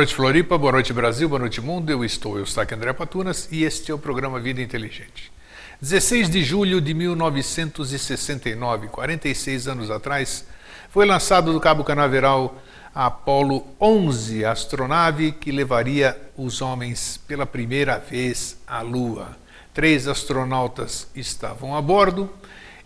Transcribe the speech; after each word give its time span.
noite, 0.00 0.14
Floripa. 0.14 0.56
Boa 0.56 0.72
noite, 0.72 0.94
Brasil. 0.94 1.28
Boa 1.28 1.40
noite, 1.40 1.60
mundo. 1.60 1.90
Eu 1.90 2.02
estou, 2.02 2.38
eu 2.38 2.46
aqui, 2.56 2.74
André 2.74 2.90
Patunas, 2.94 3.46
e 3.52 3.64
este 3.64 3.90
é 3.90 3.94
o 3.94 3.98
programa 3.98 4.40
Vida 4.40 4.62
Inteligente. 4.62 5.30
16 5.78 6.30
de 6.30 6.42
julho 6.42 6.80
de 6.80 6.94
1969, 6.94 8.88
46 8.88 9.68
anos 9.68 9.90
atrás, 9.90 10.46
foi 10.88 11.04
lançado 11.04 11.52
do 11.52 11.60
Cabo 11.60 11.84
Canaveral 11.84 12.56
a 12.94 13.04
Apollo 13.08 13.66
11, 13.78 14.42
a 14.42 14.52
astronave 14.52 15.32
que 15.32 15.52
levaria 15.52 16.18
os 16.34 16.62
homens 16.62 17.20
pela 17.28 17.44
primeira 17.44 17.98
vez 17.98 18.56
à 18.66 18.80
Lua. 18.80 19.36
Três 19.74 20.08
astronautas 20.08 21.08
estavam 21.14 21.76
a 21.76 21.82
bordo 21.82 22.30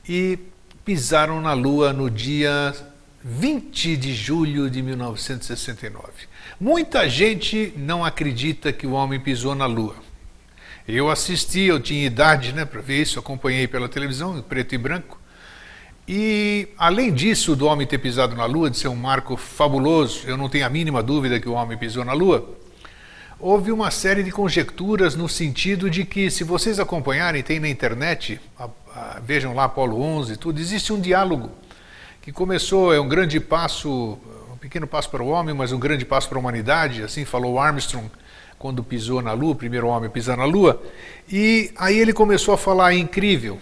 e 0.09 0.37
pisaram 0.85 1.41
na 1.41 1.53
Lua 1.53 1.93
no 1.93 2.11
dia 2.11 2.75
20 3.27 3.97
de 3.97 4.13
julho 4.13 4.69
de 4.69 4.83
1969. 4.83 6.03
Muita 6.61 7.09
gente 7.09 7.73
não 7.75 8.05
acredita 8.05 8.71
que 8.71 8.87
o 8.87 8.93
homem 8.93 9.19
pisou 9.19 9.55
na 9.55 9.65
Lua. 9.65 9.97
Eu 10.87 11.11
assisti, 11.11 11.61
eu 11.61 11.81
tinha 11.81 12.05
idade 12.05 12.53
né, 12.53 12.67
para 12.67 12.83
ver 12.83 13.01
isso, 13.01 13.19
acompanhei 13.19 13.67
pela 13.67 13.89
televisão, 13.89 14.37
em 14.37 14.43
preto 14.43 14.75
e 14.75 14.79
branco. 14.79 15.19
E, 16.07 16.69
além 16.77 17.15
disso, 17.15 17.57
do 17.57 17.65
homem 17.65 17.87
ter 17.87 17.97
pisado 17.97 18.37
na 18.37 18.45
Lua, 18.45 18.69
de 18.69 18.77
ser 18.77 18.89
um 18.89 18.95
marco 18.95 19.39
fabuloso, 19.39 20.29
eu 20.29 20.37
não 20.37 20.51
tenho 20.51 20.67
a 20.67 20.69
mínima 20.69 21.03
dúvida 21.03 21.41
que 21.41 21.49
o 21.49 21.55
homem 21.55 21.79
pisou 21.79 22.05
na 22.05 22.13
Lua, 22.13 22.47
houve 23.41 23.73
uma 23.73 23.91
série 23.91 24.23
de 24.23 24.31
conjecturas 24.31 25.17
no 25.17 25.31
sentido 25.31 25.89
de 25.89 26.05
que, 26.05 26.31
se 26.31 26.45
vocês 26.45 26.79
acompanharem, 26.79 27.43
tem 27.43 27.59
na 27.59 27.71
internet, 27.71 28.39
a, 28.59 28.69
a, 28.95 29.21
vejam 29.25 29.55
lá 29.55 29.65
Apolo 29.65 29.99
11 29.99 30.37
tudo, 30.37 30.61
existe 30.61 30.93
um 30.93 31.01
diálogo 31.01 31.64
que 32.25 32.33
começou, 32.33 32.95
é 32.95 32.99
um 32.99 33.07
grande 33.07 33.39
passo, 33.39 34.19
um 34.51 34.57
pequeno 34.57 34.87
passo 34.87 35.11
para 35.11 35.23
o 35.23 35.29
homem, 35.29 35.55
mas 35.55 35.73
um 35.73 35.79
grande 35.79 36.07
passo 36.07 36.27
para 36.27 36.39
a 36.39 36.41
humanidade, 36.41 37.03
assim 37.03 37.23
falou 37.27 37.59
Armstrong 37.59 38.11
quando 38.59 38.83
pisou 38.83 39.21
na 39.21 39.35
Lua, 39.35 39.53
o 39.53 39.55
primeiro 39.55 39.89
homem 39.89 40.09
a 40.09 40.11
pisar 40.11 40.35
na 40.35 40.47
Lua, 40.47 40.83
e 41.29 41.71
aí 41.77 41.99
ele 41.99 42.15
começou 42.15 42.55
a 42.55 42.57
falar, 42.57 42.95
incrível, 42.95 43.59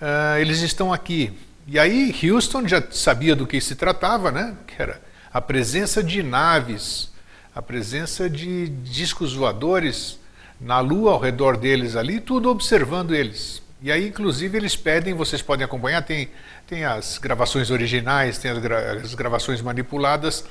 uh, 0.00 0.38
eles 0.38 0.60
estão 0.60 0.92
aqui. 0.92 1.36
E 1.66 1.76
aí 1.76 2.14
Houston 2.22 2.68
já 2.68 2.80
sabia 2.92 3.34
do 3.34 3.48
que 3.48 3.60
se 3.60 3.74
tratava, 3.74 4.30
né? 4.30 4.56
que 4.64 4.80
era 4.80 5.02
a 5.32 5.40
presença 5.40 6.04
de 6.04 6.22
naves, 6.22 7.10
a 7.52 7.60
presença 7.60 8.30
de 8.30 8.68
discos 8.68 9.34
voadores 9.34 10.20
na 10.60 10.78
Lua 10.78 11.14
ao 11.14 11.18
redor 11.18 11.56
deles 11.56 11.96
ali, 11.96 12.20
tudo 12.20 12.48
observando 12.48 13.12
eles. 13.12 13.60
E 13.80 13.92
aí, 13.92 14.08
inclusive, 14.08 14.56
eles 14.58 14.74
pedem, 14.74 15.14
vocês 15.14 15.40
podem 15.40 15.64
acompanhar, 15.64 16.02
tem, 16.02 16.28
tem 16.66 16.84
as 16.84 17.18
gravações 17.18 17.70
originais, 17.70 18.38
tem 18.38 18.50
as, 18.50 18.58
gra 18.58 18.92
as 18.94 19.14
gravações 19.14 19.60
manipuladas, 19.60 20.44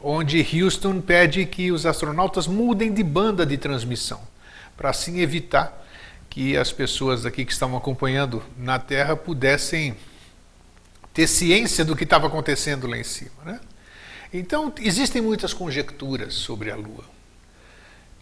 onde 0.00 0.40
Houston 0.40 1.00
pede 1.00 1.44
que 1.44 1.70
os 1.70 1.84
astronautas 1.84 2.46
mudem 2.46 2.92
de 2.92 3.02
banda 3.02 3.44
de 3.44 3.58
transmissão, 3.58 4.20
para 4.76 4.90
assim 4.90 5.20
evitar 5.20 5.84
que 6.30 6.56
as 6.56 6.72
pessoas 6.72 7.26
aqui 7.26 7.44
que 7.44 7.52
estavam 7.52 7.76
acompanhando 7.76 8.42
na 8.58 8.78
Terra 8.78 9.14
pudessem 9.14 9.94
ter 11.12 11.28
ciência 11.28 11.84
do 11.84 11.94
que 11.94 12.04
estava 12.04 12.26
acontecendo 12.26 12.86
lá 12.86 12.98
em 12.98 13.04
cima. 13.04 13.44
Né? 13.44 13.60
Então, 14.32 14.72
existem 14.80 15.22
muitas 15.22 15.54
conjecturas 15.54 16.34
sobre 16.34 16.72
a 16.72 16.76
Lua. 16.76 17.13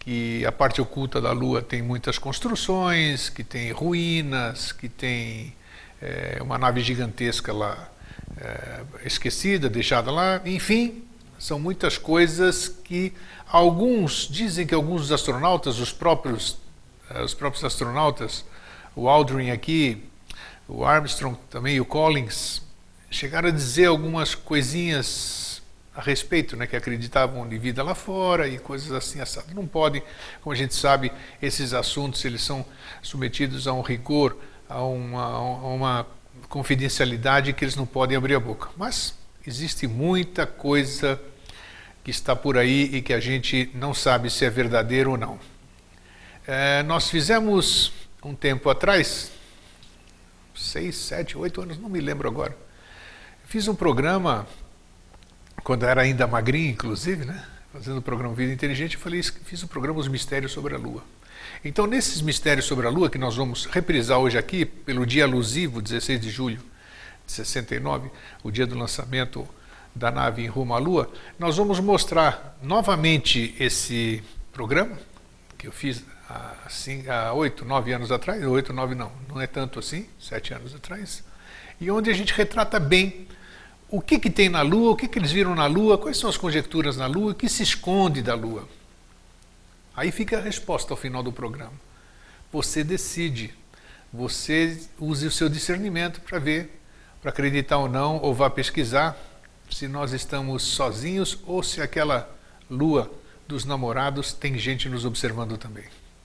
Que 0.04 0.44
a 0.44 0.52
parte 0.52 0.80
oculta 0.80 1.20
da 1.20 1.32
Lua 1.32 1.62
tem 1.62 1.80
muitas 1.80 2.18
construções, 2.18 3.28
que 3.28 3.44
tem 3.44 3.70
ruínas, 3.70 4.72
que 4.72 4.88
tem 4.88 5.54
é, 6.00 6.38
uma 6.40 6.58
nave 6.58 6.80
gigantesca 6.80 7.52
lá 7.52 7.88
é, 8.36 8.82
esquecida, 9.04 9.68
deixada 9.68 10.10
lá, 10.10 10.40
enfim, 10.44 11.04
são 11.38 11.58
muitas 11.58 11.98
coisas 11.98 12.68
que 12.68 13.12
alguns 13.48 14.28
dizem 14.30 14.64
que 14.64 14.72
alguns 14.72 15.02
dos 15.02 15.12
astronautas, 15.12 15.80
os 15.80 15.92
próprios, 15.92 16.56
eh, 17.10 17.20
os 17.20 17.34
próprios 17.34 17.64
astronautas, 17.64 18.44
o 18.94 19.08
Aldrin 19.08 19.50
aqui, 19.50 20.04
o 20.68 20.84
Armstrong 20.84 21.36
também, 21.50 21.80
o 21.80 21.84
Collins, 21.84 22.62
chegaram 23.10 23.48
a 23.48 23.52
dizer 23.52 23.86
algumas 23.86 24.36
coisinhas 24.36 25.06
a 25.94 26.00
respeito, 26.00 26.56
né, 26.56 26.66
que 26.66 26.74
acreditavam 26.74 27.46
em 27.52 27.58
vida 27.58 27.82
lá 27.82 27.94
fora 27.94 28.48
e 28.48 28.58
coisas 28.58 28.90
assim 28.92 29.20
assado. 29.20 29.54
Não 29.54 29.66
podem, 29.66 30.02
como 30.40 30.52
a 30.52 30.56
gente 30.56 30.74
sabe, 30.74 31.12
esses 31.40 31.74
assuntos 31.74 32.24
eles 32.24 32.42
são 32.42 32.64
submetidos 33.02 33.68
a 33.68 33.72
um 33.72 33.82
rigor, 33.82 34.36
a 34.68 34.82
uma, 34.82 35.22
a 35.22 35.66
uma 35.68 36.06
confidencialidade 36.48 37.52
que 37.52 37.64
eles 37.64 37.76
não 37.76 37.84
podem 37.84 38.16
abrir 38.16 38.34
a 38.34 38.40
boca. 38.40 38.70
Mas 38.76 39.14
existe 39.46 39.86
muita 39.86 40.46
coisa 40.46 41.20
que 42.02 42.10
está 42.10 42.34
por 42.34 42.56
aí 42.56 42.84
e 42.94 43.02
que 43.02 43.12
a 43.12 43.20
gente 43.20 43.70
não 43.74 43.92
sabe 43.92 44.30
se 44.30 44.44
é 44.44 44.50
verdadeiro 44.50 45.12
ou 45.12 45.18
não. 45.18 45.38
É, 46.46 46.82
nós 46.82 47.08
fizemos 47.08 47.92
um 48.24 48.34
tempo 48.34 48.70
atrás, 48.70 49.30
seis, 50.54 50.96
sete, 50.96 51.36
oito 51.36 51.60
anos, 51.60 51.78
não 51.78 51.88
me 51.88 52.00
lembro 52.00 52.28
agora. 52.28 52.56
Fiz 53.44 53.68
um 53.68 53.74
programa, 53.74 54.46
quando 55.62 55.84
era 55.84 56.02
ainda 56.02 56.26
magrinho, 56.26 56.70
inclusive, 56.70 57.24
né? 57.24 57.44
Fazendo 57.72 57.98
o 57.98 58.02
programa 58.02 58.34
Vida 58.34 58.52
Inteligente, 58.52 58.94
eu 58.94 59.00
falei, 59.00 59.22
fiz 59.22 59.62
um 59.62 59.66
programa 59.66 59.98
Os 59.98 60.08
Mistérios 60.08 60.52
sobre 60.52 60.74
a 60.74 60.78
Lua. 60.78 61.02
Então, 61.64 61.86
nesses 61.86 62.20
Mistérios 62.20 62.66
sobre 62.66 62.86
a 62.86 62.90
Lua, 62.90 63.08
que 63.08 63.18
nós 63.18 63.36
vamos 63.36 63.66
reprisar 63.66 64.18
hoje 64.18 64.36
aqui, 64.36 64.64
pelo 64.64 65.06
dia 65.06 65.24
alusivo, 65.24 65.80
16 65.80 66.20
de 66.20 66.30
julho 66.30 66.60
de 67.26 67.32
69, 67.32 68.10
o 68.42 68.50
dia 68.50 68.66
do 68.66 68.76
lançamento 68.76 69.48
da 69.94 70.10
nave 70.10 70.42
em 70.42 70.48
rumo 70.48 70.74
à 70.74 70.78
Lua, 70.78 71.10
nós 71.38 71.56
vamos 71.56 71.78
mostrar 71.78 72.58
novamente 72.62 73.54
esse 73.58 74.22
programa, 74.52 74.98
que 75.56 75.66
eu 75.66 75.72
fiz 75.72 76.04
há 77.08 77.32
oito, 77.32 77.64
nove 77.64 77.92
anos 77.92 78.10
atrás, 78.10 78.42
oito, 78.44 78.72
nove 78.72 78.94
não, 78.94 79.12
não 79.28 79.40
é 79.40 79.46
tanto 79.46 79.78
assim, 79.78 80.06
sete 80.18 80.52
anos 80.52 80.74
atrás, 80.74 81.22
e 81.80 81.90
onde 81.90 82.10
a 82.10 82.14
gente 82.14 82.32
retrata 82.32 82.80
bem 82.80 83.28
o 83.92 84.00
que, 84.00 84.18
que 84.18 84.30
tem 84.30 84.48
na 84.48 84.62
Lua, 84.62 84.92
o 84.92 84.96
que, 84.96 85.06
que 85.06 85.18
eles 85.18 85.30
viram 85.30 85.54
na 85.54 85.66
Lua, 85.66 85.98
quais 85.98 86.16
são 86.16 86.30
as 86.30 86.38
conjecturas 86.38 86.96
na 86.96 87.06
Lua, 87.06 87.32
o 87.32 87.34
que 87.34 87.46
se 87.46 87.62
esconde 87.62 88.22
da 88.22 88.34
Lua. 88.34 88.66
Aí 89.94 90.10
fica 90.10 90.38
a 90.38 90.40
resposta 90.40 90.94
ao 90.94 90.96
final 90.96 91.22
do 91.22 91.30
programa. 91.30 91.74
Você 92.50 92.82
decide, 92.82 93.54
você 94.10 94.80
use 94.98 95.26
o 95.26 95.30
seu 95.30 95.46
discernimento 95.46 96.22
para 96.22 96.38
ver, 96.38 96.80
para 97.20 97.30
acreditar 97.30 97.76
ou 97.76 97.86
não, 97.86 98.16
ou 98.16 98.32
vá 98.32 98.48
pesquisar, 98.48 99.14
se 99.70 99.86
nós 99.86 100.14
estamos 100.14 100.62
sozinhos 100.62 101.38
ou 101.46 101.62
se 101.62 101.82
aquela 101.82 102.34
lua 102.70 103.12
dos 103.46 103.66
namorados 103.66 104.32
tem 104.32 104.56
gente 104.56 104.88
nos 104.88 105.04
observando 105.04 105.58
também. 105.58 105.84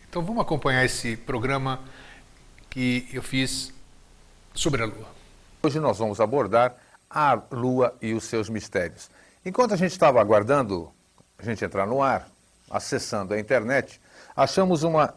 Então 0.10 0.24
vamos 0.24 0.42
acompanhar 0.42 0.86
esse 0.86 1.18
programa 1.18 1.82
que 2.70 3.10
eu 3.12 3.22
fiz 3.22 3.74
sobre 4.54 4.84
a 4.84 4.86
lua. 4.86 5.10
Hoje 5.62 5.82
nós 5.82 5.98
vamos 5.98 6.22
abordar 6.22 6.87
a 7.10 7.42
lua 7.52 7.96
e 8.02 8.14
os 8.14 8.26
seus 8.26 8.50
mistérios. 8.50 9.10
Enquanto 9.46 9.74
a 9.74 9.78
gente 9.78 9.92
estava 9.92 10.20
aguardando 10.20 10.92
a 11.38 11.44
gente 11.44 11.64
entrar 11.64 11.86
no 11.86 12.02
ar, 12.02 12.28
acessando 12.70 13.34
a 13.34 13.40
internet, 13.40 14.02
achamos 14.36 14.84
uma 14.84 15.14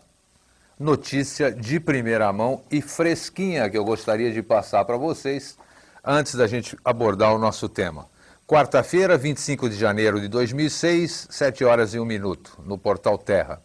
notícia 0.79 1.51
de 1.53 1.79
primeira 1.81 2.33
mão 2.33 2.63
e 2.71 2.81
fresquinha 2.81 3.69
que 3.69 3.77
eu 3.77 3.85
gostaria 3.85 4.33
de 4.33 4.43
passar 4.43 4.85
para 4.85 4.97
vocês 4.97 5.59
antes 6.05 6.35
da 6.35 6.47
gente 6.47 6.77
abordar 6.85 7.35
o 7.35 7.39
nosso 7.39 7.69
tema. 7.69 8.07
Quarta-feira, 8.47 9.17
25 9.17 9.69
de 9.69 9.77
janeiro 9.77 10.21
de 10.21 10.27
2006, 10.27 11.29
7 11.31 11.65
horas 11.65 11.95
e 11.95 12.01
1 12.01 12.05
minuto, 12.05 12.59
no 12.65 12.77
portal 12.77 13.17
Terra. 13.17 13.63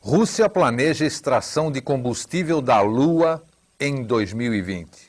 Rússia 0.00 0.48
planeja 0.48 1.04
extração 1.04 1.70
de 1.70 1.80
combustível 1.80 2.60
da 2.60 2.80
Lua 2.80 3.42
em 3.78 4.02
2020. 4.02 5.07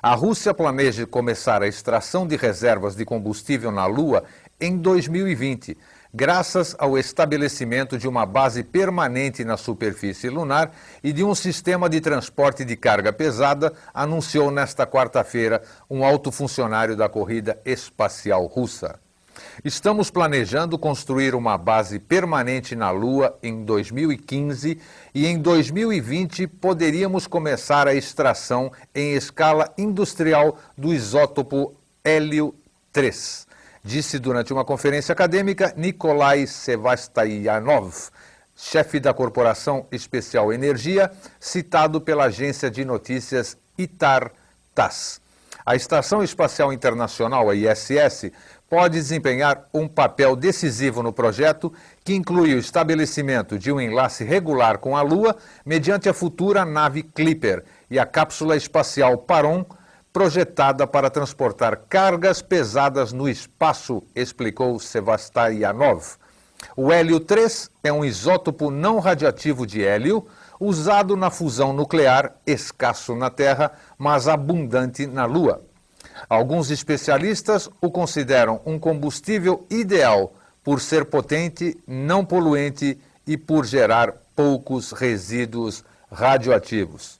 A 0.00 0.14
Rússia 0.14 0.54
planeja 0.54 1.04
começar 1.08 1.60
a 1.60 1.66
extração 1.66 2.24
de 2.24 2.36
reservas 2.36 2.94
de 2.94 3.04
combustível 3.04 3.72
na 3.72 3.84
Lua 3.84 4.22
em 4.60 4.78
2020, 4.78 5.76
graças 6.14 6.76
ao 6.78 6.96
estabelecimento 6.96 7.98
de 7.98 8.06
uma 8.06 8.24
base 8.24 8.62
permanente 8.62 9.44
na 9.44 9.56
superfície 9.56 10.28
lunar 10.28 10.70
e 11.02 11.12
de 11.12 11.24
um 11.24 11.34
sistema 11.34 11.88
de 11.88 12.00
transporte 12.00 12.64
de 12.64 12.76
carga 12.76 13.12
pesada, 13.12 13.72
anunciou 13.92 14.52
nesta 14.52 14.86
quarta-feira 14.86 15.62
um 15.90 16.04
alto 16.04 16.30
funcionário 16.30 16.96
da 16.96 17.08
corrida 17.08 17.58
espacial 17.64 18.46
russa. 18.46 19.00
Estamos 19.64 20.10
planejando 20.10 20.78
construir 20.78 21.34
uma 21.34 21.56
base 21.58 21.98
permanente 21.98 22.74
na 22.74 22.90
Lua 22.90 23.38
em 23.42 23.64
2015 23.64 24.78
e 25.14 25.26
em 25.26 25.38
2020 25.38 26.46
poderíamos 26.46 27.26
começar 27.26 27.88
a 27.88 27.94
extração 27.94 28.72
em 28.94 29.14
escala 29.14 29.72
industrial 29.76 30.58
do 30.76 30.92
isótopo 30.92 31.74
hélio 32.04 32.54
3 32.92 33.48
disse 33.88 34.18
durante 34.18 34.52
uma 34.52 34.66
conferência 34.66 35.14
acadêmica 35.14 35.72
Nikolai 35.74 36.46
Sevastianov, 36.46 38.10
chefe 38.54 39.00
da 39.00 39.14
Corporação 39.14 39.86
Especial 39.90 40.52
Energia, 40.52 41.10
citado 41.40 42.00
pela 42.00 42.24
agência 42.24 42.70
de 42.70 42.84
notícias 42.84 43.56
ITAR-TASS. 43.78 45.20
A 45.64 45.76
Estação 45.76 46.22
Espacial 46.22 46.72
Internacional, 46.72 47.48
a 47.48 47.54
ISS, 47.54 48.32
pode 48.68 48.94
desempenhar 48.94 49.64
um 49.72 49.88
papel 49.88 50.36
decisivo 50.36 51.02
no 51.02 51.12
projeto, 51.12 51.72
que 52.04 52.14
inclui 52.14 52.54
o 52.54 52.58
estabelecimento 52.58 53.58
de 53.58 53.72
um 53.72 53.80
enlace 53.80 54.24
regular 54.24 54.78
com 54.78 54.96
a 54.96 55.02
Lua 55.02 55.36
mediante 55.64 56.08
a 56.08 56.14
futura 56.14 56.64
nave 56.64 57.02
Clipper 57.02 57.64
e 57.90 57.98
a 57.98 58.04
cápsula 58.04 58.56
espacial 58.56 59.16
Paron, 59.16 59.64
projetada 60.12 60.86
para 60.86 61.10
transportar 61.10 61.82
cargas 61.88 62.42
pesadas 62.42 63.12
no 63.12 63.28
espaço, 63.28 64.02
explicou 64.14 64.78
Sevastianov. 64.78 66.16
O 66.76 66.92
hélio 66.92 67.20
3 67.20 67.70
é 67.84 67.92
um 67.92 68.04
isótopo 68.04 68.70
não 68.70 68.98
radiativo 68.98 69.66
de 69.66 69.82
hélio 69.84 70.26
usado 70.60 71.16
na 71.16 71.30
fusão 71.30 71.72
nuclear, 71.72 72.34
escasso 72.46 73.14
na 73.14 73.30
Terra, 73.30 73.72
mas 73.96 74.26
abundante 74.26 75.06
na 75.06 75.24
Lua. 75.24 75.67
Alguns 76.28 76.70
especialistas 76.70 77.68
o 77.80 77.90
consideram 77.90 78.60
um 78.64 78.78
combustível 78.78 79.66
ideal 79.70 80.32
por 80.64 80.80
ser 80.80 81.04
potente, 81.04 81.76
não 81.86 82.24
poluente 82.24 82.98
e 83.26 83.36
por 83.36 83.64
gerar 83.64 84.12
poucos 84.34 84.92
resíduos 84.92 85.84
radioativos. 86.10 87.18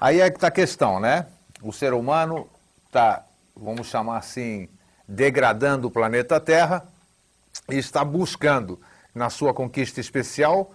Aí 0.00 0.20
é 0.20 0.30
que 0.30 0.36
está 0.36 0.48
a 0.48 0.52
questão, 0.52 1.00
né? 1.00 1.26
O 1.62 1.72
ser 1.72 1.92
humano 1.92 2.48
está, 2.86 3.24
vamos 3.56 3.88
chamar 3.88 4.18
assim, 4.18 4.68
degradando 5.06 5.88
o 5.88 5.90
planeta 5.90 6.40
Terra 6.40 6.86
e 7.68 7.76
está 7.76 8.04
buscando, 8.04 8.80
na 9.14 9.30
sua 9.30 9.52
conquista 9.52 10.00
especial, 10.00 10.72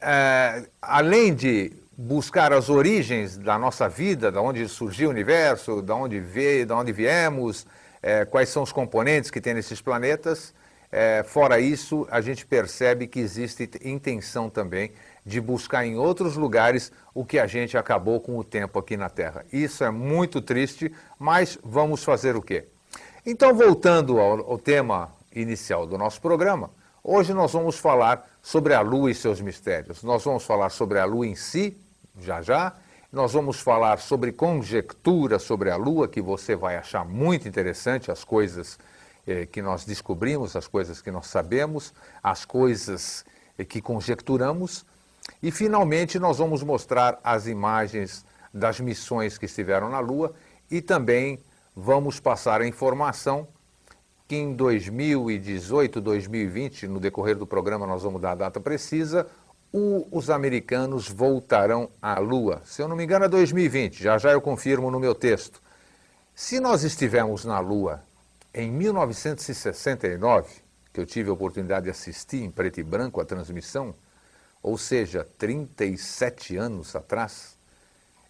é, 0.00 0.68
além 0.80 1.34
de 1.34 1.72
buscar 2.02 2.50
as 2.50 2.70
origens 2.70 3.36
da 3.36 3.58
nossa 3.58 3.86
vida, 3.86 4.32
da 4.32 4.40
onde 4.40 4.66
surgiu 4.68 5.08
o 5.08 5.12
universo, 5.12 5.82
da 5.82 5.94
onde 5.94 6.18
veio, 6.18 6.66
da 6.66 6.74
onde 6.74 6.92
viemos, 6.92 7.66
é, 8.02 8.24
quais 8.24 8.48
são 8.48 8.62
os 8.62 8.72
componentes 8.72 9.30
que 9.30 9.38
tem 9.38 9.52
nesses 9.52 9.82
planetas. 9.82 10.54
É, 10.90 11.22
fora 11.22 11.60
isso, 11.60 12.08
a 12.10 12.22
gente 12.22 12.46
percebe 12.46 13.06
que 13.06 13.20
existe 13.20 13.68
intenção 13.84 14.48
também 14.48 14.92
de 15.26 15.42
buscar 15.42 15.84
em 15.84 15.98
outros 15.98 16.36
lugares 16.38 16.90
o 17.12 17.22
que 17.22 17.38
a 17.38 17.46
gente 17.46 17.76
acabou 17.76 18.18
com 18.18 18.38
o 18.38 18.42
tempo 18.42 18.78
aqui 18.78 18.96
na 18.96 19.10
Terra. 19.10 19.44
Isso 19.52 19.84
é 19.84 19.90
muito 19.90 20.40
triste, 20.40 20.90
mas 21.18 21.58
vamos 21.62 22.02
fazer 22.02 22.34
o 22.34 22.40
quê? 22.40 22.64
Então, 23.26 23.54
voltando 23.54 24.18
ao, 24.18 24.52
ao 24.52 24.58
tema 24.58 25.12
inicial 25.34 25.86
do 25.86 25.98
nosso 25.98 26.18
programa, 26.18 26.70
hoje 27.04 27.34
nós 27.34 27.52
vamos 27.52 27.78
falar 27.78 28.26
sobre 28.40 28.72
a 28.72 28.80
Lua 28.80 29.10
e 29.10 29.14
seus 29.14 29.38
mistérios. 29.38 30.02
Nós 30.02 30.24
vamos 30.24 30.44
falar 30.46 30.70
sobre 30.70 30.98
a 30.98 31.04
Lua 31.04 31.26
em 31.26 31.36
si, 31.36 31.76
já 32.24 32.42
já. 32.42 32.74
Nós 33.12 33.32
vamos 33.32 33.60
falar 33.60 33.98
sobre 33.98 34.30
conjectura 34.30 35.38
sobre 35.38 35.70
a 35.70 35.76
Lua, 35.76 36.06
que 36.06 36.20
você 36.20 36.54
vai 36.54 36.76
achar 36.76 37.04
muito 37.04 37.48
interessante, 37.48 38.10
as 38.10 38.22
coisas 38.22 38.78
eh, 39.26 39.46
que 39.46 39.60
nós 39.60 39.84
descobrimos, 39.84 40.54
as 40.54 40.68
coisas 40.68 41.02
que 41.02 41.10
nós 41.10 41.26
sabemos, 41.26 41.92
as 42.22 42.44
coisas 42.44 43.24
eh, 43.58 43.64
que 43.64 43.80
conjecturamos. 43.80 44.86
E, 45.42 45.50
finalmente, 45.50 46.18
nós 46.18 46.38
vamos 46.38 46.62
mostrar 46.62 47.18
as 47.24 47.46
imagens 47.46 48.24
das 48.52 48.78
missões 48.80 49.38
que 49.38 49.46
estiveram 49.46 49.88
na 49.88 50.00
Lua 50.00 50.34
e 50.70 50.80
também 50.80 51.38
vamos 51.74 52.20
passar 52.20 52.60
a 52.60 52.66
informação 52.66 53.48
que 54.28 54.36
em 54.36 54.54
2018, 54.54 56.00
2020, 56.00 56.86
no 56.86 57.00
decorrer 57.00 57.36
do 57.36 57.44
programa 57.44 57.84
nós 57.84 58.04
vamos 58.04 58.20
dar 58.20 58.32
a 58.32 58.36
data 58.36 58.60
precisa, 58.60 59.26
o, 59.72 60.06
os 60.10 60.30
americanos 60.30 61.08
voltarão 61.08 61.88
à 62.00 62.18
Lua. 62.18 62.62
Se 62.64 62.82
eu 62.82 62.88
não 62.88 62.96
me 62.96 63.04
engano, 63.04 63.24
é 63.24 63.28
2020, 63.28 64.02
já 64.02 64.18
já 64.18 64.32
eu 64.32 64.40
confirmo 64.40 64.90
no 64.90 64.98
meu 64.98 65.14
texto. 65.14 65.60
Se 66.34 66.58
nós 66.58 66.82
estivermos 66.84 67.44
na 67.44 67.60
Lua 67.60 68.02
em 68.52 68.70
1969, 68.70 70.48
que 70.92 71.00
eu 71.00 71.06
tive 71.06 71.30
a 71.30 71.32
oportunidade 71.32 71.84
de 71.84 71.90
assistir 71.90 72.42
em 72.42 72.50
preto 72.50 72.80
e 72.80 72.82
branco 72.82 73.20
a 73.20 73.24
transmissão, 73.24 73.94
ou 74.62 74.76
seja, 74.76 75.26
37 75.38 76.56
anos 76.56 76.96
atrás, 76.96 77.56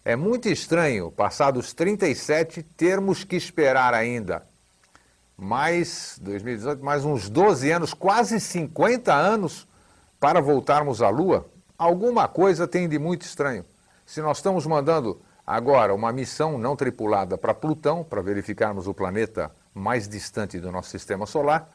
é 0.05 0.15
muito 0.15 0.47
estranho, 0.47 1.11
passados 1.11 1.73
37, 1.73 2.63
termos 2.63 3.23
que 3.23 3.35
esperar 3.35 3.93
ainda 3.93 4.43
mais 5.41 6.19
2018, 6.21 6.85
mais 6.85 7.03
uns 7.03 7.27
12 7.27 7.71
anos, 7.71 7.93
quase 7.95 8.39
50 8.39 9.11
anos 9.11 9.67
para 10.21 10.39
voltarmos 10.39 11.01
à 11.01 11.09
Lua, 11.09 11.47
alguma 11.75 12.27
coisa 12.27 12.67
tem 12.67 12.87
de 12.87 12.99
muito 12.99 13.23
estranho. 13.23 13.65
Se 14.05 14.21
nós 14.21 14.37
estamos 14.37 14.67
mandando 14.67 15.19
agora 15.45 15.95
uma 15.95 16.11
missão 16.11 16.59
não 16.59 16.75
tripulada 16.75 17.39
para 17.39 17.55
Plutão, 17.55 18.03
para 18.03 18.21
verificarmos 18.21 18.85
o 18.85 18.93
planeta 18.93 19.51
mais 19.73 20.07
distante 20.07 20.59
do 20.59 20.71
nosso 20.71 20.91
sistema 20.91 21.25
solar, 21.25 21.67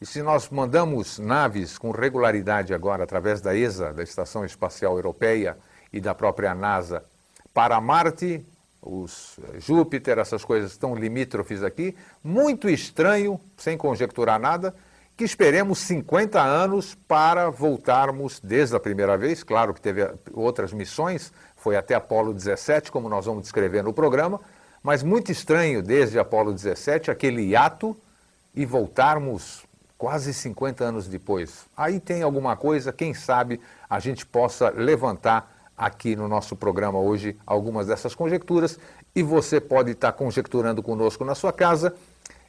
e 0.00 0.06
se 0.06 0.22
nós 0.22 0.48
mandamos 0.48 1.18
naves 1.18 1.76
com 1.76 1.90
regularidade 1.90 2.72
agora 2.72 3.04
através 3.04 3.42
da 3.42 3.54
ESA, 3.54 3.92
da 3.92 4.02
Estação 4.02 4.42
Espacial 4.42 4.96
Europeia 4.96 5.58
e 5.92 6.00
da 6.00 6.14
própria 6.14 6.54
NASA, 6.54 7.04
para 7.52 7.78
Marte, 7.78 8.42
os 8.80 9.38
eh, 9.38 9.60
Júpiter, 9.60 10.18
essas 10.18 10.46
coisas 10.46 10.72
estão 10.72 10.94
limítrofes 10.94 11.62
aqui, 11.62 11.94
muito 12.24 12.70
estranho, 12.70 13.38
sem 13.58 13.76
conjecturar 13.76 14.40
nada, 14.40 14.74
que 15.16 15.24
esperemos 15.24 15.78
50 15.80 16.40
anos 16.40 16.94
para 17.06 17.50
voltarmos 17.50 18.40
desde 18.40 18.74
a 18.74 18.80
primeira 18.80 19.16
vez, 19.16 19.42
claro 19.42 19.74
que 19.74 19.80
teve 19.80 20.08
outras 20.32 20.72
missões, 20.72 21.32
foi 21.56 21.76
até 21.76 21.94
Apolo 21.94 22.32
17, 22.32 22.90
como 22.90 23.08
nós 23.08 23.26
vamos 23.26 23.42
descrever 23.42 23.82
no 23.82 23.92
programa, 23.92 24.40
mas 24.82 25.02
muito 25.02 25.30
estranho 25.30 25.82
desde 25.82 26.18
Apolo 26.18 26.52
17 26.52 27.10
aquele 27.10 27.42
hiato 27.42 27.96
e 28.54 28.66
voltarmos 28.66 29.64
quase 29.96 30.34
50 30.34 30.82
anos 30.82 31.06
depois. 31.06 31.66
Aí 31.76 32.00
tem 32.00 32.22
alguma 32.22 32.56
coisa, 32.56 32.92
quem 32.92 33.14
sabe 33.14 33.60
a 33.88 34.00
gente 34.00 34.26
possa 34.26 34.70
levantar 34.70 35.70
aqui 35.76 36.16
no 36.16 36.26
nosso 36.26 36.56
programa 36.56 36.98
hoje 36.98 37.36
algumas 37.46 37.86
dessas 37.86 38.14
conjecturas 38.14 38.78
e 39.14 39.22
você 39.22 39.60
pode 39.60 39.92
estar 39.92 40.12
conjecturando 40.12 40.82
conosco 40.82 41.24
na 41.24 41.34
sua 41.34 41.52
casa 41.52 41.94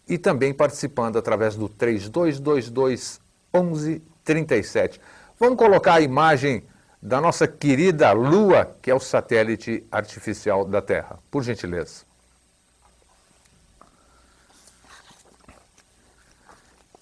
e 0.08 0.18
também 0.18 0.54
participando 0.54 1.18
através 1.18 1.56
do 1.56 1.70
3222 1.70 3.22
1137. 3.54 5.00
Vamos 5.40 5.58
colocar 5.58 5.96
a 5.96 6.02
imagem 6.02 6.64
da 7.02 7.20
nossa 7.20 7.48
querida 7.48 8.12
Lua, 8.14 8.76
que 8.82 8.90
é 8.90 8.96
o 8.96 9.00
satélite 9.00 9.86
artificial 9.92 10.64
da 10.64 10.82
Terra, 10.82 11.20
por 11.30 11.44
gentileza. 11.44 12.04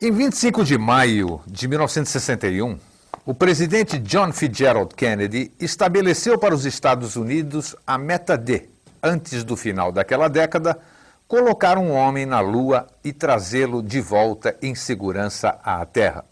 Em 0.01 0.11
25 0.11 0.63
de 0.63 0.79
maio 0.79 1.39
de 1.45 1.67
1961, 1.67 2.79
o 3.23 3.35
presidente 3.35 3.99
John 3.99 4.33
Fitzgerald 4.33 4.95
Kennedy 4.95 5.51
estabeleceu 5.59 6.39
para 6.39 6.55
os 6.55 6.65
Estados 6.65 7.15
Unidos 7.15 7.75
a 7.85 7.99
meta 7.99 8.35
de, 8.35 8.67
antes 9.03 9.43
do 9.43 9.55
final 9.55 9.91
daquela 9.91 10.27
década, 10.27 10.79
colocar 11.31 11.77
um 11.77 11.93
homem 11.93 12.25
na 12.25 12.41
Lua 12.41 12.85
e 13.01 13.13
trazê-lo 13.13 13.81
de 13.81 14.01
volta 14.01 14.53
em 14.61 14.75
segurança 14.75 15.57
à 15.63 15.85
Terra. 15.85 16.25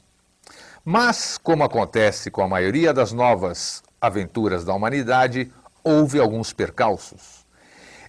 Mas, 0.83 1.37
como 1.37 1.63
acontece 1.63 2.29
com 2.29 2.43
a 2.43 2.49
maioria 2.49 2.93
das 2.93 3.13
novas 3.13 3.81
aventuras 4.01 4.65
da 4.65 4.73
humanidade, 4.73 5.49
houve 5.81 6.19
alguns 6.19 6.51
percalços. 6.51 7.45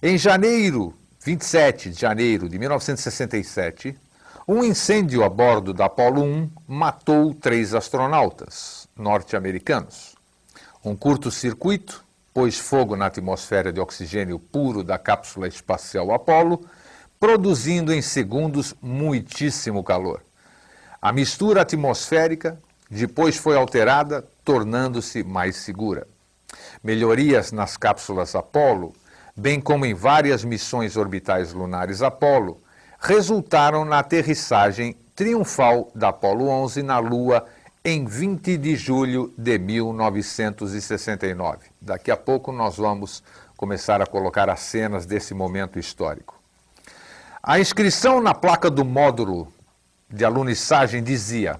Em 0.03 0.17
janeiro, 0.17 0.93
27 1.23 1.91
de 1.91 2.01
janeiro 2.01 2.49
de 2.49 2.59
1967, 2.59 3.97
um 4.45 4.61
incêndio 4.61 5.23
a 5.23 5.29
bordo 5.29 5.73
da 5.73 5.85
Apollo 5.85 6.21
1 6.21 6.51
matou 6.67 7.33
três 7.33 7.73
astronautas 7.73 8.85
norte-americanos. 8.97 10.17
Um 10.83 10.93
curto-circuito 10.93 12.03
pôs 12.33 12.59
fogo 12.59 12.97
na 12.97 13.05
atmosfera 13.05 13.71
de 13.71 13.79
oxigênio 13.79 14.37
puro 14.37 14.83
da 14.83 14.97
cápsula 14.97 15.47
espacial 15.47 16.13
Apollo, 16.13 16.65
produzindo 17.21 17.93
em 17.93 18.01
segundos 18.01 18.75
muitíssimo 18.81 19.81
calor. 19.83 20.23
A 20.99 21.13
mistura 21.13 21.61
atmosférica 21.61 22.59
depois 22.89 23.37
foi 23.37 23.55
alterada, 23.55 24.27
tornando-se 24.43 25.23
mais 25.23 25.57
segura. 25.57 26.07
Melhorias 26.83 27.51
nas 27.51 27.77
cápsulas 27.77 28.35
Apollo, 28.35 28.95
bem 29.37 29.61
como 29.61 29.85
em 29.85 29.93
várias 29.93 30.43
missões 30.43 30.97
orbitais 30.97 31.53
lunares 31.53 32.01
Apollo, 32.01 32.59
resultaram 32.99 33.85
na 33.85 33.99
aterrissagem 33.99 34.97
triunfal 35.15 35.91
da 35.93 36.09
Apollo 36.09 36.49
11 36.49 36.81
na 36.81 36.97
Lua 36.97 37.45
em 37.85 38.03
20 38.03 38.57
de 38.57 38.75
julho 38.75 39.31
de 39.37 39.59
1969. 39.59 41.67
Daqui 41.79 42.09
a 42.09 42.17
pouco 42.17 42.51
nós 42.51 42.77
vamos 42.77 43.21
começar 43.55 44.01
a 44.01 44.07
colocar 44.07 44.49
as 44.49 44.61
cenas 44.61 45.05
desse 45.05 45.35
momento 45.35 45.77
histórico. 45.77 46.40
A 47.43 47.59
inscrição 47.59 48.21
na 48.21 48.35
placa 48.35 48.69
do 48.69 48.85
módulo 48.85 49.51
de 50.07 50.23
alunissagem 50.23 51.01
dizia: 51.01 51.59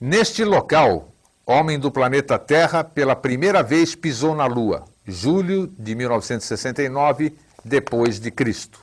Neste 0.00 0.44
local, 0.44 1.12
homem 1.46 1.78
do 1.78 1.88
planeta 1.88 2.36
Terra 2.36 2.82
pela 2.82 3.14
primeira 3.14 3.62
vez 3.62 3.94
pisou 3.94 4.34
na 4.34 4.44
Lua, 4.46 4.86
julho 5.06 5.68
de 5.78 5.94
1969, 5.94 7.38
depois 7.64 8.18
de 8.18 8.32
Cristo. 8.32 8.80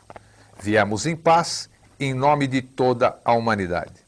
Viemos 0.58 1.06
em 1.06 1.18
paz 1.18 1.70
em 2.00 2.14
nome 2.14 2.48
de 2.48 2.62
toda 2.62 3.20
a 3.26 3.34
humanidade. 3.34 4.06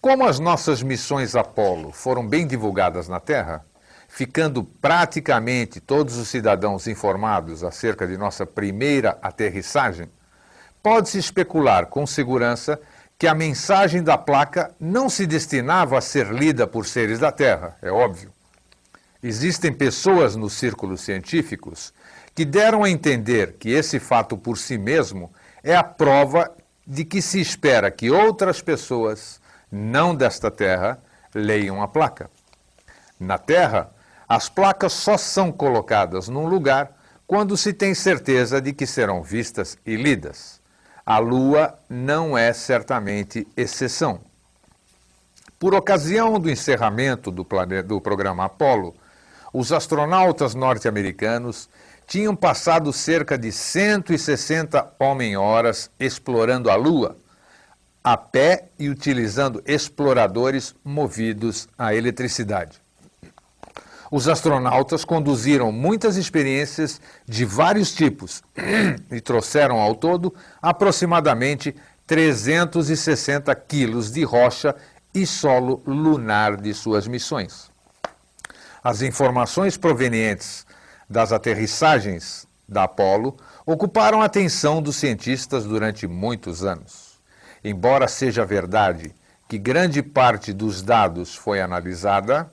Como 0.00 0.24
as 0.24 0.38
nossas 0.38 0.84
missões 0.84 1.34
Apolo 1.34 1.90
foram 1.90 2.24
bem 2.24 2.46
divulgadas 2.46 3.08
na 3.08 3.18
Terra, 3.18 3.66
ficando 4.06 4.62
praticamente 4.62 5.80
todos 5.80 6.16
os 6.16 6.28
cidadãos 6.28 6.86
informados 6.86 7.64
acerca 7.64 8.06
de 8.06 8.16
nossa 8.16 8.46
primeira 8.46 9.18
aterrissagem, 9.20 10.08
pode-se 10.82 11.18
especular 11.18 11.86
com 11.86 12.06
segurança 12.06 12.80
que 13.18 13.26
a 13.26 13.34
mensagem 13.34 14.02
da 14.02 14.16
placa 14.16 14.74
não 14.78 15.10
se 15.10 15.26
destinava 15.26 15.98
a 15.98 16.00
ser 16.00 16.32
lida 16.32 16.66
por 16.66 16.86
seres 16.86 17.18
da 17.18 17.32
Terra, 17.32 17.76
é 17.82 17.90
óbvio. 17.90 18.32
Existem 19.20 19.72
pessoas 19.72 20.36
nos 20.36 20.52
círculos 20.52 21.00
científicos 21.00 21.92
que 22.34 22.44
deram 22.44 22.84
a 22.84 22.90
entender 22.90 23.56
que 23.58 23.70
esse 23.70 23.98
fato 23.98 24.38
por 24.38 24.56
si 24.56 24.78
mesmo 24.78 25.32
é 25.64 25.74
a 25.74 25.82
prova 25.82 26.54
de 26.86 27.04
que 27.04 27.20
se 27.20 27.40
espera 27.40 27.90
que 27.90 28.10
outras 28.10 28.62
pessoas, 28.62 29.40
não 29.70 30.14
desta 30.14 30.50
Terra, 30.50 30.98
leiam 31.34 31.82
a 31.82 31.88
placa. 31.88 32.30
Na 33.18 33.36
Terra, 33.36 33.90
as 34.28 34.48
placas 34.48 34.92
só 34.92 35.18
são 35.18 35.50
colocadas 35.50 36.28
num 36.28 36.46
lugar 36.46 36.92
quando 37.26 37.56
se 37.56 37.72
tem 37.72 37.92
certeza 37.94 38.60
de 38.60 38.72
que 38.72 38.86
serão 38.86 39.22
vistas 39.22 39.76
e 39.84 39.96
lidas. 39.96 40.57
A 41.10 41.16
Lua 41.20 41.74
não 41.88 42.36
é 42.36 42.52
certamente 42.52 43.48
exceção. 43.56 44.20
Por 45.58 45.74
ocasião 45.74 46.38
do 46.38 46.50
encerramento 46.50 47.30
do, 47.30 47.46
do 47.82 47.98
programa 47.98 48.44
Apollo, 48.44 48.94
os 49.50 49.72
astronautas 49.72 50.54
norte-americanos 50.54 51.66
tinham 52.06 52.36
passado 52.36 52.92
cerca 52.92 53.38
de 53.38 53.50
160 53.50 54.96
homem-horas 54.98 55.90
explorando 55.98 56.70
a 56.70 56.74
Lua, 56.74 57.16
a 58.04 58.14
pé 58.14 58.68
e 58.78 58.90
utilizando 58.90 59.62
exploradores 59.64 60.74
movidos 60.84 61.70
a 61.78 61.94
eletricidade. 61.94 62.82
Os 64.10 64.26
astronautas 64.28 65.04
conduziram 65.04 65.70
muitas 65.70 66.16
experiências 66.16 67.00
de 67.26 67.44
vários 67.44 67.94
tipos 67.94 68.42
e 69.10 69.20
trouxeram 69.20 69.78
ao 69.78 69.94
todo 69.94 70.34
aproximadamente 70.62 71.74
360 72.06 73.54
quilos 73.54 74.10
de 74.10 74.24
rocha 74.24 74.74
e 75.14 75.26
solo 75.26 75.82
lunar 75.86 76.56
de 76.56 76.72
suas 76.72 77.06
missões. 77.06 77.70
As 78.82 79.02
informações 79.02 79.76
provenientes 79.76 80.66
das 81.08 81.32
aterrissagens 81.32 82.46
da 82.66 82.84
Apollo 82.84 83.36
ocuparam 83.66 84.22
a 84.22 84.26
atenção 84.26 84.80
dos 84.80 84.96
cientistas 84.96 85.64
durante 85.64 86.06
muitos 86.06 86.64
anos. 86.64 87.20
Embora 87.62 88.08
seja 88.08 88.44
verdade 88.44 89.14
que 89.48 89.58
grande 89.58 90.02
parte 90.02 90.52
dos 90.52 90.82
dados 90.82 91.34
foi 91.34 91.60
analisada, 91.60 92.50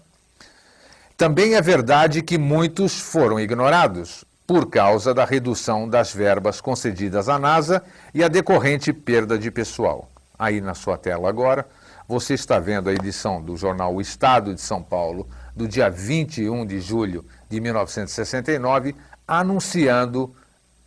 também 1.17 1.55
é 1.55 1.62
verdade 1.62 2.22
que 2.22 2.38
muitos 2.38 3.00
foram 3.00 3.39
ignorados 3.39 4.25
por 4.45 4.69
causa 4.69 5.13
da 5.13 5.25
redução 5.25 5.88
das 5.88 6.13
verbas 6.13 6.60
concedidas 6.60 7.29
à 7.29 7.39
NASA 7.39 7.81
e 8.13 8.24
a 8.24 8.27
decorrente 8.27 8.91
perda 8.91 9.38
de 9.38 9.50
pessoal. 9.50 10.10
Aí 10.38 10.60
na 10.60 10.74
sua 10.74 10.98
tela 10.98 11.29
agora, 11.29 11.65
você 12.07 12.34
está 12.34 12.60
vendo 12.60 12.89
a 12.89 12.93
edição 12.93 13.41
do 13.41 13.55
jornal 13.55 13.95
O 13.95 14.01
Estado 14.01 14.53
de 14.53 14.62
São 14.62 14.84
Paulo, 14.84 15.27
do 15.55 15.67
dia 15.67 15.89
21 15.89 16.65
de 16.65 16.79
julho 16.79 17.25
de 17.50 17.60
1969, 17.60 18.95
anunciando 19.27 20.36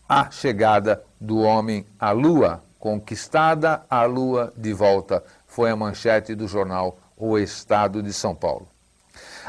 a 0.08 0.30
chegada 0.30 1.02
do 1.20 1.38
homem 1.38 1.85
à 1.99 2.11
Lua. 2.11 2.62
Conquistada 2.78 3.82
a 3.90 4.04
Lua 4.04 4.52
de 4.56 4.73
volta, 4.73 5.25
foi 5.47 5.70
a 5.70 5.75
manchete 5.75 6.35
do 6.35 6.47
jornal 6.47 6.97
O 7.16 7.37
Estado 7.37 8.00
de 8.02 8.12
São 8.12 8.35
Paulo. 8.35 8.68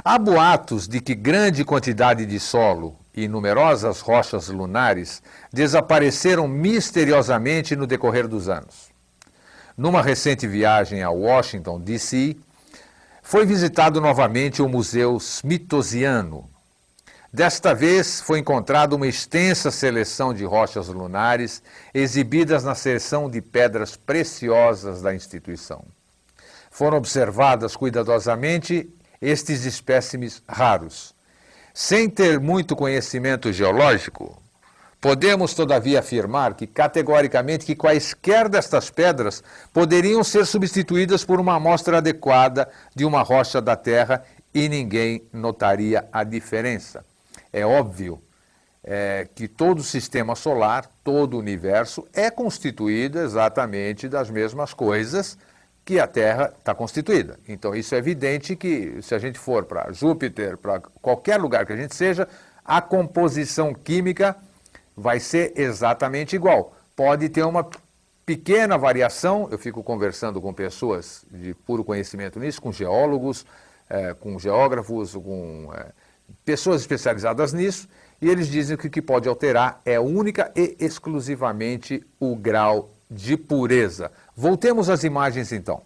Há 0.04 0.18
boatos 0.18 0.88
de 0.88 1.02
que 1.02 1.14
grande 1.14 1.66
quantidade 1.66 2.26
de 2.26 2.40
solo 2.40 2.98
e 3.14 3.28
numerosas 3.28 4.00
rochas 4.00 4.48
lunares 4.48 5.22
desapareceram 5.52 6.48
misteriosamente 6.48 7.76
no 7.76 7.86
decorrer 7.86 8.26
dos 8.26 8.48
anos. 8.48 8.90
Numa 9.78 10.02
recente 10.02 10.48
viagem 10.48 11.04
a 11.04 11.10
Washington, 11.10 11.82
D.C., 11.82 12.38
foi 13.22 13.46
visitado 13.46 14.00
novamente 14.00 14.62
o 14.62 14.70
Museu 14.70 15.18
Smithsoniano. 15.18 16.50
Desta 17.32 17.76
vez 17.76 18.22
foi 18.22 18.40
encontrada 18.40 18.96
uma 18.96 19.06
extensa 19.06 19.70
seleção 19.70 20.34
de 20.34 20.46
rochas 20.46 20.88
lunares 20.88 21.62
exibidas 21.94 22.64
na 22.64 22.74
seção 22.74 23.30
de 23.30 23.42
pedras 23.42 23.98
preciosas 23.98 25.02
da 25.02 25.14
instituição. 25.14 25.84
Foram 26.72 26.98
observadas 26.98 27.76
cuidadosamente 27.76 28.90
estes 29.22 29.66
espécimes 29.66 30.42
raros. 30.48 31.14
Sem 31.74 32.10
ter 32.10 32.40
muito 32.40 32.76
conhecimento 32.76 33.54
geológico, 33.54 34.42
podemos 35.00 35.54
todavia 35.54 36.00
afirmar 36.00 36.56
que 36.56 36.68
categoricamente 36.68 37.66
que 37.66 37.76
quaisquer 37.76 38.50
destas 38.50 38.90
pedras 38.90 39.44
poderiam 39.74 40.24
ser 40.24 40.46
substituídas 40.46 41.24
por 41.24 41.40
uma 41.40 41.56
amostra 41.56 41.98
adequada 41.98 42.70
de 42.96 43.06
uma 43.06 43.22
rocha 43.22 43.62
da 43.62 43.76
Terra 43.76 44.24
e 44.54 44.68
ninguém 44.68 45.24
notaria 45.32 46.08
a 46.12 46.24
diferença. 46.24 47.06
É 47.54 47.66
óbvio 47.66 48.22
é, 48.84 49.28
que 49.36 49.48
todo 49.48 49.80
o 49.80 49.84
sistema 49.84 50.36
solar, 50.36 50.90
todo 51.04 51.36
o 51.36 51.40
universo 51.40 52.08
é 52.14 52.30
constituído 52.30 53.20
exatamente 53.20 54.08
das 54.08 54.30
mesmas 54.30 54.74
coisas 54.74 55.38
que 55.90 56.00
a 56.00 56.06
Terra 56.06 56.54
está 56.56 56.76
constituída. 56.76 57.40
Então, 57.48 57.74
isso 57.74 57.96
é 57.96 57.98
evidente 57.98 58.56
que, 58.56 59.02
se 59.02 59.16
a 59.16 59.18
gente 59.18 59.40
for 59.40 59.66
para 59.66 59.92
Júpiter, 59.92 60.56
para 60.56 60.80
qualquer 60.80 61.38
lugar 61.38 61.66
que 61.66 61.74
a 61.74 61.76
gente 61.76 61.96
seja, 61.96 62.28
a 62.64 62.80
composição 62.80 63.74
química 63.74 64.36
vai 64.96 65.20
ser 65.20 65.52
exatamente 65.56 66.36
igual. 66.36 66.76
Pode 66.96 67.28
ter 67.30 67.42
uma 67.42 67.68
pequena 68.24 68.78
variação, 68.78 69.48
eu 69.50 69.58
fico 69.58 69.82
conversando 69.82 70.40
com 70.40 70.54
pessoas 70.54 71.26
de 71.32 71.56
puro 71.56 71.84
conhecimento 71.84 72.40
nisso, 72.40 72.62
com 72.62 72.72
geólogos, 72.72 73.44
é, 73.90 74.14
com 74.14 74.38
geógrafos, 74.38 75.14
com 75.14 75.72
é, 75.74 75.88
pessoas 76.46 76.82
especializadas 76.82 77.52
nisso, 77.52 77.90
e 78.22 78.30
eles 78.30 78.48
dizem 78.48 78.78
que 78.78 78.86
o 78.86 78.92
que 78.92 79.02
pode 79.02 79.28
alterar 79.28 79.82
é 79.84 80.00
única 80.00 80.52
e 80.56 80.76
exclusivamente 80.80 82.06
o 82.20 82.36
grau 82.36 82.92
de 83.10 83.36
pureza. 83.36 84.12
Voltemos 84.36 84.90
às 84.90 85.04
imagens 85.04 85.52
então. 85.52 85.82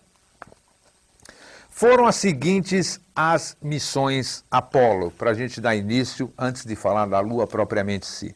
Foram 1.70 2.06
as 2.06 2.16
seguintes 2.18 3.00
as 3.16 3.58
missões 3.62 4.44
Apolo, 4.50 5.12
para 5.12 5.32
a 5.32 5.34
gente 5.34 5.60
dar 5.60 5.76
início, 5.76 6.32
antes 6.38 6.66
de 6.66 6.76
falar 6.76 7.08
da 7.08 7.20
Lua 7.20 7.48
propriamente 7.48 8.06
si. 8.06 8.36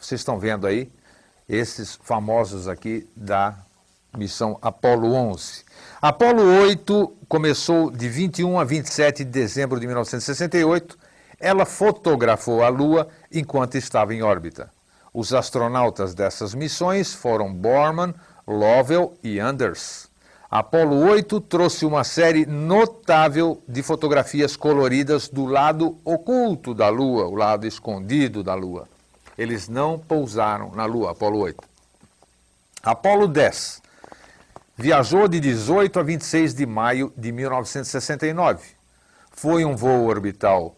Vocês 0.00 0.20
estão 0.20 0.38
vendo 0.38 0.66
aí 0.66 0.90
esses 1.48 1.96
famosos 2.02 2.68
aqui 2.68 3.08
da 3.16 3.56
missão 4.16 4.58
Apolo 4.60 5.12
11. 5.12 5.64
Apolo 6.00 6.42
8 6.42 7.16
começou 7.28 7.90
de 7.90 8.08
21 8.08 8.58
a 8.58 8.64
27 8.64 9.24
de 9.24 9.30
dezembro 9.30 9.78
de 9.78 9.86
1968. 9.86 10.98
Ela 11.38 11.64
fotografou 11.64 12.62
a 12.62 12.68
Lua 12.68 13.08
enquanto 13.30 13.76
estava 13.76 14.14
em 14.14 14.22
órbita. 14.22 14.70
Os 15.14 15.34
astronautas 15.34 16.14
dessas 16.14 16.54
missões 16.54 17.12
foram 17.12 17.52
Borman, 17.52 18.14
Lovell 18.46 19.14
e 19.22 19.38
Anders. 19.38 20.10
Apolo 20.50 20.96
8 21.06 21.40
trouxe 21.42 21.84
uma 21.84 22.02
série 22.02 22.46
notável 22.46 23.62
de 23.68 23.82
fotografias 23.82 24.56
coloridas 24.56 25.28
do 25.28 25.44
lado 25.44 25.98
oculto 26.04 26.74
da 26.74 26.88
Lua, 26.88 27.26
o 27.26 27.34
lado 27.34 27.66
escondido 27.66 28.42
da 28.42 28.54
Lua. 28.54 28.88
Eles 29.36 29.68
não 29.68 29.98
pousaram 29.98 30.72
na 30.72 30.84
Lua, 30.84 31.12
Apolo 31.12 31.38
8. 31.40 31.62
Apolo 32.82 33.28
10 33.28 33.82
viajou 34.76 35.28
de 35.28 35.40
18 35.40 36.00
a 36.00 36.02
26 36.02 36.54
de 36.54 36.66
maio 36.66 37.12
de 37.16 37.32
1969. 37.32 38.70
Foi 39.30 39.64
um 39.64 39.76
voo 39.76 40.06
orbital 40.06 40.74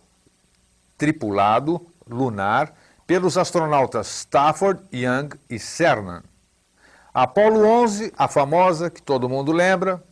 tripulado, 0.99 1.85
lunar, 2.09 2.73
pelos 3.07 3.37
astronautas 3.37 4.07
Stafford, 4.07 4.81
Young 4.93 5.31
e 5.49 5.59
Cernan. 5.59 6.23
Apolo 7.13 7.65
11, 7.65 8.13
a 8.17 8.27
famosa, 8.27 8.91
que 8.91 9.03
todo 9.03 9.29
mundo 9.29 9.53
lembra, 9.53 10.03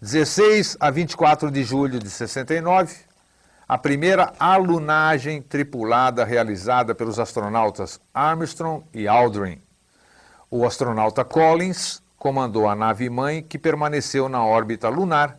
16 0.00 0.76
a 0.80 0.90
24 0.90 1.50
de 1.50 1.62
julho 1.62 1.98
de 1.98 2.10
69, 2.10 2.96
a 3.66 3.78
primeira 3.78 4.32
alunagem 4.38 5.40
tripulada 5.40 6.24
realizada 6.24 6.94
pelos 6.94 7.18
astronautas 7.18 8.00
Armstrong 8.12 8.84
e 8.92 9.06
Aldrin. 9.06 9.60
O 10.50 10.66
astronauta 10.66 11.24
Collins 11.24 12.02
comandou 12.18 12.68
a 12.68 12.74
nave-mãe 12.74 13.42
que 13.42 13.58
permaneceu 13.58 14.28
na 14.28 14.44
órbita 14.44 14.88
lunar, 14.88 15.38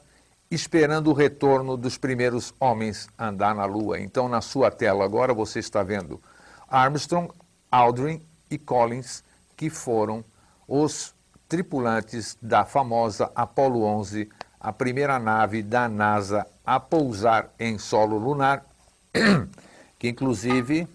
esperando 0.50 1.10
o 1.10 1.14
retorno 1.14 1.76
dos 1.76 1.98
primeiros 1.98 2.54
homens 2.60 3.08
a 3.18 3.28
andar 3.28 3.54
na 3.54 3.66
Lua. 3.66 4.00
Então, 4.00 4.30
na 4.30 4.42
sua 4.42 4.72
tela 4.72 5.04
agora, 5.04 5.34
você 5.34 5.60
está 5.60 5.84
vendo 5.84 6.22
Armstrong, 6.68 7.32
Aldrin 7.72 8.22
e 8.50 8.58
Collins, 8.58 9.24
que 9.56 9.70
foram 9.70 10.24
os 10.68 11.14
tripulantes 11.48 12.38
da 12.42 12.66
famosa 12.66 13.32
Apollo 13.36 13.84
11, 13.84 14.30
a 14.60 14.74
primeira 14.74 15.20
nave 15.20 15.62
da 15.62 15.88
NASA 15.88 16.46
a 16.66 16.80
pousar 16.80 17.54
em 17.60 17.78
solo 17.78 18.18
lunar, 18.18 18.66
que 20.00 20.10
inclusive, 20.10 20.88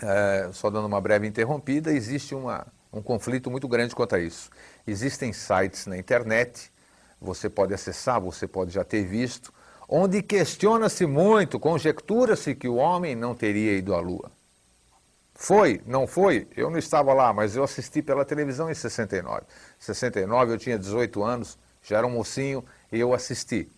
é, 0.00 0.50
só 0.52 0.70
dando 0.70 0.86
uma 0.86 1.00
breve 1.00 1.26
interrompida, 1.26 1.92
existe 1.92 2.34
uma, 2.34 2.66
um 2.92 3.02
conflito 3.02 3.50
muito 3.50 3.66
grande 3.66 3.94
quanto 3.94 4.14
a 4.14 4.20
isso. 4.20 4.48
Existem 4.86 5.32
sites 5.32 5.86
na 5.86 5.98
internet, 5.98 6.70
você 7.20 7.50
pode 7.50 7.74
acessar, 7.74 8.20
você 8.20 8.46
pode 8.46 8.70
já 8.70 8.84
ter 8.84 9.04
visto, 9.04 9.52
onde 9.88 10.22
questiona-se 10.22 11.04
muito, 11.04 11.58
conjectura-se 11.58 12.54
que 12.54 12.68
o 12.68 12.76
homem 12.76 13.16
não 13.16 13.34
teria 13.34 13.72
ido 13.76 13.94
à 13.94 14.00
Lua. 14.00 14.37
Foi, 15.40 15.80
não 15.86 16.04
foi? 16.04 16.48
Eu 16.56 16.68
não 16.68 16.78
estava 16.78 17.14
lá, 17.14 17.32
mas 17.32 17.54
eu 17.54 17.62
assisti 17.62 18.02
pela 18.02 18.24
televisão 18.24 18.68
em 18.68 18.74
69. 18.74 19.42
69 19.78 20.52
eu 20.52 20.58
tinha 20.58 20.76
18 20.76 21.22
anos, 21.22 21.56
já 21.80 21.98
era 21.98 22.06
um 22.08 22.10
mocinho 22.10 22.64
e 22.90 22.98
eu 22.98 23.14
assisti. 23.14 23.70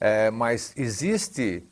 É, 0.00 0.30
mas 0.30 0.72
existe 0.74 1.62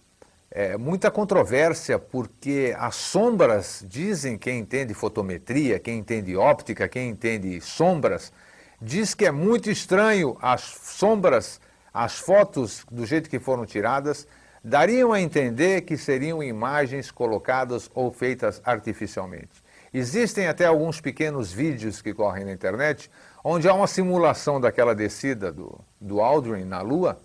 é, 0.51 0.77
muita 0.77 1.11
controvérsia 1.11 1.99
porque 1.99 2.77
as 2.79 2.97
sombras, 2.97 3.83
dizem 3.89 4.37
quem 4.37 4.59
entende 4.59 4.93
fotometria, 4.93 5.79
quem 5.79 6.01
entende 6.01 6.37
óptica, 6.37 6.87
quem 6.87 7.09
entende 7.09 7.59
sombras, 7.63 8.31
diz 8.79 9.15
que 9.15 9.25
é 9.25 9.31
muito 9.31 9.71
estranho 9.71 10.37
as 10.39 10.61
sombras, 10.61 11.63
as 11.95 12.19
fotos 12.19 12.85
do 12.91 13.07
jeito 13.07 13.31
que 13.31 13.39
foram 13.39 13.65
tiradas, 13.65 14.29
dariam 14.65 15.13
a 15.13 15.21
entender 15.21 15.83
que 15.83 15.99
seriam 15.99 16.43
imagens 16.43 17.11
colocadas 17.11 17.91
ou 17.95 18.11
feitas 18.11 18.63
artificialmente. 18.65 19.63
Existem 19.93 20.49
até 20.49 20.65
alguns 20.65 21.01
pequenos 21.01 21.53
vídeos 21.53 22.01
que 22.01 22.15
correm 22.15 22.47
na 22.47 22.53
internet, 22.53 23.11
onde 23.45 23.69
há 23.69 23.75
uma 23.75 23.87
simulação 23.87 24.59
daquela 24.59 24.95
descida 24.95 25.53
do, 25.53 25.79
do 26.01 26.21
Aldrin 26.21 26.65
na 26.65 26.81
Lua, 26.81 27.21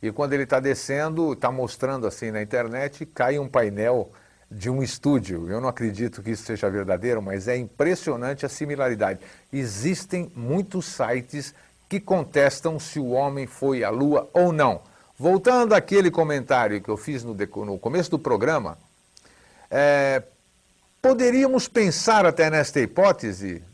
e 0.00 0.12
quando 0.12 0.32
ele 0.32 0.44
está 0.44 0.60
descendo, 0.60 1.32
está 1.32 1.50
mostrando 1.50 2.06
assim 2.06 2.30
na 2.30 2.40
internet, 2.40 3.04
cai 3.06 3.38
um 3.38 3.48
painel 3.48 4.12
de 4.50 4.70
um 4.70 4.82
estúdio. 4.82 5.50
Eu 5.50 5.60
não 5.60 5.68
acredito 5.68 6.22
que 6.22 6.30
isso 6.30 6.44
seja 6.44 6.70
verdadeiro, 6.70 7.20
mas 7.20 7.48
é 7.48 7.56
impressionante 7.56 8.46
a 8.46 8.48
similaridade. 8.48 9.20
Existem 9.52 10.30
muitos 10.36 10.86
sites 10.86 11.52
que 11.88 11.98
contestam 11.98 12.78
se 12.78 13.00
o 13.00 13.08
homem 13.08 13.46
foi 13.46 13.82
à 13.82 13.90
Lua 13.90 14.28
ou 14.32 14.52
não. 14.52 14.82
Voltando 15.18 15.74
àquele 15.74 16.12
comentário 16.12 16.80
que 16.80 16.88
eu 16.88 16.96
fiz 16.96 17.24
no, 17.24 17.34
no 17.34 17.76
começo 17.76 18.08
do 18.08 18.20
programa, 18.20 18.78
é, 19.68 20.22
poderíamos 21.02 21.66
pensar 21.66 22.24
até 22.24 22.48
nesta 22.48 22.78
hipótese, 22.78 23.64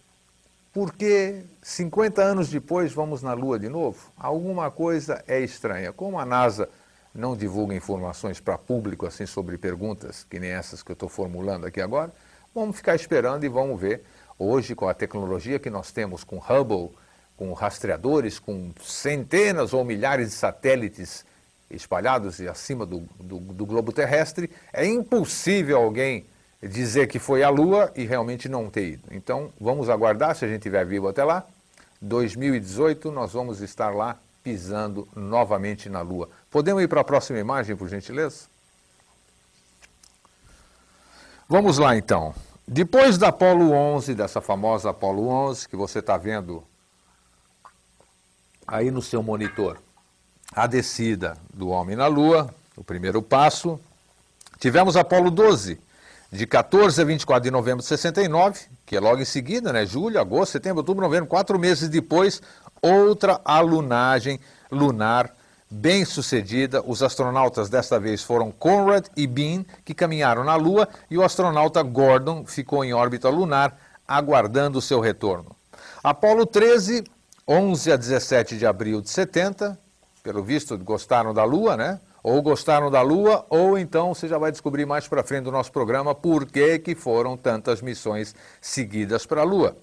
porque 0.72 1.42
50 1.62 2.22
anos 2.22 2.48
depois 2.48 2.94
vamos 2.94 3.20
na 3.20 3.34
Lua 3.34 3.58
de 3.58 3.68
novo? 3.68 4.10
Alguma 4.16 4.70
coisa 4.70 5.22
é 5.28 5.38
estranha. 5.38 5.92
Como 5.92 6.18
a 6.18 6.24
NASA 6.24 6.66
não 7.14 7.36
divulga 7.36 7.74
informações 7.74 8.40
para 8.40 8.56
público 8.56 9.04
assim 9.04 9.26
sobre 9.26 9.58
perguntas, 9.58 10.24
que 10.24 10.40
nem 10.40 10.48
essas 10.50 10.82
que 10.82 10.92
eu 10.92 10.94
estou 10.94 11.10
formulando 11.10 11.66
aqui 11.66 11.82
agora, 11.82 12.10
vamos 12.54 12.76
ficar 12.76 12.94
esperando 12.94 13.44
e 13.44 13.50
vamos 13.50 13.78
ver. 13.78 14.02
Hoje, 14.38 14.74
com 14.74 14.88
a 14.88 14.94
tecnologia 14.94 15.58
que 15.58 15.68
nós 15.68 15.92
temos 15.92 16.24
com 16.24 16.38
Hubble, 16.38 16.90
com 17.36 17.52
rastreadores, 17.52 18.38
com 18.38 18.72
centenas 18.82 19.74
ou 19.74 19.84
milhares 19.84 20.30
de 20.30 20.34
satélites 20.34 21.26
espalhados 21.70 22.38
e 22.38 22.48
acima 22.48 22.84
do, 22.86 23.00
do, 23.18 23.38
do, 23.38 23.66
globo 23.66 23.92
terrestre, 23.92 24.50
é 24.72 24.86
impossível 24.86 25.78
alguém 25.78 26.26
dizer 26.62 27.06
que 27.06 27.18
foi 27.18 27.42
à 27.42 27.48
Lua 27.48 27.92
e 27.94 28.04
realmente 28.04 28.48
não 28.48 28.70
ter 28.70 28.92
ido. 28.92 29.08
Então, 29.10 29.50
vamos 29.60 29.88
aguardar, 29.88 30.34
se 30.34 30.44
a 30.44 30.48
gente 30.48 30.58
estiver 30.58 30.84
vivo 30.86 31.08
até 31.08 31.24
lá. 31.24 31.44
2018, 32.00 33.10
nós 33.10 33.32
vamos 33.32 33.60
estar 33.60 33.90
lá 33.94 34.18
pisando 34.42 35.08
novamente 35.16 35.88
na 35.88 36.02
Lua. 36.02 36.28
Podemos 36.50 36.82
ir 36.82 36.88
para 36.88 37.00
a 37.00 37.04
próxima 37.04 37.38
imagem, 37.38 37.74
por 37.76 37.88
gentileza? 37.88 38.46
Vamos 41.48 41.78
lá, 41.78 41.96
então. 41.96 42.34
Depois 42.66 43.18
da 43.18 43.28
Apolo 43.28 43.72
11, 43.72 44.14
dessa 44.14 44.40
famosa 44.40 44.90
Apolo 44.90 45.28
11, 45.28 45.68
que 45.68 45.76
você 45.76 45.98
está 45.98 46.16
vendo 46.16 46.64
aí 48.66 48.90
no 48.90 49.02
seu 49.02 49.22
monitor, 49.22 49.78
a 50.54 50.66
descida 50.66 51.36
do 51.52 51.68
homem 51.68 51.96
na 51.96 52.06
Lua, 52.06 52.54
o 52.76 52.84
primeiro 52.84 53.20
passo. 53.20 53.80
Tivemos 54.58 54.96
Apolo 54.96 55.30
12, 55.30 55.80
de 56.30 56.46
14 56.46 57.00
a 57.00 57.04
24 57.04 57.44
de 57.44 57.50
novembro 57.50 57.80
de 57.80 57.88
69, 57.88 58.60
que 58.86 58.96
é 58.96 59.00
logo 59.00 59.20
em 59.20 59.24
seguida, 59.24 59.72
né? 59.72 59.84
Julho, 59.84 60.20
agosto, 60.20 60.52
setembro, 60.52 60.78
outubro, 60.78 61.04
novembro, 61.04 61.26
quatro 61.26 61.58
meses 61.58 61.88
depois, 61.88 62.40
outra 62.80 63.40
alunagem 63.44 64.38
lunar 64.70 65.34
bem 65.68 66.04
sucedida. 66.04 66.82
Os 66.86 67.02
astronautas 67.02 67.68
desta 67.68 67.98
vez 67.98 68.22
foram 68.22 68.52
Conrad 68.52 69.06
e 69.16 69.26
Bean, 69.26 69.64
que 69.84 69.92
caminharam 69.92 70.44
na 70.44 70.54
Lua, 70.54 70.88
e 71.10 71.18
o 71.18 71.22
astronauta 71.24 71.82
Gordon 71.82 72.46
ficou 72.46 72.84
em 72.84 72.94
órbita 72.94 73.28
lunar, 73.28 73.76
aguardando 74.06 74.78
o 74.78 74.82
seu 74.82 75.00
retorno. 75.00 75.54
Apolo 76.02 76.46
13, 76.46 77.04
11 77.46 77.92
a 77.92 77.96
17 77.96 78.56
de 78.56 78.66
abril 78.66 79.00
de 79.00 79.10
70, 79.10 79.78
pelo 80.24 80.42
visto, 80.42 80.76
gostaram 80.78 81.34
da 81.34 81.44
Lua, 81.44 81.76
né? 81.76 82.00
Ou 82.22 82.40
gostaram 82.40 82.90
da 82.90 83.02
Lua, 83.02 83.44
ou 83.50 83.78
então 83.78 84.14
você 84.14 84.26
já 84.26 84.38
vai 84.38 84.50
descobrir 84.50 84.86
mais 84.86 85.06
para 85.06 85.22
frente 85.22 85.44
do 85.44 85.52
nosso 85.52 85.70
programa 85.70 86.14
por 86.14 86.46
que, 86.46 86.78
que 86.78 86.94
foram 86.94 87.36
tantas 87.36 87.82
missões 87.82 88.34
seguidas 88.58 89.26
para 89.26 89.42
a 89.42 89.44
Lua. 89.44 89.76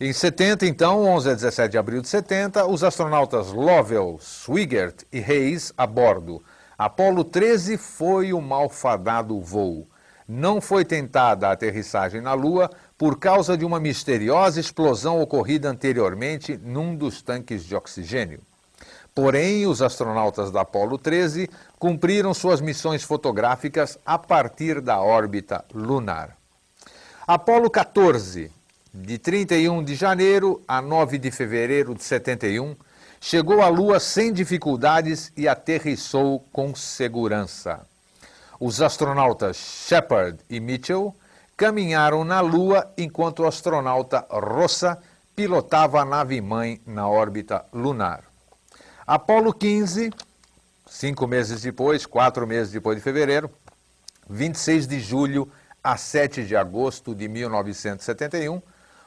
Em 0.00 0.10
70, 0.10 0.64
então, 0.64 1.04
11 1.04 1.30
a 1.30 1.34
17 1.34 1.72
de 1.72 1.76
abril 1.76 2.00
de 2.00 2.08
70, 2.08 2.64
os 2.64 2.82
astronautas 2.82 3.52
Lovell, 3.52 4.18
Swigert 4.18 5.02
e 5.12 5.18
Hayes 5.18 5.70
a 5.76 5.86
bordo. 5.86 6.42
Apolo 6.78 7.22
13 7.22 7.76
foi 7.76 8.32
o 8.32 8.40
malfadado 8.40 9.38
voo. 9.38 9.86
Não 10.26 10.62
foi 10.62 10.84
tentada 10.84 11.48
a 11.48 11.52
aterrissagem 11.52 12.22
na 12.22 12.32
Lua 12.32 12.70
por 12.96 13.18
causa 13.18 13.54
de 13.54 13.66
uma 13.66 13.78
misteriosa 13.78 14.60
explosão 14.60 15.20
ocorrida 15.20 15.68
anteriormente 15.68 16.56
num 16.56 16.96
dos 16.96 17.20
tanques 17.20 17.64
de 17.64 17.76
oxigênio. 17.76 18.40
Porém, 19.20 19.66
os 19.66 19.82
astronautas 19.82 20.52
da 20.52 20.60
Apollo 20.60 20.96
13 20.96 21.50
cumpriram 21.76 22.32
suas 22.32 22.60
missões 22.60 23.02
fotográficas 23.02 23.98
a 24.06 24.16
partir 24.16 24.80
da 24.80 25.00
órbita 25.00 25.64
lunar. 25.74 26.36
Apollo 27.26 27.68
14, 27.68 28.48
de 28.94 29.18
31 29.18 29.82
de 29.82 29.96
janeiro 29.96 30.62
a 30.68 30.80
9 30.80 31.18
de 31.18 31.32
fevereiro 31.32 31.96
de 31.96 32.04
71, 32.04 32.76
chegou 33.20 33.60
à 33.60 33.66
Lua 33.66 33.98
sem 33.98 34.32
dificuldades 34.32 35.32
e 35.36 35.48
aterrissou 35.48 36.46
com 36.52 36.72
segurança. 36.76 37.80
Os 38.60 38.80
astronautas 38.80 39.56
Shepard 39.56 40.38
e 40.48 40.60
Mitchell 40.60 41.12
caminharam 41.56 42.22
na 42.22 42.40
Lua 42.40 42.88
enquanto 42.96 43.40
o 43.40 43.48
astronauta 43.48 44.24
Rossa 44.30 44.96
pilotava 45.34 46.02
a 46.02 46.04
nave-mãe 46.04 46.80
na 46.86 47.08
órbita 47.08 47.64
lunar. 47.72 48.27
Apolo 49.08 49.54
15, 49.54 50.12
cinco 50.86 51.26
meses 51.26 51.62
depois, 51.62 52.04
quatro 52.04 52.46
meses 52.46 52.70
depois 52.70 52.98
de 52.98 53.02
fevereiro, 53.02 53.50
26 54.28 54.86
de 54.86 55.00
julho 55.00 55.50
a 55.82 55.96
7 55.96 56.44
de 56.44 56.54
agosto 56.54 57.14
de 57.14 57.26
1971, 57.26 58.60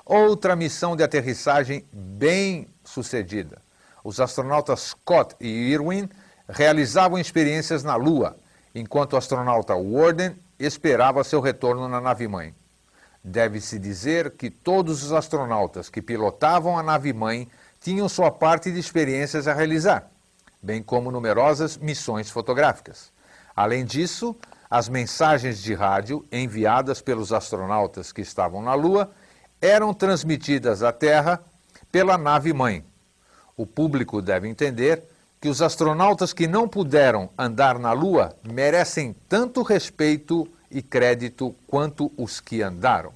outra 0.04 0.56
missão 0.56 0.96
de 0.96 1.04
aterrissagem 1.04 1.86
bem 1.94 2.68
sucedida. 2.84 3.62
Os 4.04 4.20
astronautas 4.20 4.80
Scott 4.80 5.36
e 5.40 5.48
Irwin 5.48 6.10
realizavam 6.50 7.20
experiências 7.20 7.84
na 7.84 7.96
Lua, 7.96 8.36
enquanto 8.74 9.14
o 9.14 9.18
astronauta 9.18 9.76
Warden 9.76 10.36
esperava 10.58 11.24
seu 11.24 11.42
retorno 11.42 11.88
na 11.88 12.02
nave-mãe. 12.02 12.56
Deve-se 13.24 13.78
dizer 13.78 14.32
que 14.32 14.50
todos 14.50 15.04
os 15.04 15.12
astronautas 15.12 15.90
que 15.90 16.02
pilotavam 16.02 16.76
a 16.76 16.82
nave-mãe 16.82 17.48
tinham 17.82 18.08
sua 18.08 18.30
parte 18.30 18.72
de 18.72 18.80
experiências 18.80 19.48
a 19.48 19.54
realizar, 19.54 20.10
bem 20.62 20.84
como 20.84 21.12
numerosas 21.12 21.78
missões 21.78 22.30
fotográficas. 22.30 23.12
Além 23.56 23.84
disso, 23.84 24.36
as 24.70 24.88
mensagens 24.88 25.62
de 25.62 25.74
rádio 25.74 26.24
enviadas 26.32 27.02
pelos 27.02 27.34
astronautas 27.34 28.14
que 28.14 28.22
estavam 28.22 28.62
na 28.62 28.76
Lua 28.76 29.12
eram 29.60 29.94
transmitidas 29.94 30.84
à 30.84 30.94
Terra 30.94 31.44
pela 31.92 32.18
nave-mãe. 32.18 32.86
O 33.58 33.66
público 33.66 34.22
deve 34.22 34.48
entender 34.48 35.04
que 35.42 35.50
os 35.50 35.62
astronautas 35.62 36.34
que 36.34 36.48
não 36.48 36.68
puderam 36.68 37.30
andar 37.36 37.80
na 37.80 37.92
Lua 37.92 38.36
merecem 38.44 39.16
tanto 39.28 39.64
respeito 39.64 40.48
e 40.70 40.82
crédito 40.84 41.54
quanto 41.68 42.12
os 42.16 42.40
que 42.40 42.62
andaram. 42.62 43.12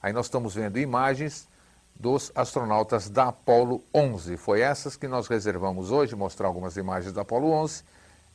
Aí 0.00 0.12
nós 0.12 0.26
estamos 0.26 0.54
vendo 0.54 0.78
imagens 0.78 1.46
dos 2.02 2.32
astronautas 2.34 3.08
da 3.08 3.28
Apollo 3.28 3.80
11. 3.94 4.36
Foi 4.36 4.60
essas 4.60 4.96
que 4.96 5.06
nós 5.06 5.28
reservamos 5.28 5.92
hoje, 5.92 6.16
mostrar 6.16 6.48
algumas 6.48 6.76
imagens 6.76 7.12
da 7.12 7.22
Apollo 7.22 7.48
11, 7.52 7.84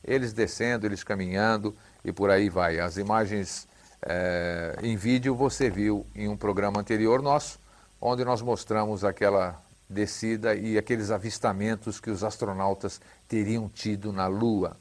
eles 0.02 0.32
descendo, 0.32 0.86
eles 0.86 1.04
caminhando 1.04 1.76
e 2.02 2.10
por 2.10 2.30
aí 2.30 2.48
vai. 2.48 2.80
As 2.80 2.96
imagens 2.96 3.68
é, 4.00 4.74
em 4.82 4.96
vídeo 4.96 5.34
você 5.34 5.68
viu 5.68 6.06
em 6.14 6.28
um 6.28 6.36
programa 6.36 6.80
anterior 6.80 7.20
nosso, 7.20 7.60
onde 8.00 8.24
nós 8.24 8.40
mostramos 8.40 9.04
aquela 9.04 9.60
descida 9.86 10.54
e 10.54 10.78
aqueles 10.78 11.10
avistamentos 11.10 12.00
que 12.00 12.08
os 12.08 12.24
astronautas 12.24 13.02
teriam 13.28 13.68
tido 13.68 14.14
na 14.14 14.26
Lua. 14.28 14.78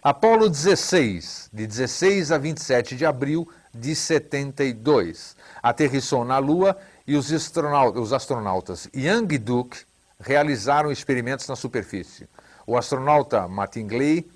Apolo 0.00 0.48
16, 0.48 1.50
de 1.52 1.66
16 1.66 2.30
a 2.30 2.38
27 2.38 2.96
de 2.96 3.04
abril 3.04 3.48
de 3.74 3.96
72, 3.96 5.36
aterrissou 5.60 6.24
na 6.24 6.38
Lua 6.38 6.76
e 7.10 7.16
os 7.16 7.32
astronautas, 7.32 8.00
os 8.00 8.12
astronautas 8.12 8.88
Young 8.94 9.34
e 9.34 9.38
Duke 9.38 9.78
realizaram 10.20 10.92
experimentos 10.92 11.48
na 11.48 11.56
superfície. 11.56 12.28
O 12.64 12.76
astronauta 12.76 13.48
Mattingly 13.48 14.30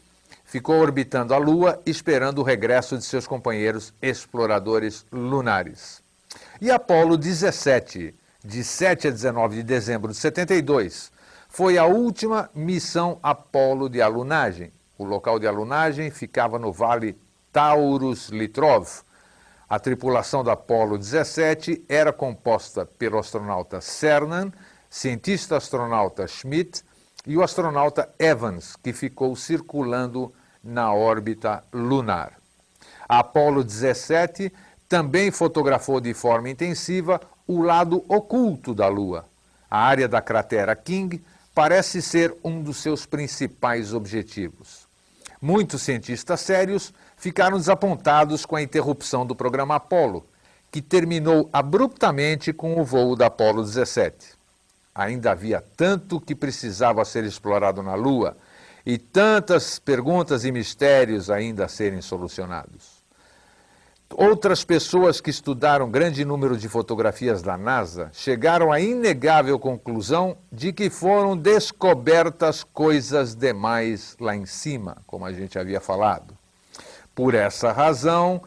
ficou 0.44 0.80
orbitando 0.80 1.32
a 1.32 1.38
Lua 1.38 1.80
esperando 1.87 2.40
o 2.40 2.42
regresso 2.42 2.98
de 2.98 3.04
seus 3.04 3.28
companheiros 3.28 3.94
exploradores 4.02 5.06
lunares. 5.12 6.02
E 6.60 6.68
Apolo 6.68 7.16
17, 7.16 8.12
de 8.44 8.64
7 8.64 9.06
a 9.06 9.10
19 9.12 9.54
de 9.54 9.62
dezembro 9.62 10.10
de 10.10 10.16
72, 10.16 11.12
foi 11.48 11.78
a 11.78 11.84
última 11.84 12.50
missão 12.52 13.20
Apolo 13.22 13.88
de 13.88 14.02
alunagem. 14.02 14.72
O 14.98 15.04
local 15.04 15.38
de 15.38 15.46
alunagem 15.46 16.10
ficava 16.10 16.58
no 16.58 16.72
Vale 16.72 17.16
Taurus-Litrov. 17.52 19.04
A 19.74 19.78
tripulação 19.80 20.44
da 20.44 20.52
Apolo 20.52 20.96
17 20.96 21.84
era 21.88 22.12
composta 22.12 22.87
pelo 22.87 23.18
astronauta 23.18 23.80
Cernan, 23.80 24.52
cientista 24.88 25.56
astronauta 25.56 26.28
Schmidt 26.28 26.84
e 27.26 27.37
o 27.37 27.42
astronauta 27.42 28.08
Evans, 28.16 28.76
que 28.76 28.92
ficou 28.92 29.34
circulando 29.34 30.32
na 30.62 30.94
órbita 30.94 31.64
lunar. 31.72 32.34
A 33.08 33.18
Apollo 33.18 33.64
17 33.64 34.52
também 34.88 35.32
fotografou 35.32 36.00
de 36.00 36.14
forma 36.14 36.50
intensiva 36.50 37.20
o 37.44 37.60
lado 37.60 38.04
oculto 38.08 38.76
da 38.76 38.87
Lua. 38.87 39.24
A 39.68 39.80
área 39.80 40.06
da 40.06 40.22
cratera 40.22 40.76
King 40.76 41.20
parece 41.52 42.00
ser 42.00 42.32
um 42.44 42.62
dos 42.62 42.76
seus 42.76 43.06
principais 43.06 43.92
objetivos. 43.92 44.87
Muitos 45.42 45.82
cientistas 45.82 46.42
sérios 46.42 46.94
ficaram 47.16 47.57
desapontados 47.57 48.44
com 48.44 48.57
a 48.57 48.62
interrupção 48.62 49.24
do 49.27 49.35
programa 49.35 49.77
Apollo, 49.77 50.27
que 50.70 50.83
terminou 50.83 51.48
abruptamente 51.53 52.53
com 52.53 52.81
o 52.81 52.85
voo 52.85 53.16
da 53.16 53.27
Apollo 53.27 53.62
17 53.62 54.44
ainda 54.94 55.33
havia 55.33 55.62
tanto 55.77 56.20
que 56.20 56.35
precisava 56.35 57.05
ser 57.05 57.24
explorado 57.24 57.83
na 57.83 57.94
Lua 57.94 58.37
e 58.87 58.96
tantas 58.96 59.79
perguntas 59.79 60.44
e 60.44 60.53
mistérios 60.53 61.31
ainda 61.31 61.64
a 61.64 61.68
serem 61.68 62.00
solucionados. 62.00 63.03
Outras 64.16 64.62
pessoas 64.62 65.20
que 65.20 65.31
estudaram 65.31 65.90
grande 65.90 66.24
número 66.24 66.57
de 66.57 66.68
fotografias 66.68 67.42
da 67.42 67.57
NASA 67.57 68.11
chegaram 68.12 68.70
à 68.70 68.79
inegável 68.79 69.59
conclusão 69.59 70.37
de 70.53 70.72
que 70.72 70.88
foram 70.88 71.37
descobertas 71.37 72.62
coisas 72.62 73.35
demais 73.35 74.14
lá 74.20 74.37
em 74.37 74.46
cima, 74.46 74.98
como 75.07 75.24
a 75.24 75.33
gente 75.33 75.59
havia 75.59 75.81
falado. 75.81 76.37
Por 77.14 77.35
essa 77.35 77.70
razão, 77.70 78.42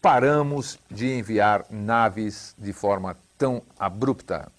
paramos 0.00 0.78
de 0.90 1.18
enviar 1.18 1.66
naves 1.68 2.54
de 2.56 2.72
forma 2.72 3.16
tão 3.36 3.62
abrupta. 3.78 4.50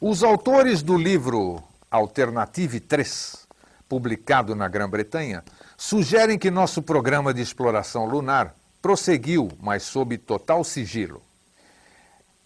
Os 0.00 0.22
autores 0.22 0.82
do 0.82 0.98
livro 0.98 1.62
Alternative 1.90 2.78
3, 2.78 3.46
publicado 3.88 4.54
na 4.54 4.68
Grã-Bretanha, 4.68 5.42
sugerem 5.78 6.38
que 6.38 6.50
nosso 6.50 6.82
programa 6.82 7.32
de 7.32 7.40
exploração 7.40 8.04
lunar 8.04 8.54
prosseguiu, 8.82 9.48
mas 9.62 9.82
sob 9.82 10.18
total 10.18 10.62
sigilo. 10.62 11.22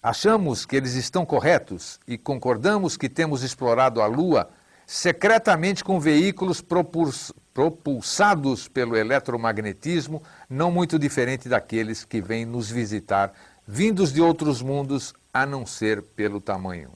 Achamos 0.00 0.64
que 0.64 0.76
eles 0.76 0.94
estão 0.94 1.26
corretos 1.26 1.98
e 2.06 2.16
concordamos 2.16 2.96
que 2.96 3.08
temos 3.08 3.42
explorado 3.42 4.00
a 4.00 4.06
Lua 4.06 4.48
secretamente 4.86 5.82
com 5.82 5.98
veículos 5.98 6.60
propulsados 7.58 8.68
pelo 8.68 8.96
eletromagnetismo, 8.96 10.22
não 10.48 10.70
muito 10.70 10.96
diferente 10.96 11.48
daqueles 11.48 12.04
que 12.04 12.20
vêm 12.20 12.46
nos 12.46 12.70
visitar, 12.70 13.32
vindos 13.66 14.12
de 14.12 14.22
outros 14.22 14.62
mundos, 14.62 15.12
a 15.34 15.44
não 15.44 15.66
ser 15.66 16.00
pelo 16.00 16.40
tamanho. 16.40 16.92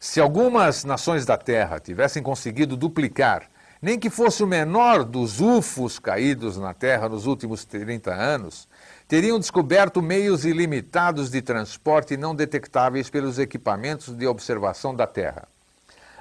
Se 0.00 0.20
algumas 0.20 0.84
nações 0.84 1.26
da 1.26 1.36
Terra 1.36 1.78
tivessem 1.78 2.22
conseguido 2.22 2.78
duplicar, 2.78 3.42
nem 3.82 3.98
que 3.98 4.08
fosse 4.08 4.42
o 4.42 4.46
menor 4.46 5.04
dos 5.04 5.38
UFOs 5.38 5.98
caídos 5.98 6.56
na 6.56 6.72
Terra 6.72 7.06
nos 7.06 7.26
últimos 7.26 7.66
30 7.66 8.10
anos, 8.10 8.66
teriam 9.06 9.38
descoberto 9.38 10.00
meios 10.00 10.46
ilimitados 10.46 11.30
de 11.30 11.42
transporte 11.42 12.16
não 12.16 12.34
detectáveis 12.34 13.10
pelos 13.10 13.38
equipamentos 13.38 14.16
de 14.16 14.26
observação 14.26 14.96
da 14.96 15.06
Terra. 15.06 15.46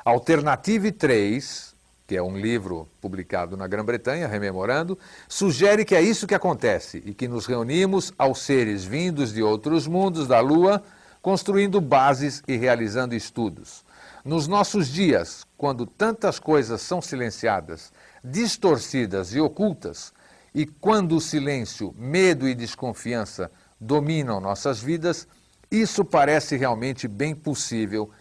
Alternative 0.04 0.92
3, 0.92 1.73
que 2.14 2.18
é 2.18 2.22
um 2.22 2.38
livro 2.38 2.88
publicado 3.02 3.58
na 3.58 3.66
Grã-Bretanha, 3.66 4.28
rememorando, 4.28 5.00
sugere 5.28 5.84
que 5.84 5.96
é 5.96 6.02
isso 6.04 6.28
que 6.28 6.36
acontece 6.36 7.02
e 7.04 7.12
que 7.12 7.28
nos 7.28 7.48
reunimos 7.48 8.14
aos 8.20 8.44
seres 8.44 8.86
vindos 8.86 9.34
de 9.34 9.42
outros 9.42 9.88
mundos 9.88 10.28
da 10.28 10.40
Lua 10.40 10.84
construindo 11.24 11.82
bases 11.82 12.44
e 12.48 12.56
realizando 12.56 13.16
estudos. 13.16 13.84
Nos 14.24 14.48
nossos 14.48 14.90
dias, 14.90 15.44
quando 15.58 15.88
tantas 15.88 16.38
coisas 16.38 16.84
são 16.84 17.02
silenciadas, 17.02 17.92
distorcidas 18.24 19.34
e 19.34 19.40
ocultas, 19.40 20.14
e 20.54 20.68
quando 20.68 21.16
o 21.16 21.20
silêncio, 21.20 21.96
medo 21.98 22.48
e 22.48 22.54
desconfiança 22.54 23.50
dominam 23.82 24.40
nossas 24.40 24.80
vidas, 24.80 25.28
isso 25.72 26.06
parece 26.06 26.58
realmente 26.58 27.08
bem 27.08 27.34
possível 27.34 28.12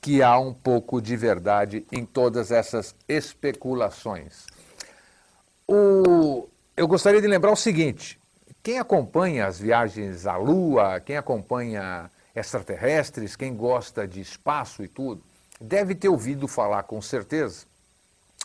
que 0.00 0.22
há 0.22 0.38
um 0.38 0.52
pouco 0.52 1.00
de 1.00 1.16
verdade 1.16 1.86
em 1.90 2.04
todas 2.04 2.50
essas 2.50 2.94
especulações. 3.08 4.46
O... 5.66 6.48
Eu 6.76 6.86
gostaria 6.86 7.20
de 7.20 7.26
lembrar 7.26 7.52
o 7.52 7.56
seguinte: 7.56 8.18
quem 8.62 8.78
acompanha 8.78 9.46
as 9.46 9.58
viagens 9.58 10.26
à 10.26 10.36
Lua, 10.36 11.00
quem 11.00 11.16
acompanha 11.16 12.10
extraterrestres, 12.34 13.36
quem 13.36 13.54
gosta 13.54 14.06
de 14.06 14.20
espaço 14.20 14.82
e 14.82 14.88
tudo, 14.88 15.22
deve 15.60 15.94
ter 15.94 16.08
ouvido 16.08 16.46
falar 16.46 16.84
com 16.84 17.02
certeza 17.02 17.66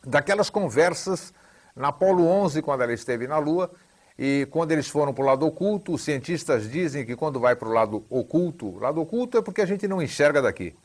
daquelas 0.06 0.50
conversas 0.50 1.34
na 1.76 1.89
Apolo 1.89 2.26
11, 2.26 2.62
quando 2.62 2.82
ela 2.84 2.94
esteve 2.94 3.28
na 3.28 3.38
Lua, 3.38 3.72
e 4.18 4.48
quando 4.52 4.72
eles 4.72 4.88
foram 4.88 5.13
para 5.13 5.24
o 5.24 5.28
lado 5.28 5.46
oculto, 5.46 5.94
os 5.94 6.04
cientistas 6.04 6.70
dizem 6.70 7.06
que 7.06 7.16
quando 7.16 7.39
vai 7.39 7.56
para 7.56 7.68
o 7.68 7.72
lado 7.72 8.06
oculto, 8.10 8.78
lado 8.78 9.02
oculto 9.02 9.38
é 9.38 9.42
porque 9.42 9.62
a 9.62 9.66
gente 9.66 9.88
não 9.88 10.02
enxerga 10.02 10.42
daqui. 10.42 10.76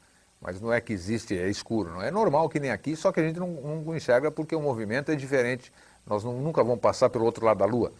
Mas 0.40 0.60
não 0.60 0.72
é 0.72 0.80
que 0.80 0.92
existe, 0.92 1.36
é 1.36 1.48
escuro, 1.48 1.90
não 1.90 2.02
é 2.02 2.10
normal 2.10 2.48
que 2.48 2.60
nem 2.60 2.70
aqui, 2.70 2.94
só 2.94 3.10
que 3.10 3.20
a 3.20 3.22
gente 3.22 3.40
não, 3.40 3.48
não 3.48 3.96
enxerga 3.96 4.30
porque 4.30 4.54
o 4.54 4.60
movimento 4.60 5.10
é 5.10 5.16
diferente. 5.16 5.72
Nós 6.06 6.22
não, 6.22 6.34
nunca 6.34 6.62
vamos 6.62 6.80
passar 6.80 7.10
pelo 7.10 7.24
outro 7.24 7.44
lado 7.44 7.58
da 7.58 7.66
Lua. 7.66 7.92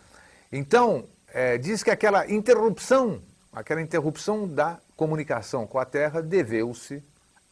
Então, 0.53 1.05
é, 1.33 1.59
diz 1.59 1.83
que 1.83 1.91
aquela 1.91 2.31
interrupção, 2.31 3.21
aquela 3.53 3.83
interrupção 3.83 4.47
da 4.47 4.81
comunicação 4.97 5.67
com 5.67 5.79
a 5.79 5.85
Terra 5.85 6.23
deveu-se 6.23 7.03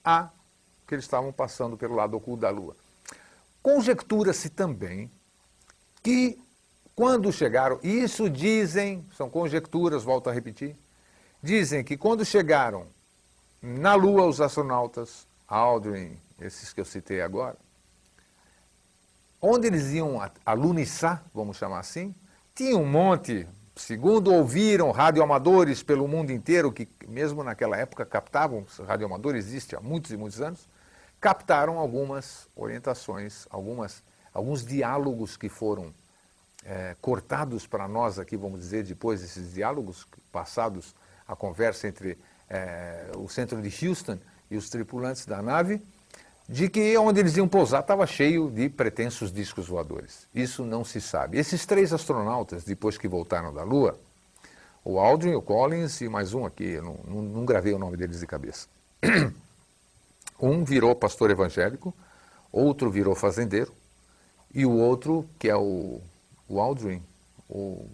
a 0.04 0.30
que 0.86 0.94
eles 0.94 1.04
estavam 1.04 1.32
passando 1.32 1.76
pelo 1.76 1.94
lado 1.94 2.16
oculto 2.16 2.42
da 2.42 2.50
Lua. 2.50 2.76
Conjectura-se 3.60 4.48
também 4.50 5.10
que 6.02 6.38
quando 6.94 7.32
chegaram, 7.32 7.78
isso 7.82 8.30
dizem, 8.30 9.04
são 9.14 9.28
conjecturas, 9.28 10.04
volto 10.04 10.30
a 10.30 10.32
repetir, 10.32 10.76
dizem 11.42 11.84
que 11.84 11.96
quando 11.96 12.24
chegaram 12.24 12.86
na 13.60 13.94
Lua 13.94 14.26
os 14.26 14.40
astronautas, 14.40 15.26
Aldrin, 15.48 16.18
esses 16.40 16.72
que 16.72 16.80
eu 16.80 16.84
citei 16.84 17.20
agora, 17.20 17.56
onde 19.40 19.66
eles 19.66 19.92
iam 19.92 20.20
alunizar, 20.44 21.24
vamos 21.34 21.56
chamar 21.56 21.80
assim, 21.80 22.14
tinha 22.54 22.76
um 22.76 22.86
monte, 22.86 23.46
Segundo 23.76 24.32
ouviram 24.32 24.90
radioamadores 24.90 25.82
pelo 25.82 26.08
mundo 26.08 26.32
inteiro, 26.32 26.72
que 26.72 26.88
mesmo 27.06 27.44
naquela 27.44 27.76
época 27.76 28.06
captavam, 28.06 28.64
radioamador 28.86 29.36
existe 29.36 29.76
há 29.76 29.80
muitos 29.80 30.10
e 30.12 30.16
muitos 30.16 30.40
anos, 30.40 30.66
captaram 31.20 31.78
algumas 31.78 32.48
orientações, 32.56 33.46
algumas, 33.50 34.02
alguns 34.32 34.64
diálogos 34.64 35.36
que 35.36 35.50
foram 35.50 35.92
é, 36.64 36.96
cortados 37.02 37.66
para 37.66 37.86
nós 37.86 38.18
aqui, 38.18 38.34
vamos 38.34 38.60
dizer, 38.60 38.82
depois 38.82 39.20
desses 39.20 39.52
diálogos 39.52 40.06
passados, 40.32 40.94
a 41.28 41.36
conversa 41.36 41.86
entre 41.86 42.16
é, 42.48 43.10
o 43.16 43.28
centro 43.28 43.60
de 43.60 43.86
Houston 43.86 44.18
e 44.50 44.56
os 44.56 44.70
tripulantes 44.70 45.26
da 45.26 45.42
nave, 45.42 45.80
de 46.48 46.68
que 46.68 46.96
onde 46.96 47.20
eles 47.20 47.36
iam 47.36 47.48
pousar 47.48 47.80
estava 47.80 48.06
cheio 48.06 48.50
de 48.50 48.68
pretensos 48.68 49.32
discos 49.32 49.66
voadores. 49.66 50.28
Isso 50.34 50.64
não 50.64 50.84
se 50.84 51.00
sabe. 51.00 51.38
Esses 51.38 51.66
três 51.66 51.92
astronautas, 51.92 52.64
depois 52.64 52.96
que 52.96 53.08
voltaram 53.08 53.52
da 53.52 53.64
Lua, 53.64 53.98
o 54.84 55.00
Aldrin, 55.00 55.34
o 55.34 55.42
Collins 55.42 56.00
e 56.00 56.08
mais 56.08 56.32
um 56.32 56.46
aqui, 56.46 56.64
eu 56.64 56.82
não, 56.84 56.98
não, 57.08 57.22
não 57.22 57.44
gravei 57.44 57.72
o 57.72 57.78
nome 57.78 57.96
deles 57.96 58.20
de 58.20 58.26
cabeça. 58.26 58.68
Um 60.38 60.64
virou 60.64 60.94
pastor 60.94 61.30
evangélico, 61.30 61.94
outro 62.52 62.90
virou 62.90 63.14
fazendeiro, 63.14 63.72
e 64.54 64.66
o 64.66 64.70
outro, 64.70 65.26
que 65.38 65.48
é 65.48 65.56
o, 65.56 65.98
o 66.46 66.60
Aldrin, 66.60 67.02
o 67.48 67.88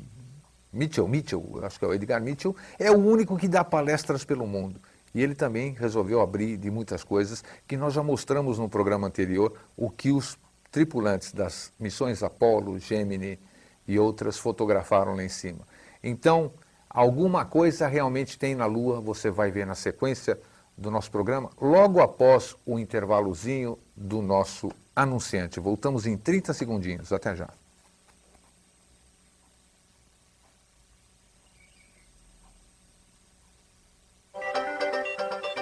Mitchell, 0.72 1.06
Mitchell, 1.06 1.60
acho 1.62 1.78
que 1.78 1.84
é 1.84 1.88
o 1.88 1.94
Edgar 1.94 2.22
Mitchell, 2.22 2.56
é 2.78 2.90
o 2.90 2.96
único 2.96 3.36
que 3.36 3.46
dá 3.46 3.62
palestras 3.62 4.24
pelo 4.24 4.46
mundo 4.46 4.80
E 5.14 5.22
ele 5.22 5.34
também 5.34 5.72
resolveu 5.72 6.20
abrir 6.20 6.56
de 6.56 6.70
muitas 6.70 7.04
coisas 7.04 7.44
que 7.68 7.76
nós 7.76 7.92
já 7.92 8.02
mostramos 8.02 8.58
no 8.58 8.68
programa 8.68 9.06
anterior, 9.06 9.52
o 9.76 9.90
que 9.90 10.10
os 10.10 10.38
tripulantes 10.70 11.32
das 11.32 11.70
missões 11.78 12.22
Apollo, 12.22 12.78
Gemini 12.78 13.38
e 13.86 13.98
outras 13.98 14.38
fotografaram 14.38 15.14
lá 15.14 15.22
em 15.22 15.28
cima. 15.28 15.60
Então, 16.02 16.50
alguma 16.88 17.44
coisa 17.44 17.86
realmente 17.86 18.38
tem 18.38 18.54
na 18.54 18.64
Lua, 18.64 19.00
você 19.00 19.30
vai 19.30 19.50
ver 19.50 19.66
na 19.66 19.74
sequência 19.74 20.38
do 20.76 20.90
nosso 20.90 21.10
programa, 21.10 21.50
logo 21.60 22.00
após 22.00 22.56
o 22.64 22.78
intervalozinho 22.78 23.78
do 23.94 24.22
nosso 24.22 24.70
anunciante. 24.96 25.60
Voltamos 25.60 26.06
em 26.06 26.16
30 26.16 26.54
segundinhos. 26.54 27.12
Até 27.12 27.36
já. 27.36 27.48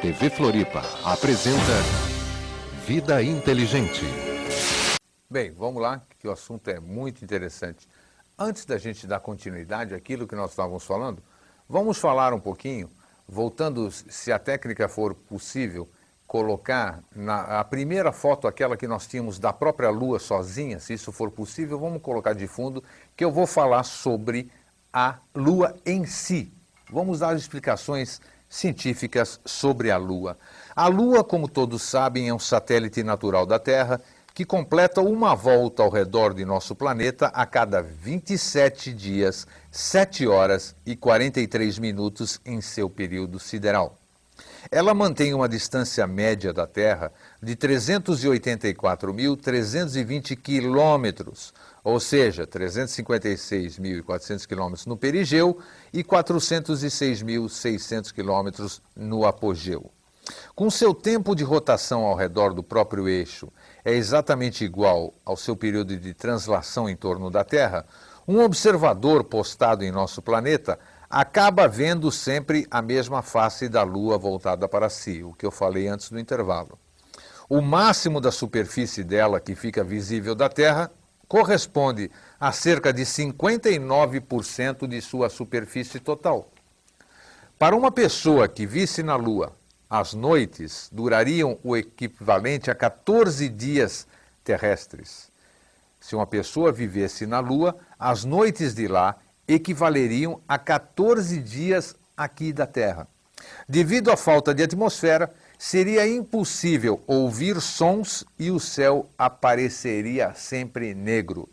TV 0.01 0.31
Floripa 0.31 0.81
apresenta 1.05 1.59
Vida 2.87 3.23
Inteligente. 3.23 4.01
Bem, 5.29 5.51
vamos 5.51 5.83
lá, 5.83 6.01
que 6.19 6.27
o 6.27 6.33
assunto 6.33 6.69
é 6.71 6.81
muito 6.81 7.23
interessante. 7.23 7.87
Antes 8.39 8.65
da 8.65 8.79
gente 8.79 9.07
dar 9.07 9.21
continuidade 9.21 9.95
àquilo 9.95 10.27
que 10.27 10.35
nós 10.35 10.53
estávamos 10.53 10.85
falando, 10.85 11.23
vamos 11.69 11.99
falar 11.99 12.33
um 12.33 12.41
pouquinho, 12.41 12.91
voltando, 13.29 13.91
se 13.91 14.33
a 14.33 14.39
técnica 14.39 14.89
for 14.89 15.15
possível, 15.15 15.87
colocar 16.27 17.01
na 17.15 17.61
a 17.61 17.65
primeira 17.65 18.11
foto, 18.11 18.49
aquela 18.49 18.79
que 18.79 18.89
nós 18.89 19.07
tínhamos 19.07 19.39
da 19.39 19.53
própria 19.53 19.91
Lua 19.91 20.19
sozinha, 20.19 20.81
se 20.81 20.95
isso 20.95 21.13
for 21.13 21.31
possível, 21.31 21.79
vamos 21.79 22.01
colocar 22.01 22.33
de 22.33 22.47
fundo, 22.47 22.83
que 23.15 23.23
eu 23.23 23.31
vou 23.31 23.47
falar 23.47 23.83
sobre 23.83 24.51
a 24.91 25.19
Lua 25.35 25.77
em 25.85 26.07
si. 26.07 26.51
Vamos 26.91 27.19
dar 27.19 27.37
explicações 27.37 28.19
científicas 28.51 29.41
sobre 29.45 29.93
a 29.93 29.97
Lua. 29.97 30.37
A 30.75 30.89
Lua, 30.89 31.23
como 31.23 31.49
todos 31.49 31.83
sabem, 31.83 32.29
é 32.29 32.35
um 32.35 32.39
satélite 32.39 33.05
natural 33.05 33.47
da 33.47 33.61
Terra 33.61 34.03
que 34.35 34.45
completa 34.45 35.01
uma 35.01 35.35
volta 35.35 35.83
ao 35.83 35.91
redor 35.91 36.35
de 36.35 36.45
nosso 36.45 36.75
planeta 36.75 37.29
a 37.29 37.47
cada 37.47 37.83
27 37.83 38.93
dias, 38.93 39.47
7 39.71 40.27
horas 40.27 40.75
e 40.85 40.97
43 40.97 41.79
minutos 41.79 42.41
em 42.45 42.61
seu 42.61 42.91
período 42.91 43.39
sideral. 43.39 44.00
Ela 44.71 44.93
mantém 44.93 45.33
uma 45.33 45.49
distância 45.49 46.07
média 46.07 46.53
da 46.53 46.67
Terra 46.67 47.11
de 47.43 47.57
384.320 47.57 50.37
quilômetros, 50.37 51.55
ou 51.83 51.99
seja, 52.01 52.47
356.400 52.47 54.47
quilômetros 54.47 54.85
no 54.87 54.95
perigeu 54.97 55.59
e 55.93 56.05
406.600 56.05 58.13
quilômetros 58.13 58.81
no 58.95 59.25
apogeu. 59.25 59.91
Com 60.55 60.71
seu 60.71 60.95
tempo 60.95 61.35
de 61.35 61.43
rotação 61.43 62.03
ao 62.03 62.15
redor 62.15 62.53
do 62.53 62.63
próprio 62.63 63.09
eixo 63.09 63.51
é 63.85 63.95
exatamente 63.95 64.65
igual 64.65 65.13
ao 65.25 65.37
seu 65.37 65.57
período 65.57 65.97
de 65.97 66.15
translação 66.15 66.89
em 66.89 66.95
torno 66.95 67.29
da 67.31 67.43
Terra, 67.43 67.85
um 68.29 68.39
observador 68.41 69.25
postado 69.25 69.85
em 69.85 69.91
nosso 69.91 70.23
planeta 70.23 70.79
acaba 71.11 71.67
vendo 71.67 72.13
sempre 72.13 72.69
a 72.71 72.81
mesma 72.81 73.21
face 73.21 73.69
da 73.69 73.83
Lua 73.83 74.17
voltada 74.17 74.69
para 74.69 74.89
si, 74.89 75.25
o 75.25 75.33
que 75.33 75.45
eu 75.45 75.51
falei 75.51 75.89
antes 75.89 76.09
do 76.09 76.21
intervalo. 76.21 76.79
O 77.49 77.61
máximo 77.61 78.21
da 78.21 78.31
superfície 78.31 79.03
dela 79.03 79.41
que 79.41 79.57
fica 79.57 79.83
visível 79.83 80.37
da 80.37 80.49
Terra 80.49 80.89
corresponde 81.27 82.09
a 82.39 82.53
cerca 82.53 82.93
de 82.93 83.03
59% 83.03 84.87
de 84.87 85.01
sua 85.01 85.29
superfície 85.29 85.99
total. 85.99 86.49
Para 87.59 87.75
uma 87.75 87.91
pessoa 87.91 88.47
que 88.47 88.65
visse 88.65 89.03
na 89.03 89.17
Lua, 89.17 89.53
as 89.89 90.15
noites 90.15 90.89
durariam 90.93 91.59
o 91.65 91.77
equivalente 91.77 92.71
a 92.71 92.75
14 92.75 93.49
dias 93.49 94.07
terrestres. 94.45 95.29
Se 95.99 96.15
uma 96.15 96.27
pessoa 96.27 96.71
vivesse 96.71 97.27
na 97.27 97.41
Lua, 97.41 97.77
as 97.99 98.25
noites 98.25 98.75
de 98.75 98.87
lá 98.87 99.17
equivaleriam 99.53 100.41
a 100.49 100.59
14 100.59 101.41
dias 101.41 101.95
aqui 102.17 102.53
da 102.53 102.67
Terra. 102.67 103.09
Devido 103.69 104.11
à 104.11 104.17
falta 104.17 104.55
de 104.55 104.63
atmosfera, 104.63 105.33
seria 105.59 106.07
impossível 106.07 107.03
ouvir 107.07 107.61
sons 107.61 108.25
e 108.39 108.51
o 108.51 108.61
céu 108.61 109.09
apareceria 109.19 110.33
sempre 110.35 110.95
negro. 110.95 111.49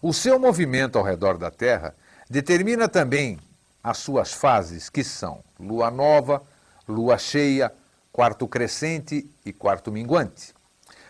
O 0.00 0.12
seu 0.12 0.38
movimento 0.38 0.98
ao 0.98 1.04
redor 1.04 1.38
da 1.38 1.50
Terra 1.50 1.94
determina 2.28 2.88
também 2.88 3.38
as 3.82 3.98
suas 3.98 4.32
fases, 4.32 4.88
que 4.88 5.04
são 5.04 5.40
lua 5.58 5.90
nova, 5.90 6.42
lua 6.88 7.18
cheia, 7.18 7.72
quarto 8.12 8.46
crescente 8.48 9.28
e 9.44 9.52
quarto 9.52 9.92
minguante. 9.92 10.54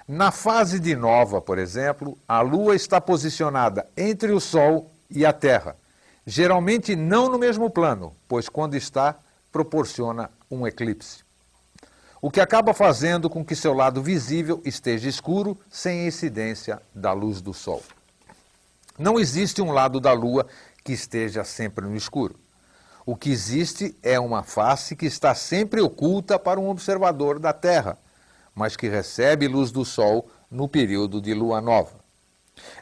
Na 0.06 0.30
fase 0.30 0.78
de 0.78 0.96
nova, 0.96 1.40
por 1.40 1.58
exemplo, 1.58 2.18
a 2.26 2.40
lua 2.40 2.74
está 2.74 3.00
posicionada 3.00 3.86
entre 3.96 4.32
o 4.32 4.40
Sol 4.40 4.90
e 5.08 5.24
a 5.24 5.32
Terra, 5.32 5.76
geralmente 6.26 6.96
não 6.96 7.28
no 7.28 7.38
mesmo 7.38 7.70
plano, 7.70 8.14
pois 8.28 8.48
quando 8.48 8.74
está, 8.74 9.16
proporciona 9.50 10.30
um 10.50 10.66
eclipse 10.66 11.22
o 12.24 12.30
que 12.30 12.40
acaba 12.40 12.72
fazendo 12.72 13.28
com 13.28 13.44
que 13.44 13.56
seu 13.56 13.74
lado 13.74 14.00
visível 14.00 14.62
esteja 14.64 15.08
escuro 15.08 15.58
sem 15.68 16.06
incidência 16.06 16.80
da 16.94 17.12
luz 17.12 17.40
do 17.40 17.52
Sol. 17.52 17.82
Não 18.96 19.18
existe 19.18 19.60
um 19.60 19.72
lado 19.72 19.98
da 19.98 20.12
Lua 20.12 20.46
que 20.84 20.92
esteja 20.92 21.42
sempre 21.42 21.84
no 21.84 21.96
escuro. 21.96 22.36
O 23.04 23.16
que 23.16 23.28
existe 23.28 23.96
é 24.04 24.20
uma 24.20 24.44
face 24.44 24.94
que 24.94 25.04
está 25.04 25.34
sempre 25.34 25.80
oculta 25.80 26.38
para 26.38 26.60
um 26.60 26.68
observador 26.68 27.40
da 27.40 27.52
Terra, 27.52 27.98
mas 28.54 28.76
que 28.76 28.88
recebe 28.88 29.48
luz 29.48 29.72
do 29.72 29.84
Sol 29.84 30.30
no 30.48 30.68
período 30.68 31.20
de 31.20 31.34
lua 31.34 31.60
nova. 31.60 31.98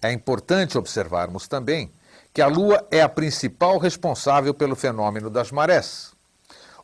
É 0.03 0.13
importante 0.13 0.77
observarmos 0.77 1.49
também 1.49 1.91
que 2.33 2.41
a 2.41 2.47
Lua 2.47 2.87
é 2.91 3.03
a 3.03 3.09
principal 3.09 3.79
responsável 3.79 4.55
pelo 4.55 4.77
fenômeno 4.77 5.29
das 5.29 5.51
marés, 5.51 6.13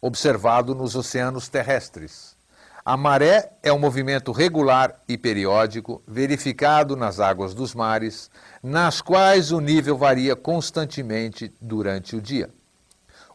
observado 0.01 0.75
nos 0.75 0.95
oceanos 0.97 1.49
terrestres. 1.49 2.37
A 2.85 2.97
maré 2.97 3.51
é 3.63 3.73
um 3.73 3.79
movimento 3.79 4.31
regular 4.31 4.95
e 5.09 5.19
periódico 5.19 6.03
verificado 6.07 6.97
nas 6.97 7.19
águas 7.19 7.53
dos 7.53 7.75
mares, 7.75 8.31
nas 8.63 9.01
quais 9.01 9.51
o 9.51 9.61
nível 9.61 9.97
varia 9.97 10.37
constantemente 10.37 11.53
durante 11.61 12.15
o 12.15 12.21
dia. 12.21 12.49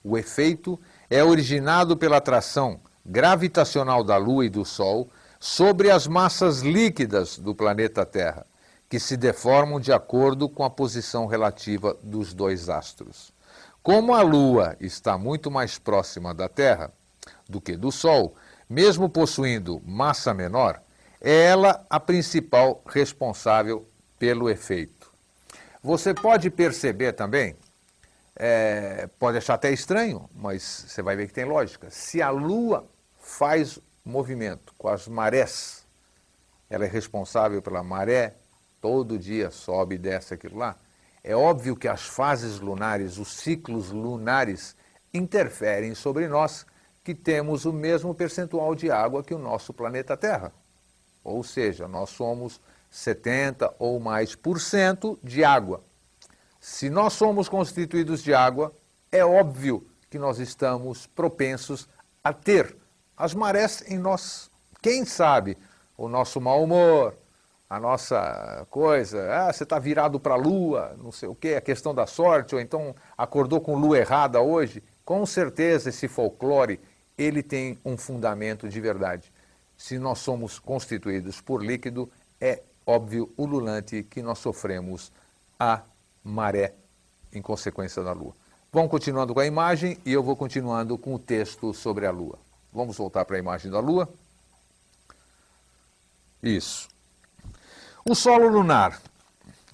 O 0.04 0.18
efeito 0.18 0.80
é 1.10 1.24
originado 1.24 1.98
pela 1.98 2.18
atração 2.18 2.80
gravitacional 3.06 4.04
da 4.04 4.16
Lua 4.18 4.46
e 4.46 4.50
do 4.50 4.64
Sol 4.64 5.10
sobre 5.40 5.90
as 5.92 6.08
massas 6.08 6.62
líquidas 6.62 7.38
do 7.38 7.54
planeta 7.54 8.06
Terra, 8.06 8.46
que 8.92 9.00
se 9.00 9.16
deformam 9.16 9.80
de 9.80 9.94
acordo 9.94 10.50
com 10.50 10.66
a 10.66 10.70
posição 10.70 11.26
relativa 11.26 11.98
dos 12.04 12.34
dois 12.34 12.68
astros. 12.68 13.32
Como 13.82 14.14
a 14.14 14.22
Lua 14.22 14.76
está 14.82 15.18
muito 15.18 15.50
mais 15.50 15.80
próxima 15.80 16.34
da 16.34 16.50
Terra 16.50 16.92
do 17.48 17.62
que 17.62 17.78
do 17.78 17.90
Sol, 17.90 18.36
mesmo 18.70 19.08
possuindo 19.08 19.82
massa 19.86 20.34
menor, 20.34 20.82
é 21.22 21.46
ela 21.46 21.86
a 21.90 22.02
principal 22.02 22.82
responsável 22.86 23.88
pelo 24.20 24.50
efeito. 24.50 25.10
Você 25.82 26.14
pode 26.14 26.50
perceber 26.50 27.14
também, 27.14 27.56
é, 28.36 29.08
pode 29.18 29.38
achar 29.38 29.54
até 29.54 29.72
estranho, 29.72 30.30
mas 30.36 30.84
você 30.90 31.02
vai 31.02 31.16
ver 31.16 31.28
que 31.28 31.34
tem 31.34 31.46
lógica. 31.46 31.90
Se 31.90 32.22
a 32.22 32.30
Lua 32.30 32.86
faz 33.22 33.80
movimento 34.04 34.74
com 34.78 34.90
as 34.90 35.08
marés, 35.08 35.86
ela 36.70 36.84
é 36.84 36.90
responsável 36.90 37.62
pela 37.62 37.82
maré, 37.82 38.36
todo 38.82 39.18
dia 39.18 39.52
sobe 39.52 39.96
e 39.96 40.00
desce 40.00 40.34
aquilo 40.34 40.58
lá. 40.58 40.76
É 41.24 41.36
óbvio 41.36 41.76
que 41.76 41.88
as 41.88 42.02
fases 42.02 42.60
lunares, 42.60 43.20
os 43.20 43.30
ciclos 43.30 43.92
lunares, 43.92 44.76
interferem 45.14 45.94
sobre 45.94 46.28
nós 46.28 46.66
que 47.04 47.14
temos 47.14 47.66
o 47.66 47.72
mesmo 47.72 48.14
percentual 48.14 48.74
de 48.74 48.90
água 48.90 49.24
que 49.24 49.34
o 49.34 49.40
nosso 49.40 49.74
planeta 49.74 50.18
Terra. 50.18 50.52
Ou 51.24 51.44
seja, 51.44 51.88
nós 51.88 52.10
somos 52.10 52.60
70 52.90 53.74
ou 53.78 54.00
mais 54.00 54.36
por 54.36 54.60
cento 54.60 55.18
de 55.24 55.44
água. 55.44 55.82
Se 56.60 56.90
nós 56.90 57.14
somos 57.14 57.48
constituídos 57.48 58.24
de 58.24 58.34
água, 58.34 58.74
é 59.12 59.24
óbvio 59.24 59.88
que 60.10 60.20
nós 60.20 60.40
estamos 60.40 61.08
propensos 61.08 61.88
a 62.24 62.34
ter 62.34 62.76
as 63.16 63.34
marés 63.34 63.84
em 63.88 63.98
nós. 63.98 64.50
Quem 64.82 65.06
sabe 65.06 65.58
o 65.98 66.08
nosso 66.08 66.42
mau 66.42 66.64
humor, 66.64 67.16
a 67.72 67.80
nossa 67.80 68.68
coisa, 68.70 69.34
ah, 69.34 69.54
você 69.54 69.64
está 69.64 69.80
virado 69.80 70.20
para 70.20 70.34
a 70.34 70.38
lua, 70.38 70.94
não 71.02 71.10
sei 71.10 71.30
o 71.30 71.34
quê, 71.34 71.56
a 71.56 71.62
questão 71.62 71.96
da 71.96 72.06
sorte, 72.06 72.54
ou 72.54 72.60
então 72.60 72.94
acordou 73.18 73.62
com 73.62 73.78
lua 73.78 73.98
errada 73.98 74.42
hoje. 74.42 74.84
Com 75.06 75.26
certeza 75.26 75.88
esse 75.88 76.10
folclore 76.10 76.82
ele 77.18 77.42
tem 77.42 77.80
um 77.86 77.96
fundamento 77.96 78.68
de 78.68 78.82
verdade. 78.82 79.32
Se 79.78 79.98
nós 79.98 80.20
somos 80.20 80.60
constituídos 80.60 81.40
por 81.40 81.64
líquido, 81.64 82.12
é 82.42 82.62
óbvio, 82.86 83.32
ululante, 83.38 84.04
que 84.04 84.22
nós 84.22 84.40
sofremos 84.40 85.10
a 85.58 85.82
maré 86.22 86.74
em 87.32 87.42
consequência 87.42 88.04
da 88.04 88.12
Lua. 88.12 88.36
Vamos 88.70 88.92
continuando 88.92 89.34
com 89.34 89.40
a 89.40 89.46
imagem 89.46 89.98
e 90.06 90.12
eu 90.12 90.22
vou 90.22 90.36
continuando 90.36 90.98
com 90.98 91.16
o 91.16 91.20
texto 91.20 91.74
sobre 91.74 92.06
a 92.06 92.12
Lua. 92.12 92.38
Vamos 92.74 92.98
voltar 92.98 93.24
para 93.24 93.38
a 93.38 93.40
imagem 93.40 93.72
da 93.72 93.80
Lua. 93.80 94.10
Isso. 96.44 96.92
O 98.04 98.16
solo 98.16 98.48
lunar, 98.48 99.00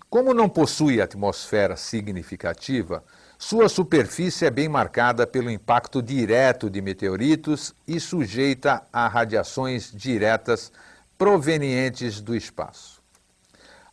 como 0.09 0.33
não 0.33 0.49
possui 0.49 1.01
atmosfera 1.01 1.77
significativa, 1.77 3.01
sua 3.39 3.69
superfície 3.69 4.45
é 4.45 4.49
bem 4.49 4.67
marcada 4.67 5.25
pelo 5.25 5.49
impacto 5.49 6.01
direto 6.01 6.69
de 6.69 6.81
meteoritos 6.81 7.73
e 7.87 8.01
sujeita 8.01 8.83
a 8.91 9.07
radiações 9.07 9.89
diretas 9.93 10.73
provenientes 11.17 12.19
do 12.19 12.35
espaço. 12.35 13.01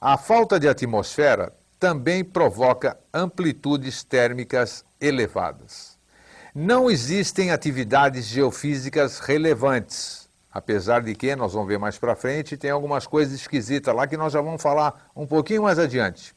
A 0.00 0.18
falta 0.18 0.58
de 0.58 0.68
atmosfera 0.68 1.52
também 1.78 2.24
provoca 2.24 2.98
amplitudes 3.12 4.02
térmicas 4.02 4.84
elevadas. 5.00 5.96
Não 6.52 6.90
existem 6.90 7.52
atividades 7.52 8.26
geofísicas 8.26 9.20
relevantes, 9.20 10.23
apesar 10.54 11.02
de 11.02 11.16
que, 11.16 11.34
nós 11.34 11.52
vamos 11.52 11.66
ver 11.66 11.80
mais 11.80 11.98
para 11.98 12.14
frente, 12.14 12.56
tem 12.56 12.70
algumas 12.70 13.08
coisas 13.08 13.34
esquisitas 13.34 13.92
lá 13.92 14.06
que 14.06 14.16
nós 14.16 14.32
já 14.32 14.40
vamos 14.40 14.62
falar 14.62 15.10
um 15.16 15.26
pouquinho 15.26 15.64
mais 15.64 15.80
adiante. 15.80 16.32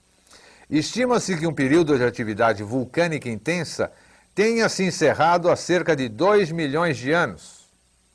Estima-se 0.67 1.38
que 1.38 1.45
um 1.45 1.53
período 1.53 1.95
de 1.95 2.03
atividade 2.03 2.63
vulcânica 2.63 3.30
intensa 3.30 3.91
tenha 4.34 4.67
se 4.69 4.84
encerrado 4.84 5.51
há 5.51 5.56
cerca 5.56 5.95
de 5.95 6.10
2 6.10 6.51
milhões 6.51 6.97
de 6.97 7.12
anos, 7.12 7.67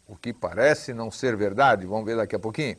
o 0.09 0.17
que 0.17 0.33
parece 0.33 0.93
não 0.93 1.09
ser 1.09 1.37
verdade, 1.37 1.87
vamos 1.87 2.05
ver 2.05 2.17
daqui 2.17 2.35
a 2.35 2.41
pouquinho. 2.41 2.77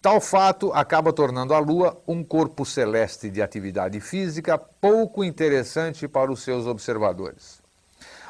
Tal 0.00 0.20
fato 0.20 0.72
acaba 0.72 1.12
tornando 1.12 1.52
a 1.54 1.58
Lua 1.58 2.02
um 2.06 2.24
corpo 2.24 2.64
celeste 2.64 3.30
de 3.30 3.42
atividade 3.42 4.00
física 4.00 4.58
pouco 4.58 5.22
interessante 5.22 6.08
para 6.08 6.32
os 6.32 6.42
seus 6.42 6.66
observadores. 6.66 7.62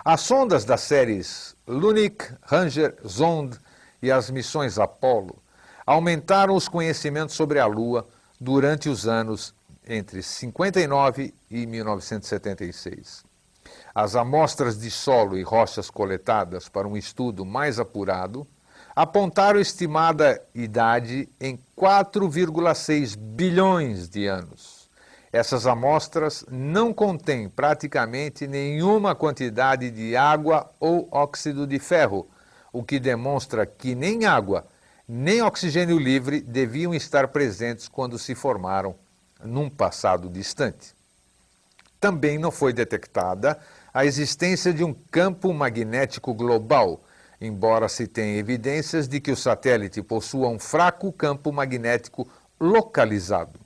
As 0.04 0.20
sondas 0.20 0.64
das 0.64 0.82
séries 0.82 1.56
Lunik, 1.66 2.26
Ranger, 2.42 2.94
Zond 3.06 3.58
e 4.04 4.12
as 4.12 4.28
missões 4.28 4.78
Apollo 4.78 5.42
aumentaram 5.86 6.54
os 6.54 6.68
conhecimentos 6.68 7.34
sobre 7.34 7.58
a 7.58 7.64
Lua 7.64 8.06
durante 8.38 8.90
os 8.90 9.08
anos 9.08 9.54
entre 9.86 10.22
59 10.22 11.32
e 11.50 11.66
1976. 11.66 13.24
As 13.94 14.14
amostras 14.14 14.78
de 14.78 14.90
solo 14.90 15.38
e 15.38 15.42
rochas 15.42 15.88
coletadas 15.88 16.68
para 16.68 16.86
um 16.86 16.98
estudo 16.98 17.46
mais 17.46 17.78
apurado 17.78 18.46
apontaram 18.94 19.58
estimada 19.58 20.42
idade 20.54 21.26
em 21.40 21.58
4,6 21.74 23.16
bilhões 23.16 24.06
de 24.08 24.26
anos. 24.26 24.90
Essas 25.32 25.66
amostras 25.66 26.44
não 26.50 26.92
contêm 26.92 27.48
praticamente 27.48 28.46
nenhuma 28.46 29.14
quantidade 29.14 29.90
de 29.90 30.14
água 30.14 30.70
ou 30.78 31.08
óxido 31.10 31.66
de 31.66 31.78
ferro, 31.78 32.28
o 32.74 32.82
que 32.82 33.00
demonstra 33.00 33.64
que 33.64 33.94
nem 33.94 34.26
água 34.26 34.66
nem 35.08 35.40
oxigênio 35.40 35.98
livre 35.98 36.40
deviam 36.40 36.92
estar 36.94 37.28
presentes 37.28 37.88
quando 37.88 38.18
se 38.18 38.34
formaram 38.34 38.94
num 39.42 39.70
passado 39.70 40.28
distante. 40.28 40.94
Também 42.00 42.38
não 42.38 42.50
foi 42.50 42.72
detectada 42.72 43.58
a 43.92 44.04
existência 44.04 44.74
de 44.74 44.84
um 44.84 44.92
campo 44.92 45.54
magnético 45.54 46.34
global 46.34 47.00
embora 47.40 47.88
se 47.88 48.06
tenha 48.06 48.38
evidências 48.38 49.06
de 49.08 49.20
que 49.20 49.30
o 49.30 49.36
satélite 49.36 50.02
possua 50.02 50.48
um 50.48 50.58
fraco 50.58 51.12
campo 51.12 51.52
magnético 51.52 52.28
localizado. 52.60 53.60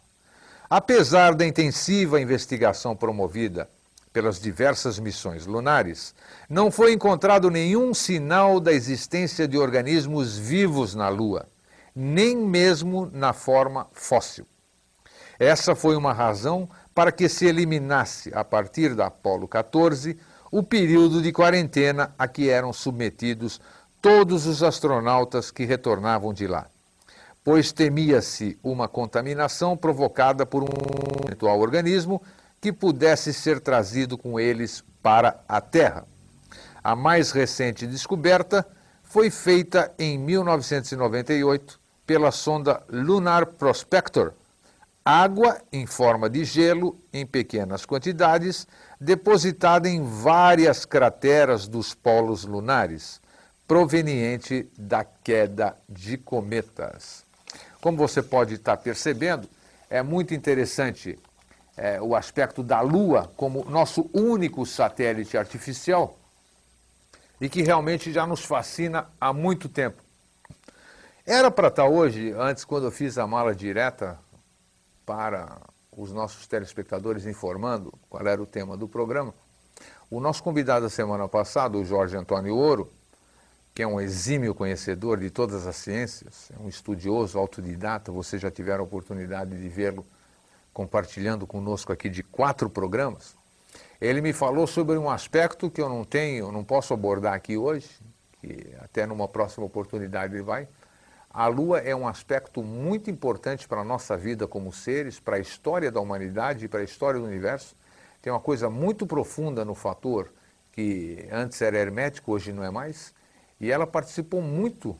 Apesar 0.69 1.35
da 1.35 1.47
intensiva 1.47 2.21
investigação 2.21 2.95
promovida 2.95 3.69
pelas 4.19 4.41
diversas 4.41 4.99
missões 4.99 5.47
lunares, 5.47 6.13
não 6.51 6.73
foi 6.73 6.93
encontrado 6.93 7.49
nenhum 7.49 7.95
sinal 7.95 8.59
da 8.59 8.73
existência 8.73 9.47
de 9.47 9.57
organismos 9.57 10.37
vivos 10.37 10.93
na 10.93 11.09
Lua, 11.09 11.47
nem 11.95 12.37
mesmo 12.37 13.09
na 13.13 13.33
forma 13.33 13.87
fóssil. 13.93 14.45
Essa 15.39 15.77
foi 15.77 15.95
uma 15.95 16.13
razão 16.13 16.69
para 16.93 17.13
que 17.13 17.29
se 17.29 17.47
eliminasse, 17.47 18.33
a 18.35 18.43
partir 18.43 18.93
da 18.97 19.07
Apolo 19.07 19.47
14, 19.47 20.19
o 20.51 20.65
período 20.65 21.23
de 21.23 21.31
quarentena 21.31 22.13
a 22.19 22.27
que 22.27 22.51
eram 22.51 22.73
submetidos 22.73 23.61
todos 24.03 24.47
os 24.47 24.65
astronautas 24.65 25.53
que 25.53 25.65
retornavam 25.65 26.35
de 26.35 26.49
lá, 26.49 26.67
pois 27.45 27.71
temia-se 27.71 28.59
uma 28.65 28.89
contaminação 28.89 29.77
provocada 29.77 30.45
por 30.45 30.65
um 30.65 30.67
eventual 31.25 31.61
organismo 31.61 32.21
que 32.61 32.73
pudesse 32.73 33.33
ser 33.33 33.61
trazido 33.61 34.19
com 34.19 34.39
eles 34.39 34.85
para 35.03 35.41
a 35.49 35.61
Terra. 35.61 36.07
A 36.83 36.97
mais 36.97 37.31
recente 37.31 37.87
descoberta 37.87 38.67
foi 39.03 39.31
feita 39.31 39.93
em 39.99 40.19
1998 40.19 41.79
pela 42.07 42.31
sonda 42.31 42.83
Lunar 42.89 43.47
Prospector, 43.47 44.33
água 45.05 45.61
em 45.73 45.87
forma 45.87 46.29
de 46.29 46.45
gelo 46.45 46.99
em 47.13 47.25
pequenas 47.25 47.87
quantidades 47.87 48.67
depositada 49.01 49.89
em 49.89 50.03
várias 50.03 50.85
crateras 50.85 51.69
dos 51.69 51.95
polos 51.95 52.45
lunares, 52.45 53.21
proveniente 53.67 54.69
da 54.77 55.05
queda 55.05 55.77
de 55.89 56.17
cometas. 56.19 57.25
Como 57.81 57.97
você 57.97 58.23
pode 58.23 58.55
estar 58.55 58.77
percebendo, 58.77 59.49
é 59.89 60.03
muito 60.03 60.35
interessante 60.35 61.19
é, 61.79 62.03
o 62.03 62.17
aspecto 62.17 62.63
da 62.63 62.81
Lua 62.81 63.33
como 63.37 63.65
nosso 63.65 64.11
único 64.13 64.67
satélite 64.67 65.39
artificial 65.39 66.19
e 67.41 67.49
que 67.49 67.63
realmente 67.63 68.13
já 68.13 68.27
nos 68.27 68.45
fascina 68.45 69.07
há 69.21 69.33
muito 69.33 69.69
tempo. 69.69 70.03
Era 71.25 71.51
para 71.51 71.69
estar 71.69 71.87
hoje, 71.87 72.33
antes, 72.33 72.65
quando 72.65 72.85
eu 72.87 72.91
fiz 72.91 73.17
a 73.17 73.27
mala 73.27 73.55
direta 73.55 74.19
para 75.07 75.61
os 75.97 76.13
nossos 76.13 76.47
telespectadores 76.47 77.27
informando 77.27 77.93
qual 78.11 78.27
era 78.27 78.43
o 78.43 78.47
tema 78.47 78.77
do 78.77 78.89
programa. 78.89 79.33
O 80.11 80.21
nosso 80.21 80.43
convidado 80.43 80.87
da 80.87 80.91
semana 80.91 81.29
passada, 81.29 81.79
o 81.79 81.85
Jorge 81.85 82.17
Antônio 82.17 82.57
Ouro, 82.57 82.91
que 83.75 83.83
é 83.83 83.87
um 83.87 84.01
exímio 84.01 84.55
conhecedor 84.55 85.21
de 85.21 85.31
todas 85.31 85.67
as 85.67 85.77
ciências, 85.77 86.51
é 86.59 86.61
um 86.61 86.69
estudioso, 86.69 87.39
autodidata, 87.39 88.11
vocês 88.11 88.43
já 88.43 88.51
tiveram 88.51 88.81
a 88.81 88.87
oportunidade 88.87 89.51
de 89.51 89.69
vê-lo 89.69 90.05
compartilhando 90.73 91.47
conosco 91.47 91.93
aqui 91.93 92.09
de 92.09 92.23
quatro 92.23 92.69
programas. 92.71 93.37
Ele 94.01 94.21
me 94.21 94.33
falou 94.33 94.67
sobre 94.67 94.97
um 94.97 95.11
aspecto 95.11 95.71
que 95.71 95.81
eu 95.81 95.89
não 95.89 96.05
tenho, 96.05 96.53
não 96.53 96.63
posso 96.63 96.95
abordar 96.95 97.35
aqui 97.35 97.57
hoje, 97.57 97.89
que 98.41 98.75
até 98.81 99.07
numa 99.07 99.27
próxima 99.27 99.67
oportunidade 99.67 100.35
ele 100.35 100.43
vai, 100.43 100.69
a 101.31 101.47
Lua 101.47 101.79
é 101.79 101.95
um 101.95 102.09
aspecto 102.09 102.63
muito 102.63 103.11
importante 103.11 103.69
para 103.69 103.83
a 103.83 103.85
nossa 103.85 104.17
vida 104.17 104.47
como 104.47 104.73
seres, 104.73 105.21
para 105.21 105.37
a 105.37 105.41
história 105.41 105.91
da 105.91 106.01
humanidade 106.01 106.65
e 106.65 106.69
para 106.69 106.81
a 106.81 106.85
história 106.85 107.21
do 107.21 107.27
universo. 107.27 107.77
Tem 108.23 108.33
uma 108.33 108.41
coisa 108.41 108.71
muito 108.71 109.07
profunda 109.07 109.65
no 109.65 109.75
fator 109.75 110.33
que 110.73 111.29
antes 111.31 111.61
era 111.61 111.77
hermético, 111.77 112.33
hoje 112.33 112.53
não 112.53 112.65
é 112.65 112.71
mais, 112.71 113.13
e 113.61 113.71
ela 113.71 113.87
participou 113.87 114.41
muito 114.41 114.97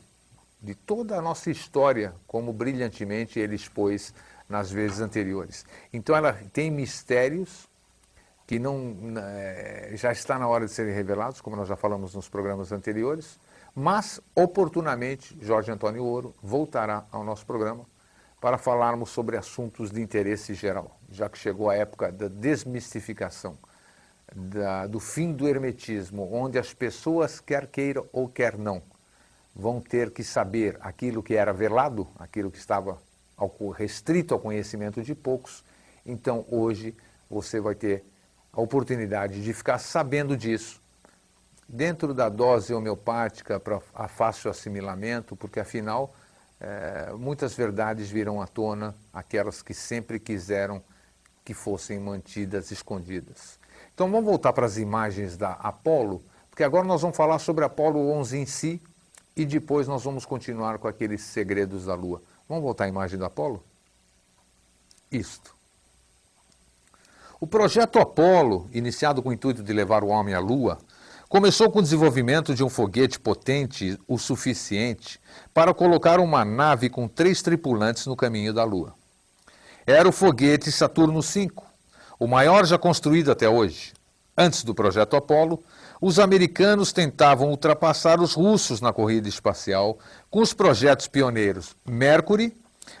de 0.61 0.75
toda 0.75 1.17
a 1.17 1.21
nossa 1.21 1.49
história, 1.49 2.13
como 2.27 2.51
brilhantemente 2.51 3.39
ele 3.39 3.55
expôs 3.55 4.13
nas 4.49 4.71
vezes 4.71 4.99
anteriores. 4.99 5.65
Então 5.93 6.15
ela 6.15 6.33
tem 6.51 6.71
mistérios 6.71 7.69
que 8.47 8.57
não 8.57 8.95
é, 9.15 9.91
já 9.93 10.11
está 10.11 10.39
na 10.39 10.47
hora 10.47 10.65
de 10.65 10.71
serem 10.71 10.91
revelados, 10.91 11.39
como 11.39 11.55
nós 11.55 11.67
já 11.67 11.75
falamos 11.75 12.15
nos 12.15 12.27
programas 12.27 12.71
anteriores, 12.71 13.39
mas, 13.75 14.19
oportunamente, 14.33 15.37
Jorge 15.39 15.71
Antônio 15.71 16.03
Ouro 16.03 16.33
voltará 16.41 17.05
ao 17.11 17.23
nosso 17.23 17.45
programa 17.45 17.85
para 18.41 18.57
falarmos 18.57 19.11
sobre 19.11 19.37
assuntos 19.37 19.91
de 19.91 20.01
interesse 20.01 20.55
geral, 20.55 20.97
já 21.11 21.29
que 21.29 21.37
chegou 21.37 21.69
a 21.69 21.75
época 21.75 22.11
da 22.11 22.27
desmistificação, 22.27 23.55
da, 24.33 24.87
do 24.87 24.99
fim 24.99 25.31
do 25.31 25.47
hermetismo, 25.47 26.27
onde 26.33 26.57
as 26.57 26.73
pessoas, 26.73 27.39
quer 27.39 27.67
queiram 27.67 28.05
ou 28.11 28.27
quer 28.27 28.57
não, 28.57 28.81
vão 29.55 29.79
ter 29.79 30.11
que 30.11 30.23
saber 30.23 30.77
aquilo 30.81 31.21
que 31.21 31.35
era 31.35 31.53
velado, 31.53 32.07
aquilo 32.17 32.49
que 32.49 32.57
estava 32.57 32.97
restrito 33.75 34.33
ao 34.33 34.39
conhecimento 34.39 35.01
de 35.01 35.13
poucos. 35.15 35.63
Então, 36.05 36.45
hoje, 36.49 36.95
você 37.29 37.59
vai 37.59 37.75
ter 37.75 38.03
a 38.51 38.61
oportunidade 38.61 39.43
de 39.43 39.53
ficar 39.53 39.77
sabendo 39.77 40.35
disso 40.35 40.81
dentro 41.67 42.13
da 42.13 42.29
dose 42.29 42.73
homeopática 42.73 43.59
para 43.59 43.79
a 43.93 44.07
fácil 44.07 44.49
assimilamento, 44.49 45.35
porque 45.35 45.59
afinal 45.59 46.13
é, 46.59 47.13
muitas 47.13 47.53
verdades 47.53 48.09
virão 48.09 48.41
à 48.41 48.47
tona, 48.47 48.95
aquelas 49.13 49.61
que 49.61 49.73
sempre 49.73 50.19
quiseram 50.19 50.81
que 51.45 51.53
fossem 51.53 51.99
mantidas 51.99 52.71
escondidas. 52.71 53.59
Então 53.93 54.09
vamos 54.09 54.25
voltar 54.25 54.51
para 54.51 54.65
as 54.65 54.77
imagens 54.77 55.37
da 55.37 55.53
Apolo, 55.53 56.23
porque 56.49 56.63
agora 56.63 56.85
nós 56.85 57.01
vamos 57.01 57.15
falar 57.15 57.39
sobre 57.39 57.63
Apolo 57.63 58.11
11 58.11 58.37
em 58.37 58.45
si 58.45 58.81
e 59.35 59.45
depois 59.45 59.87
nós 59.87 60.03
vamos 60.03 60.25
continuar 60.25 60.79
com 60.79 60.87
aqueles 60.87 61.21
segredos 61.21 61.85
da 61.85 61.93
Lua. 61.93 62.21
Vamos 62.49 62.63
voltar 62.63 62.85
à 62.85 62.87
imagem 62.87 63.19
da 63.19 63.27
Apolo? 63.27 63.63
Isto. 65.11 65.53
O 67.39 67.45
projeto 67.45 67.99
Apolo, 67.99 68.67
iniciado 68.73 69.21
com 69.21 69.29
o 69.29 69.33
intuito 69.33 69.61
de 69.61 69.71
levar 69.71 70.03
o 70.03 70.07
homem 70.07 70.33
à 70.33 70.39
Lua, 70.39 70.79
começou 71.29 71.69
com 71.69 71.77
o 71.77 71.83
desenvolvimento 71.83 72.55
de 72.55 72.63
um 72.63 72.69
foguete 72.69 73.19
potente 73.19 73.99
o 74.07 74.17
suficiente 74.17 75.21
para 75.53 75.75
colocar 75.75 76.19
uma 76.19 76.43
nave 76.43 76.89
com 76.89 77.07
três 77.07 77.43
tripulantes 77.43 78.07
no 78.07 78.15
caminho 78.15 78.51
da 78.51 78.63
Lua. 78.63 78.95
Era 79.85 80.09
o 80.09 80.11
foguete 80.11 80.71
Saturno 80.71 81.21
V, 81.21 81.51
o 82.17 82.25
maior 82.25 82.65
já 82.65 82.79
construído 82.79 83.31
até 83.31 83.47
hoje. 83.47 83.93
Antes 84.35 84.63
do 84.63 84.73
projeto 84.73 85.15
Apollo, 85.15 85.63
os 86.01 86.19
americanos 86.19 86.93
tentavam 86.93 87.49
ultrapassar 87.49 88.21
os 88.21 88.33
russos 88.33 88.79
na 88.79 88.93
corrida 88.93 89.27
espacial 89.27 89.99
com 90.29 90.39
os 90.41 90.53
projetos 90.53 91.07
pioneiros 91.07 91.75
Mercury, 91.85 92.55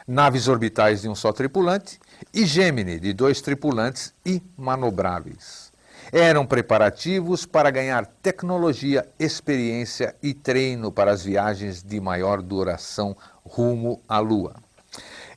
naves 0.07 0.47
orbitais 0.47 1.01
de 1.01 1.09
um 1.09 1.15
só 1.15 1.31
tripulante, 1.31 1.99
e 2.33 2.45
Gemini, 2.45 2.99
de 2.99 3.13
dois 3.13 3.41
tripulantes 3.41 4.13
e 4.25 4.41
manobráveis. 4.57 5.71
Eram 6.11 6.45
preparativos 6.45 7.45
para 7.45 7.69
ganhar 7.69 8.05
tecnologia, 8.21 9.07
experiência 9.19 10.15
e 10.21 10.33
treino 10.33 10.91
para 10.91 11.11
as 11.11 11.23
viagens 11.23 11.83
de 11.83 12.01
maior 12.01 12.41
duração 12.41 13.15
rumo 13.45 14.01
à 14.07 14.19
Lua. 14.19 14.55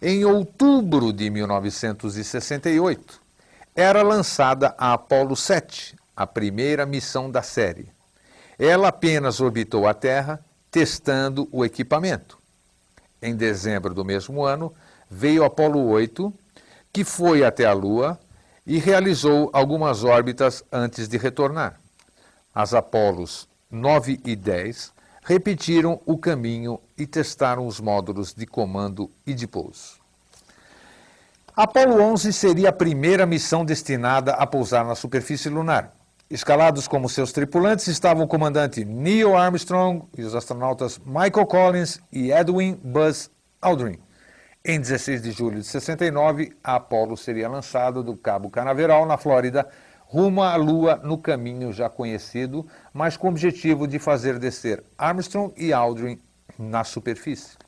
Em 0.00 0.24
outubro 0.24 1.12
de 1.12 1.30
1968, 1.30 3.20
era 3.76 4.02
lançada 4.02 4.74
a 4.76 4.94
Apollo 4.94 5.36
7, 5.36 5.94
a 6.16 6.26
primeira 6.26 6.86
missão 6.86 7.30
da 7.30 7.42
série. 7.42 7.88
Ela 8.58 8.88
apenas 8.88 9.40
orbitou 9.40 9.86
a 9.86 9.94
Terra 9.94 10.44
testando 10.70 11.48
o 11.50 11.64
equipamento. 11.64 12.38
Em 13.20 13.36
dezembro 13.36 13.94
do 13.94 14.04
mesmo 14.04 14.44
ano, 14.44 14.72
veio 15.10 15.44
Apollo 15.44 15.86
8, 15.88 16.32
que 16.92 17.04
foi 17.04 17.44
até 17.44 17.64
a 17.64 17.72
Lua 17.72 18.18
e 18.66 18.78
realizou 18.78 19.50
algumas 19.52 20.04
órbitas 20.04 20.64
antes 20.72 21.08
de 21.08 21.16
retornar. 21.16 21.80
As 22.54 22.74
Apolos 22.74 23.48
9 23.70 24.20
e 24.24 24.36
10 24.36 24.92
repetiram 25.24 26.00
o 26.04 26.18
caminho 26.18 26.80
e 26.98 27.06
testaram 27.06 27.66
os 27.66 27.80
módulos 27.80 28.34
de 28.34 28.46
comando 28.46 29.10
e 29.26 29.32
de 29.32 29.46
pouso. 29.46 30.00
Apolo 31.54 32.00
11 32.00 32.32
seria 32.32 32.70
a 32.70 32.72
primeira 32.72 33.26
missão 33.26 33.64
destinada 33.64 34.32
a 34.32 34.46
pousar 34.46 34.84
na 34.86 34.94
superfície 34.94 35.50
lunar. 35.50 35.92
Escalados 36.32 36.88
como 36.88 37.10
seus 37.10 37.30
tripulantes 37.30 37.88
estavam 37.88 38.24
o 38.24 38.26
comandante 38.26 38.86
Neil 38.86 39.36
Armstrong 39.36 40.02
e 40.16 40.22
os 40.22 40.34
astronautas 40.34 40.98
Michael 41.04 41.44
Collins 41.44 42.00
e 42.10 42.32
Edwin 42.32 42.80
Buzz 42.82 43.30
Aldrin. 43.60 43.98
Em 44.64 44.80
16 44.80 45.20
de 45.20 45.30
julho 45.30 45.60
de 45.60 45.66
69, 45.66 46.56
a 46.64 46.76
Apollo 46.76 47.18
seria 47.18 47.50
lançada 47.50 48.02
do 48.02 48.16
Cabo 48.16 48.48
Canaveral, 48.48 49.04
na 49.04 49.18
Flórida, 49.18 49.68
rumo 50.06 50.42
à 50.42 50.56
Lua 50.56 50.98
no 51.04 51.18
caminho 51.18 51.70
já 51.70 51.90
conhecido, 51.90 52.66
mas 52.94 53.14
com 53.14 53.26
o 53.26 53.30
objetivo 53.30 53.86
de 53.86 53.98
fazer 53.98 54.38
descer 54.38 54.82
Armstrong 54.96 55.52
e 55.54 55.70
Aldrin 55.70 56.18
na 56.58 56.82
superfície. 56.82 57.58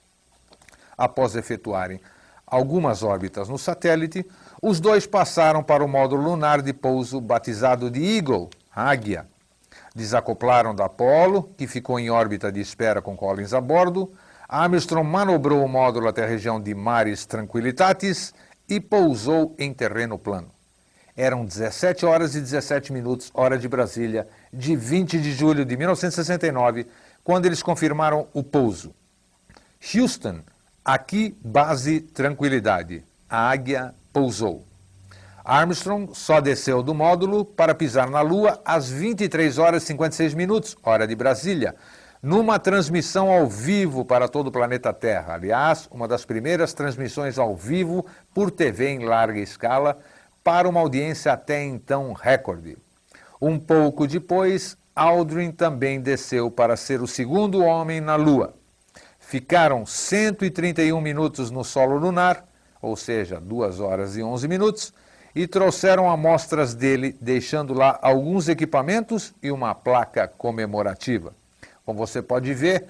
Após 0.96 1.36
efetuarem 1.36 2.00
algumas 2.46 3.02
órbitas 3.02 3.46
no 3.46 3.58
satélite, 3.58 4.24
os 4.66 4.80
dois 4.80 5.06
passaram 5.06 5.62
para 5.62 5.84
o 5.84 5.88
módulo 5.88 6.22
lunar 6.22 6.62
de 6.62 6.72
pouso 6.72 7.20
batizado 7.20 7.90
de 7.90 8.02
Eagle, 8.16 8.48
Águia. 8.74 9.26
Desacoplaram 9.94 10.74
da 10.74 10.86
Apollo, 10.86 11.50
que 11.58 11.66
ficou 11.66 12.00
em 12.00 12.08
órbita 12.08 12.50
de 12.50 12.62
espera 12.62 13.02
com 13.02 13.14
Collins 13.14 13.52
a 13.52 13.60
bordo. 13.60 14.10
Armstrong 14.48 15.06
manobrou 15.06 15.62
o 15.62 15.68
módulo 15.68 16.08
até 16.08 16.24
a 16.24 16.26
região 16.26 16.58
de 16.58 16.74
Mares 16.74 17.26
Tranquilitatis 17.26 18.32
e 18.66 18.80
pousou 18.80 19.54
em 19.58 19.70
terreno 19.74 20.18
plano. 20.18 20.48
Eram 21.14 21.44
17 21.44 22.06
horas 22.06 22.34
e 22.34 22.40
17 22.40 22.90
minutos, 22.90 23.30
hora 23.34 23.58
de 23.58 23.68
Brasília, 23.68 24.26
de 24.50 24.74
20 24.74 25.20
de 25.20 25.32
julho 25.32 25.66
de 25.66 25.76
1969, 25.76 26.86
quando 27.22 27.44
eles 27.44 27.62
confirmaram 27.62 28.28
o 28.32 28.42
pouso. 28.42 28.94
Houston, 29.94 30.40
aqui 30.82 31.36
base 31.44 32.00
Tranquilidade. 32.00 33.04
A 33.28 33.50
Águia 33.50 33.94
pousou. 34.14 34.64
Armstrong 35.44 36.14
só 36.14 36.40
desceu 36.40 36.82
do 36.82 36.94
módulo 36.94 37.44
para 37.44 37.74
pisar 37.74 38.08
na 38.08 38.22
Lua 38.22 38.62
às 38.64 38.88
23 38.88 39.58
horas 39.58 39.82
e 39.82 39.86
56 39.88 40.32
minutos, 40.32 40.74
hora 40.82 41.06
de 41.06 41.14
Brasília, 41.14 41.74
numa 42.22 42.58
transmissão 42.58 43.30
ao 43.30 43.46
vivo 43.46 44.04
para 44.04 44.26
todo 44.26 44.46
o 44.46 44.52
planeta 44.52 44.90
Terra. 44.94 45.34
Aliás, 45.34 45.86
uma 45.90 46.08
das 46.08 46.24
primeiras 46.24 46.72
transmissões 46.72 47.38
ao 47.38 47.54
vivo 47.54 48.06
por 48.32 48.50
TV 48.50 48.88
em 48.88 49.04
larga 49.04 49.40
escala 49.40 49.98
para 50.42 50.66
uma 50.66 50.80
audiência 50.80 51.32
até 51.32 51.62
então 51.62 52.14
recorde. 52.14 52.78
Um 53.38 53.58
pouco 53.58 54.06
depois, 54.06 54.78
Aldrin 54.94 55.50
também 55.50 56.00
desceu 56.00 56.50
para 56.50 56.76
ser 56.76 57.02
o 57.02 57.06
segundo 57.06 57.62
homem 57.62 58.00
na 58.00 58.16
Lua. 58.16 58.54
Ficaram 59.18 59.84
131 59.84 60.98
minutos 61.00 61.50
no 61.50 61.64
solo 61.64 61.98
lunar 61.98 62.46
ou 62.84 62.96
seja, 62.96 63.40
2 63.40 63.80
horas 63.80 64.16
e 64.16 64.22
11 64.22 64.46
minutos, 64.46 64.92
e 65.34 65.46
trouxeram 65.46 66.08
amostras 66.08 66.74
dele, 66.74 67.16
deixando 67.20 67.72
lá 67.72 67.98
alguns 68.02 68.48
equipamentos 68.48 69.32
e 69.42 69.50
uma 69.50 69.74
placa 69.74 70.28
comemorativa. 70.28 71.34
Como 71.84 71.98
você 71.98 72.22
pode 72.22 72.52
ver, 72.52 72.86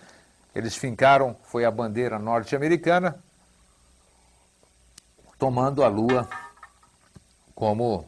eles 0.55 0.77
fincaram, 0.77 1.37
foi 1.45 1.65
a 1.65 1.71
bandeira 1.71 2.19
norte-americana, 2.19 3.17
tomando 5.39 5.83
a 5.83 5.89
Lua 5.89 6.29
como 7.55 8.07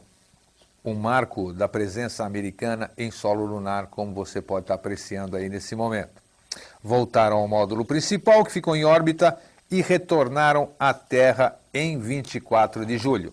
um 0.83 0.93
marco 0.93 1.53
da 1.53 1.67
presença 1.67 2.25
americana 2.25 2.91
em 2.97 3.09
solo 3.11 3.45
lunar, 3.45 3.87
como 3.87 4.13
você 4.13 4.41
pode 4.41 4.65
estar 4.65 4.75
apreciando 4.75 5.35
aí 5.35 5.49
nesse 5.49 5.75
momento. 5.75 6.21
Voltaram 6.83 7.37
ao 7.37 7.47
módulo 7.47 7.83
principal, 7.85 8.43
que 8.43 8.51
ficou 8.51 8.75
em 8.75 8.85
órbita, 8.85 9.37
e 9.69 9.81
retornaram 9.81 10.69
à 10.79 10.93
Terra 10.93 11.57
em 11.77 11.99
24 11.99 12.85
de 12.85 12.97
julho. 12.97 13.31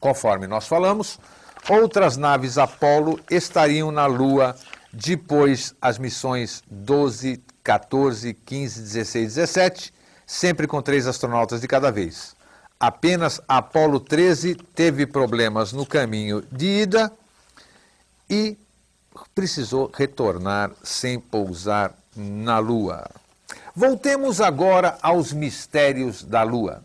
Conforme 0.00 0.46
nós 0.46 0.66
falamos, 0.66 1.18
outras 1.68 2.16
naves 2.16 2.56
Apollo 2.56 3.20
estariam 3.30 3.92
na 3.92 4.06
Lua 4.06 4.56
depois 4.92 5.74
as 5.80 5.98
missões 5.98 6.62
12, 6.70 7.42
14, 7.62 8.34
15, 8.34 8.82
16 8.82 9.34
17, 9.34 9.94
sempre 10.26 10.66
com 10.66 10.80
três 10.80 11.06
astronautas 11.06 11.60
de 11.60 11.68
cada 11.68 11.92
vez. 11.92 12.34
Apenas 12.78 13.40
Apollo 13.46 14.00
13 14.00 14.54
teve 14.74 15.06
problemas 15.06 15.72
no 15.72 15.84
caminho 15.84 16.42
de 16.50 16.66
ida 16.66 17.12
e 18.28 18.56
precisou 19.34 19.90
retornar 19.94 20.70
sem 20.82 21.20
pousar 21.20 21.94
na 22.16 22.58
Lua. 22.58 23.06
Voltemos 23.76 24.40
agora 24.40 24.98
aos 25.02 25.32
mistérios 25.32 26.24
da 26.24 26.42
Lua. 26.42 26.82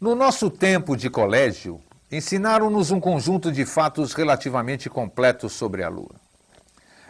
No 0.00 0.14
nosso 0.14 0.48
tempo 0.48 0.96
de 0.96 1.10
colégio, 1.10 1.80
ensinaram-nos 2.08 2.92
um 2.92 3.00
conjunto 3.00 3.50
de 3.50 3.64
fatos 3.66 4.12
relativamente 4.12 4.88
completos 4.88 5.54
sobre 5.54 5.82
a 5.82 5.88
Lua. 5.88 6.14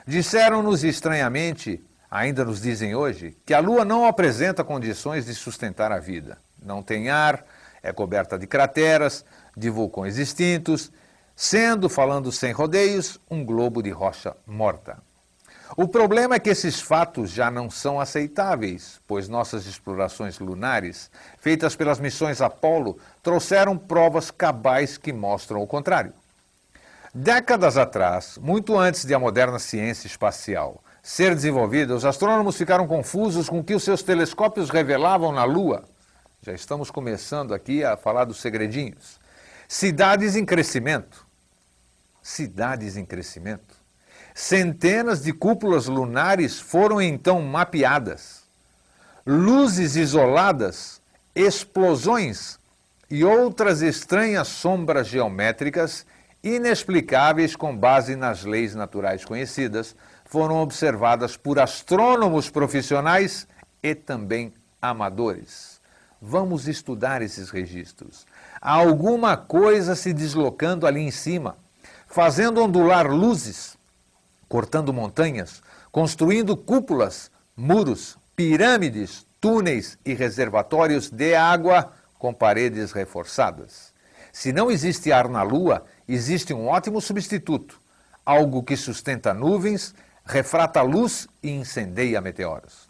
Disseram-nos 0.06 0.82
estranhamente, 0.82 1.84
ainda 2.10 2.46
nos 2.46 2.62
dizem 2.62 2.94
hoje, 2.94 3.36
que 3.44 3.52
a 3.52 3.60
Lua 3.60 3.84
não 3.84 4.06
apresenta 4.06 4.64
condições 4.64 5.26
de 5.26 5.34
sustentar 5.34 5.92
a 5.92 5.98
vida. 5.98 6.38
Não 6.64 6.82
tem 6.82 7.10
ar, 7.10 7.44
é 7.82 7.92
coberta 7.92 8.38
de 8.38 8.46
crateras, 8.46 9.22
de 9.54 9.68
vulcões 9.68 10.16
extintos, 10.16 10.90
sendo, 11.36 11.90
falando 11.90 12.32
sem 12.32 12.52
rodeios, 12.52 13.20
um 13.30 13.44
globo 13.44 13.82
de 13.82 13.90
rocha 13.90 14.34
morta. 14.46 14.96
O 15.76 15.86
problema 15.86 16.34
é 16.34 16.38
que 16.38 16.50
esses 16.50 16.80
fatos 16.80 17.30
já 17.30 17.50
não 17.50 17.70
são 17.70 18.00
aceitáveis, 18.00 19.00
pois 19.06 19.28
nossas 19.28 19.66
explorações 19.66 20.38
lunares, 20.38 21.10
feitas 21.38 21.76
pelas 21.76 22.00
missões 22.00 22.40
Apollo, 22.40 22.98
trouxeram 23.22 23.76
provas 23.76 24.30
cabais 24.30 24.96
que 24.96 25.12
mostram 25.12 25.62
o 25.62 25.66
contrário. 25.66 26.12
Décadas 27.14 27.76
atrás, 27.76 28.38
muito 28.38 28.78
antes 28.78 29.04
de 29.04 29.14
a 29.14 29.18
moderna 29.18 29.58
ciência 29.58 30.06
espacial 30.06 30.82
ser 31.02 31.34
desenvolvida, 31.34 31.94
os 31.94 32.04
astrônomos 32.04 32.56
ficaram 32.56 32.86
confusos 32.86 33.48
com 33.48 33.60
o 33.60 33.64
que 33.64 33.74
os 33.74 33.82
seus 33.82 34.02
telescópios 34.02 34.68
revelavam 34.68 35.32
na 35.32 35.42
Lua. 35.44 35.84
Já 36.42 36.52
estamos 36.52 36.90
começando 36.90 37.54
aqui 37.54 37.82
a 37.82 37.96
falar 37.96 38.24
dos 38.24 38.40
segredinhos. 38.40 39.18
Cidades 39.66 40.36
em 40.36 40.44
crescimento. 40.44 41.26
Cidades 42.22 42.96
em 42.98 43.06
crescimento. 43.06 43.77
Centenas 44.40 45.20
de 45.20 45.32
cúpulas 45.32 45.86
lunares 45.86 46.60
foram 46.60 47.02
então 47.02 47.42
mapeadas. 47.42 48.44
Luzes 49.26 49.96
isoladas, 49.96 51.02
explosões 51.34 52.56
e 53.10 53.24
outras 53.24 53.82
estranhas 53.82 54.46
sombras 54.46 55.08
geométricas 55.08 56.06
inexplicáveis 56.40 57.56
com 57.56 57.76
base 57.76 58.14
nas 58.14 58.44
leis 58.44 58.76
naturais 58.76 59.24
conhecidas 59.24 59.96
foram 60.24 60.62
observadas 60.62 61.36
por 61.36 61.58
astrônomos 61.58 62.48
profissionais 62.48 63.44
e 63.82 63.92
também 63.92 64.52
amadores. 64.80 65.80
Vamos 66.22 66.68
estudar 66.68 67.22
esses 67.22 67.50
registros. 67.50 68.24
Há 68.62 68.74
alguma 68.74 69.36
coisa 69.36 69.96
se 69.96 70.12
deslocando 70.12 70.86
ali 70.86 71.00
em 71.00 71.10
cima, 71.10 71.56
fazendo 72.06 72.62
ondular 72.62 73.10
luzes 73.10 73.76
cortando 74.48 74.92
montanhas, 74.92 75.62
construindo 75.92 76.56
cúpulas, 76.56 77.30
muros, 77.56 78.16
pirâmides, 78.34 79.26
túneis 79.40 79.98
e 80.04 80.14
reservatórios 80.14 81.10
de 81.10 81.34
água 81.34 81.92
com 82.18 82.32
paredes 82.32 82.92
reforçadas. 82.92 83.92
Se 84.32 84.52
não 84.52 84.70
existe 84.70 85.12
ar 85.12 85.28
na 85.28 85.42
Lua, 85.42 85.84
existe 86.06 86.52
um 86.54 86.68
ótimo 86.68 87.00
substituto: 87.00 87.80
algo 88.24 88.62
que 88.62 88.76
sustenta 88.76 89.34
nuvens, 89.34 89.94
refrata 90.24 90.82
luz 90.82 91.26
e 91.42 91.50
incendeia 91.50 92.20
meteoros. 92.20 92.86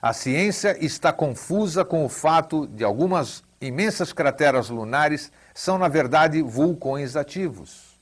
A 0.00 0.12
ciência 0.12 0.76
está 0.84 1.12
confusa 1.12 1.84
com 1.84 2.04
o 2.04 2.08
fato 2.08 2.66
de 2.66 2.84
algumas 2.84 3.42
imensas 3.60 4.12
crateras 4.12 4.68
lunares 4.68 5.32
são, 5.54 5.78
na 5.78 5.88
verdade, 5.88 6.42
vulcões 6.42 7.16
ativos. 7.16 7.96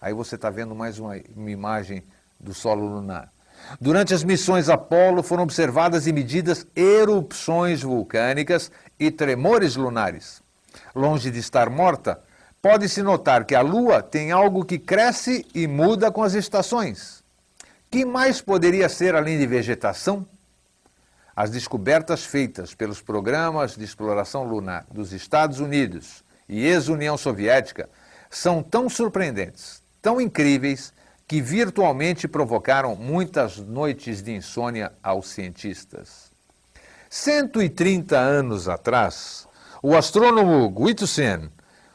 Aí 0.00 0.12
você 0.12 0.34
está 0.36 0.50
vendo 0.50 0.74
mais 0.74 0.98
uma, 0.98 1.14
uma 1.36 1.50
imagem 1.50 2.02
do 2.44 2.54
solo 2.54 2.86
lunar. 2.86 3.32
Durante 3.80 4.12
as 4.12 4.22
missões 4.22 4.68
Apolo 4.68 5.22
foram 5.22 5.42
observadas 5.42 6.06
e 6.06 6.12
medidas 6.12 6.66
erupções 6.76 7.82
vulcânicas 7.82 8.70
e 9.00 9.10
tremores 9.10 9.74
lunares. 9.74 10.42
Longe 10.94 11.30
de 11.30 11.38
estar 11.38 11.70
morta, 11.70 12.20
pode-se 12.60 13.02
notar 13.02 13.44
que 13.44 13.54
a 13.54 13.62
Lua 13.62 14.02
tem 14.02 14.30
algo 14.30 14.64
que 14.64 14.78
cresce 14.78 15.46
e 15.54 15.66
muda 15.66 16.12
com 16.12 16.22
as 16.22 16.34
estações. 16.34 17.24
Que 17.90 18.04
mais 18.04 18.40
poderia 18.40 18.88
ser 18.88 19.14
além 19.14 19.38
de 19.38 19.46
vegetação? 19.46 20.26
As 21.34 21.50
descobertas 21.50 22.24
feitas 22.24 22.74
pelos 22.74 23.00
programas 23.00 23.76
de 23.76 23.84
exploração 23.84 24.44
lunar 24.44 24.86
dos 24.92 25.12
Estados 25.12 25.58
Unidos 25.58 26.22
e 26.48 26.64
ex-União 26.64 27.16
Soviética 27.16 27.88
são 28.30 28.62
tão 28.62 28.88
surpreendentes, 28.88 29.82
tão 30.00 30.20
incríveis, 30.20 30.93
que 31.26 31.40
virtualmente 31.40 32.28
provocaram 32.28 32.94
muitas 32.94 33.58
noites 33.58 34.22
de 34.22 34.32
insônia 34.32 34.92
aos 35.02 35.28
cientistas. 35.28 36.30
130 37.08 38.18
anos 38.18 38.68
atrás, 38.68 39.46
o 39.82 39.96
astrônomo 39.96 40.68
Guitusen 40.70 41.50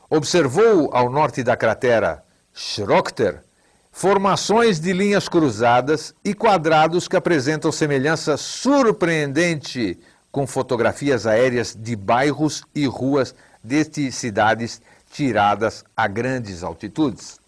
observou 0.10 0.90
ao 0.94 1.10
norte 1.10 1.44
da 1.44 1.56
cratera 1.56 2.24
Schrochter 2.54 3.44
formações 3.92 4.80
de 4.80 4.94
linhas 4.94 5.28
cruzadas 5.28 6.14
e 6.24 6.34
quadrados 6.34 7.08
que 7.08 7.18
apresentam 7.18 7.72
semelhança 7.72 8.38
surpreendente 8.38 10.00
com 10.32 10.48
fotografias 10.48 11.26
aéreas 11.26 11.76
de 11.76 11.96
bairros 11.96 12.64
e 12.74 12.86
ruas 12.86 13.36
de 13.64 14.12
cidades 14.12 14.82
tiradas 15.12 15.84
a 15.98 16.08
grandes 16.08 16.64
altitudes. 16.64 17.39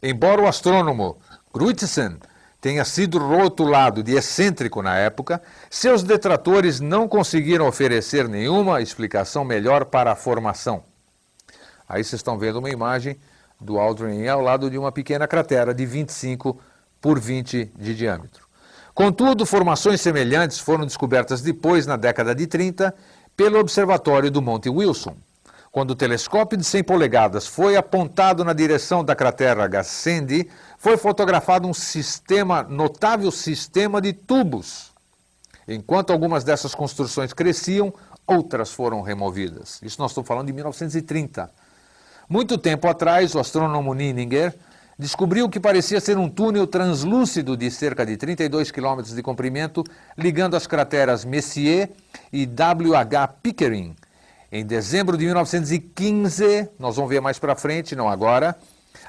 Embora 0.00 0.42
o 0.42 0.46
astrônomo 0.46 1.18
Grützen 1.52 2.16
tenha 2.60 2.84
sido 2.84 3.18
rotulado 3.18 4.02
de 4.02 4.12
excêntrico 4.14 4.80
na 4.80 4.96
época, 4.96 5.42
seus 5.68 6.04
detratores 6.04 6.78
não 6.78 7.08
conseguiram 7.08 7.66
oferecer 7.66 8.28
nenhuma 8.28 8.80
explicação 8.80 9.44
melhor 9.44 9.86
para 9.86 10.12
a 10.12 10.16
formação. 10.16 10.84
Aí 11.88 12.04
vocês 12.04 12.20
estão 12.20 12.38
vendo 12.38 12.60
uma 12.60 12.70
imagem 12.70 13.18
do 13.60 13.78
Aldrin 13.78 14.26
ao 14.28 14.40
lado 14.40 14.70
de 14.70 14.78
uma 14.78 14.92
pequena 14.92 15.26
cratera 15.26 15.74
de 15.74 15.84
25 15.84 16.58
por 17.00 17.18
20 17.18 17.72
de 17.76 17.94
diâmetro. 17.94 18.46
Contudo, 18.94 19.44
formações 19.46 20.00
semelhantes 20.00 20.58
foram 20.58 20.84
descobertas 20.84 21.40
depois, 21.40 21.86
na 21.86 21.96
década 21.96 22.34
de 22.34 22.46
30, 22.46 22.94
pelo 23.36 23.58
Observatório 23.58 24.30
do 24.30 24.42
Monte 24.42 24.68
Wilson. 24.68 25.16
Quando 25.72 25.92
o 25.92 25.96
telescópio 25.96 26.58
de 26.58 26.64
100 26.64 26.84
polegadas 26.84 27.46
foi 27.46 27.76
apontado 27.76 28.44
na 28.44 28.52
direção 28.52 29.02
da 29.02 29.16
cratera 29.16 29.66
Gassendi, 29.66 30.46
foi 30.76 30.98
fotografado 30.98 31.66
um 31.66 31.72
sistema, 31.72 32.62
notável 32.62 33.30
sistema 33.30 33.98
de 33.98 34.12
tubos. 34.12 34.92
Enquanto 35.66 36.12
algumas 36.12 36.44
dessas 36.44 36.74
construções 36.74 37.32
cresciam, 37.32 37.90
outras 38.26 38.70
foram 38.70 39.00
removidas. 39.00 39.80
Isso 39.82 39.98
nós 39.98 40.10
estamos 40.10 40.28
falando 40.28 40.48
de 40.48 40.52
1930. 40.52 41.50
Muito 42.28 42.58
tempo 42.58 42.86
atrás, 42.86 43.34
o 43.34 43.38
astrônomo 43.38 43.94
Nininger 43.94 44.54
descobriu 44.98 45.48
que 45.48 45.58
parecia 45.58 46.02
ser 46.02 46.18
um 46.18 46.28
túnel 46.28 46.66
translúcido 46.66 47.56
de 47.56 47.70
cerca 47.70 48.04
de 48.04 48.18
32 48.18 48.70
quilômetros 48.70 49.14
de 49.14 49.22
comprimento, 49.22 49.82
ligando 50.18 50.54
as 50.54 50.66
crateras 50.66 51.24
Messier 51.24 51.90
e 52.30 52.44
W.H. 52.44 53.26
Pickering. 53.42 53.96
Em 54.52 54.66
dezembro 54.66 55.16
de 55.16 55.24
1915, 55.24 56.68
nós 56.78 56.96
vamos 56.96 57.10
ver 57.10 57.20
mais 57.20 57.38
para 57.38 57.56
frente, 57.56 57.96
não 57.96 58.08
agora, 58.08 58.54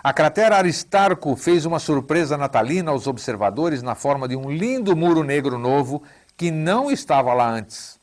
a 0.02 0.14
cratera 0.14 0.56
Aristarco 0.56 1.36
fez 1.36 1.66
uma 1.66 1.80
surpresa 1.80 2.38
natalina 2.38 2.92
aos 2.92 3.06
observadores 3.06 3.84
na 3.84 3.94
forma 3.94 4.28
de 4.28 4.36
um 4.38 4.50
lindo 4.50 4.96
muro 4.96 5.24
negro 5.24 5.60
novo 5.60 6.02
que 6.38 6.50
não 6.50 6.90
estava 6.90 7.34
lá 7.34 7.50
antes 7.50 8.02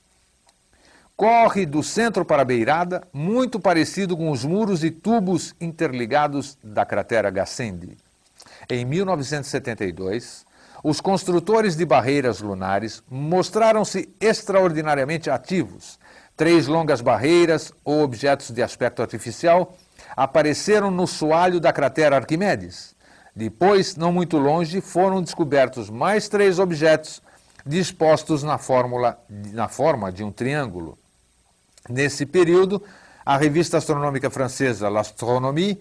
corre 1.21 1.67
do 1.67 1.83
centro 1.83 2.25
para 2.25 2.41
a 2.41 2.47
beirada, 2.47 3.07
muito 3.13 3.61
parecido 3.61 4.17
com 4.17 4.31
os 4.31 4.43
muros 4.43 4.83
e 4.83 4.91
tubos 4.91 5.55
interligados 5.61 6.57
da 6.65 6.87
cratera 6.87 7.29
Gassendi. 7.29 7.95
Em 8.71 8.87
1972, 8.87 10.47
os 10.83 10.99
construtores 10.99 11.77
de 11.77 11.85
barreiras 11.85 12.41
lunares 12.41 13.03
mostraram-se 13.11 14.09
extraordinariamente 14.19 15.29
ativos. 15.29 16.00
Três 16.41 16.67
longas 16.67 17.03
barreiras 17.03 17.71
ou 17.85 18.03
objetos 18.03 18.51
de 18.51 18.63
aspecto 18.63 19.03
artificial 19.03 19.77
apareceram 20.17 20.91
no 20.91 21.07
soalho 21.07 21.61
da 21.61 21.71
cratera 21.71 22.17
Arquimedes. 22.17 22.97
Depois, 23.37 23.95
não 23.95 24.11
muito 24.11 24.39
longe, 24.39 24.81
foram 24.81 25.21
descobertos 25.21 25.91
mais 25.91 26.31
três 26.31 26.59
objetos 26.59 27.21
dispostos 27.67 28.43
na, 28.43 28.57
fórmula, 28.57 29.19
na 29.53 29.69
forma 29.69 30.11
de 30.11 30.25
um 30.25 30.33
triângulo. 30.33 30.97
Nesse 31.91 32.25
período, 32.25 32.83
a 33.23 33.37
revista 33.37 33.77
astronômica 33.77 34.31
francesa 34.31 34.89
L'Astronomie 34.89 35.79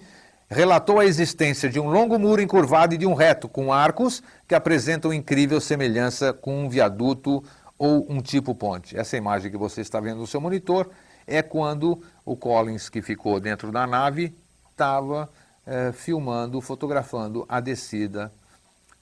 relatou 0.49 0.99
a 0.99 1.05
existência 1.05 1.69
de 1.69 1.79
um 1.79 1.89
longo 1.89 2.19
muro 2.19 2.41
encurvado 2.41 2.95
e 2.95 2.97
de 2.97 3.05
um 3.05 3.13
reto 3.13 3.47
com 3.47 3.71
arcos 3.71 4.21
que 4.45 4.53
apresentam 4.53 5.13
incrível 5.13 5.61
semelhança 5.61 6.33
com 6.33 6.65
um 6.65 6.67
viaduto 6.67 7.41
ou 7.79 8.05
um 8.11 8.21
tipo 8.21 8.53
ponte. 8.53 8.97
Essa 8.97 9.15
imagem 9.15 9.49
que 9.49 9.57
você 9.57 9.79
está 9.79 10.01
vendo 10.01 10.19
no 10.19 10.27
seu 10.27 10.41
monitor 10.41 10.89
é 11.25 11.41
quando 11.41 12.03
o 12.25 12.35
Collins, 12.35 12.89
que 12.89 13.01
ficou 13.01 13.39
dentro 13.39 13.71
da 13.71 13.87
nave, 13.87 14.35
estava 14.69 15.29
eh, 15.65 15.93
filmando, 15.93 16.59
fotografando 16.59 17.45
a 17.47 17.61
descida 17.61 18.31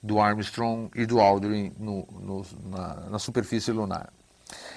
do 0.00 0.20
Armstrong 0.20 0.88
e 0.94 1.04
do 1.04 1.20
Aldrin 1.20 1.72
no, 1.78 2.06
no, 2.20 2.46
na, 2.70 2.94
na 3.10 3.18
superfície 3.18 3.72
lunar. 3.72 4.12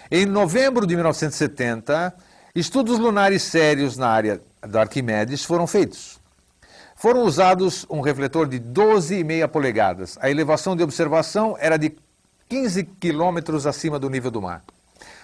Em 0.09 0.25
novembro 0.25 0.87
de 0.87 0.95
1970, 0.95 2.13
estudos 2.55 2.97
lunares 2.97 3.43
sérios 3.43 3.97
na 3.97 4.07
área 4.07 4.41
da 4.67 4.81
Arquimedes 4.81 5.45
foram 5.45 5.67
feitos. 5.67 6.19
Foram 6.95 7.23
usados 7.23 7.85
um 7.89 8.01
refletor 8.01 8.47
de 8.47 8.59
12,5 8.59 9.47
polegadas. 9.47 10.17
A 10.21 10.29
elevação 10.29 10.75
de 10.75 10.83
observação 10.83 11.55
era 11.59 11.77
de 11.77 11.95
15 12.51 12.83
quilômetros 12.99 13.65
acima 13.65 13.97
do 13.97 14.09
nível 14.09 14.29
do 14.29 14.41
mar. 14.41 14.61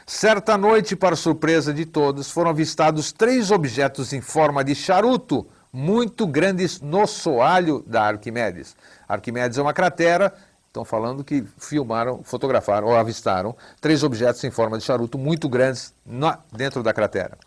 Certa 0.06 0.58
noite, 0.58 0.96
para 0.96 1.14
surpresa 1.14 1.74
de 1.74 1.86
todos, 1.86 2.32
foram 2.32 2.52
avistados 2.52 3.12
três 3.12 3.52
objetos 3.52 4.14
em 4.14 4.22
forma 4.22 4.64
de 4.64 4.74
charuto, 4.74 5.46
muito 5.74 6.26
grandes 6.26 6.80
no 6.80 7.06
soalho 7.06 7.84
da 7.86 8.04
Arquimedes. 8.04 8.78
Arquimedes 9.10 9.58
é 9.58 9.62
uma 9.62 9.74
cratera 9.74 10.34
Estão 10.68 10.86
falando 10.86 11.24
que 11.24 11.44
filmaram, 11.58 12.22
fotografaram 12.24 12.88
ou 12.88 12.96
avistaram 12.96 13.56
três 13.82 14.04
objetos 14.04 14.42
em 14.44 14.52
forma 14.52 14.78
de 14.78 14.84
charuto 14.86 15.18
muito 15.18 15.50
grandes 15.50 15.92
na, 16.06 16.40
dentro 16.54 16.82
da 16.82 16.94
cratera. 16.94 17.38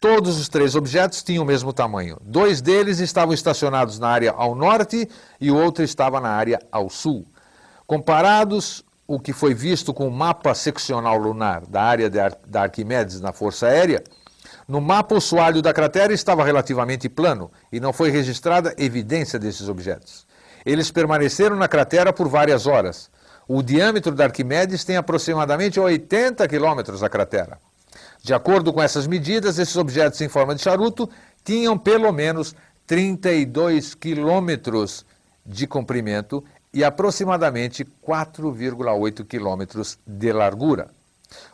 Todos 0.00 0.38
os 0.38 0.48
três 0.48 0.74
objetos 0.74 1.22
tinham 1.22 1.42
o 1.42 1.46
mesmo 1.46 1.72
tamanho. 1.72 2.16
Dois 2.22 2.62
deles 2.62 2.98
estavam 2.98 3.34
estacionados 3.34 3.98
na 3.98 4.08
área 4.08 4.30
ao 4.30 4.54
norte 4.54 5.06
e 5.38 5.50
o 5.50 5.56
outro 5.56 5.84
estava 5.84 6.18
na 6.18 6.30
área 6.30 6.60
ao 6.70 6.88
sul. 6.88 7.26
Comparados 7.86 8.84
o 9.08 9.18
que 9.18 9.32
foi 9.32 9.54
visto 9.54 9.94
com 9.94 10.06
o 10.06 10.10
mapa 10.12 10.54
seccional 10.54 11.16
lunar 11.16 11.64
da 11.66 11.82
área 11.82 12.24
Ar 12.24 12.38
da 12.46 12.62
Arquimedes 12.62 13.22
na 13.22 13.32
Força 13.32 13.66
Aérea, 13.66 14.04
no 14.68 14.82
mapa 14.82 15.14
o 15.14 15.20
soalho 15.20 15.62
da 15.62 15.72
cratera 15.72 16.12
estava 16.12 16.44
relativamente 16.44 17.08
plano 17.08 17.50
e 17.72 17.80
não 17.80 17.90
foi 17.90 18.10
registrada 18.10 18.74
evidência 18.76 19.38
desses 19.38 19.66
objetos. 19.66 20.26
Eles 20.64 20.90
permaneceram 20.90 21.56
na 21.56 21.66
cratera 21.66 22.12
por 22.12 22.28
várias 22.28 22.66
horas. 22.66 23.10
O 23.48 23.62
diâmetro 23.62 24.14
da 24.14 24.24
Arquimedes 24.24 24.84
tem 24.84 24.98
aproximadamente 24.98 25.80
80 25.80 26.46
quilômetros 26.46 27.02
a 27.02 27.08
cratera. 27.08 27.58
De 28.22 28.34
acordo 28.34 28.74
com 28.74 28.82
essas 28.82 29.06
medidas, 29.06 29.58
esses 29.58 29.76
objetos 29.76 30.20
em 30.20 30.28
forma 30.28 30.54
de 30.54 30.60
charuto 30.60 31.08
tinham 31.42 31.78
pelo 31.78 32.12
menos 32.12 32.54
32 32.86 33.94
quilômetros 33.94 35.06
de 35.46 35.66
comprimento 35.66 36.44
e 36.78 36.84
aproximadamente 36.84 37.84
4,8 37.84 39.26
quilômetros 39.26 39.98
de 40.06 40.32
largura. 40.32 40.86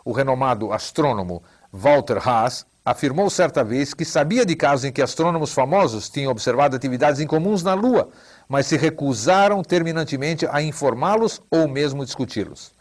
O 0.05 0.13
renomado 0.13 0.71
astrônomo 0.71 1.43
Walter 1.73 2.19
Haas 2.29 2.67
afirmou 2.85 3.31
certa 3.31 3.65
vez 3.65 3.95
que 3.95 4.05
sabia 4.05 4.45
de 4.45 4.55
casos 4.55 4.85
em 4.85 4.93
que 4.93 5.01
astrônomos 5.01 5.55
famosos 5.55 6.11
tinham 6.11 6.31
observado 6.31 6.77
atividades 6.77 7.23
incomuns 7.23 7.63
na 7.63 7.73
Lua, 7.73 8.11
mas 8.47 8.67
se 8.67 8.77
recusaram 8.77 9.63
terminantemente 9.63 10.47
a 10.51 10.61
informá-los 10.61 11.41
ou 11.51 11.67
mesmo 11.67 12.05
discuti-los. 12.05 12.75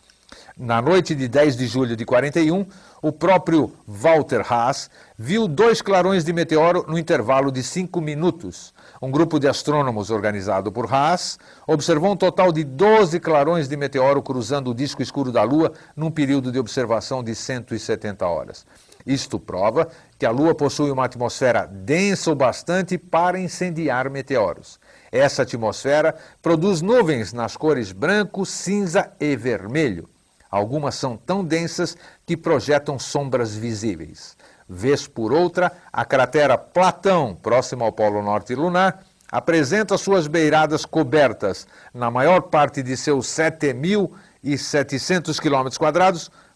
Na 0.58 0.82
noite 0.82 1.16
de 1.16 1.28
10 1.28 1.58
de 1.58 1.66
julho 1.68 1.96
de 1.96 2.06
41, 2.06 2.66
o 3.02 3.12
próprio 3.12 3.74
Walter 3.88 4.46
Haas 4.48 4.90
viu 5.18 5.48
dois 5.48 5.82
clarões 5.82 6.24
de 6.24 6.32
meteoro 6.32 6.86
no 6.88 6.98
intervalo 6.98 7.52
de 7.52 7.64
cinco 7.64 8.00
minutos. 8.00 8.74
Um 9.02 9.10
grupo 9.10 9.40
de 9.40 9.48
astrônomos 9.48 10.10
organizado 10.10 10.72
por 10.72 10.92
Haas 10.94 11.40
observou 11.68 12.12
um 12.12 12.16
total 12.16 12.52
de 12.52 12.64
12 12.64 13.20
clarões 13.20 13.68
de 13.68 13.76
meteoro 13.76 14.22
cruzando 14.22 14.72
o 14.72 14.76
disco 14.76 15.02
escuro 15.02 15.32
da 15.32 15.44
Lua 15.44 15.74
num 15.96 16.12
período 16.12 16.52
de 16.52 16.60
observação 16.60 17.24
de 17.24 17.34
170 17.36 18.26
horas. 18.26 18.66
Isto 19.06 19.40
prova 19.40 19.90
que 20.18 20.26
a 20.26 20.32
Lua 20.32 20.56
possui 20.56 20.90
uma 20.92 21.06
atmosfera 21.06 21.66
densa 21.66 22.32
o 22.32 22.36
bastante 22.36 22.98
para 22.98 23.40
incendiar 23.40 24.10
meteoros. 24.10 24.80
Essa 25.12 25.42
atmosfera 25.42 26.16
produz 26.42 26.82
nuvens 26.82 27.34
nas 27.34 27.58
cores 27.58 27.92
branco, 27.92 28.46
cinza 28.46 29.12
e 29.20 29.36
vermelho. 29.36 30.08
Algumas 30.54 30.94
são 30.94 31.18
tão 31.18 31.44
densas 31.44 31.98
que 32.28 32.38
projetam 32.38 33.00
sombras 33.00 33.56
visíveis. 33.56 34.38
Vez 34.70 35.08
por 35.08 35.34
outra, 35.34 35.72
a 35.92 36.06
cratera 36.06 36.60
Platão, 36.60 37.36
próxima 37.36 37.84
ao 37.84 37.92
Polo 37.92 38.22
Norte 38.22 38.54
lunar, 38.54 39.04
apresenta 39.32 39.98
suas 39.98 40.28
beiradas 40.28 40.86
cobertas, 40.86 41.66
na 41.92 42.12
maior 42.12 42.44
parte 42.44 42.84
de 42.84 42.96
seus 42.96 43.26
7.700 43.30 45.40
km 45.40 45.70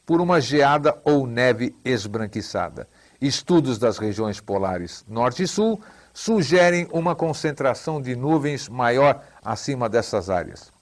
por 0.06 0.22
uma 0.22 0.40
geada 0.40 0.96
ou 1.04 1.26
neve 1.26 1.76
esbranquiçada. 1.84 2.88
Estudos 3.20 3.80
das 3.80 3.98
regiões 3.98 4.40
polares 4.40 5.04
Norte 5.08 5.42
e 5.42 5.48
Sul 5.48 5.82
sugerem 6.14 6.88
uma 6.92 7.16
concentração 7.16 8.00
de 8.00 8.16
nuvens 8.16 8.70
maior 8.70 9.24
acima 9.44 9.90
dessas 9.90 10.30
áreas. 10.30 10.77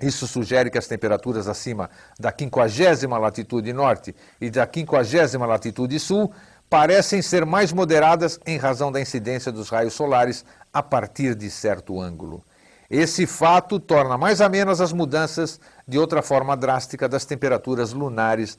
Isso 0.00 0.26
sugere 0.26 0.70
que 0.70 0.78
as 0.78 0.86
temperaturas 0.86 1.46
acima 1.46 1.90
da 2.18 2.32
50 2.36 3.06
latitude 3.18 3.72
norte 3.72 4.14
e 4.40 4.50
da 4.50 4.66
50 4.66 5.38
latitude 5.46 5.98
sul 5.98 6.32
parecem 6.70 7.20
ser 7.20 7.44
mais 7.44 7.72
moderadas 7.72 8.38
em 8.46 8.56
razão 8.56 8.92
da 8.92 9.00
incidência 9.00 9.50
dos 9.50 9.68
raios 9.68 9.92
solares 9.92 10.44
a 10.72 10.82
partir 10.82 11.34
de 11.34 11.50
certo 11.50 12.00
ângulo. 12.00 12.42
Esse 12.88 13.26
fato 13.26 13.78
torna 13.78 14.16
mais 14.16 14.40
amenas 14.40 14.80
as 14.80 14.92
mudanças 14.92 15.60
de 15.86 15.98
outra 15.98 16.22
forma 16.22 16.56
drástica 16.56 17.08
das 17.08 17.24
temperaturas 17.24 17.92
lunares 17.92 18.58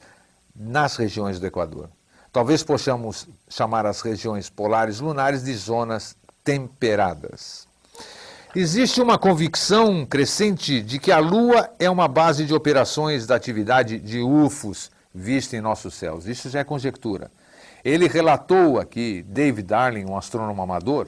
nas 0.56 0.96
regiões 0.96 1.40
do 1.40 1.48
Equador. 1.48 1.90
Talvez 2.32 2.64
possamos 2.64 3.28
chamar 3.50 3.86
as 3.86 4.02
regiões 4.02 4.50
polares 4.50 5.00
lunares 5.00 5.44
de 5.44 5.54
zonas 5.54 6.16
temperadas. 6.44 7.68
Existe 8.54 9.00
uma 9.00 9.18
convicção 9.18 10.06
crescente 10.06 10.82
de 10.82 11.00
que 11.00 11.10
a 11.10 11.20
Lua 11.20 11.70
é 11.80 11.90
uma 11.90 12.06
base 12.06 12.46
de 12.46 12.54
operações 12.54 13.26
da 13.26 13.34
atividade 13.34 13.98
de 13.98 14.20
UFOs 14.20 14.92
vista 15.16 15.56
em 15.56 15.62
nossos 15.62 15.94
céus. 15.94 16.28
Isso 16.28 16.50
já 16.50 16.60
é 16.60 16.64
conjectura. 16.66 17.32
Ele 17.82 18.10
relatou 18.10 18.78
aqui, 18.78 19.24
David 19.26 19.70
Darling, 19.70 20.04
um 20.04 20.18
astrônomo 20.18 20.62
amador, 20.62 21.08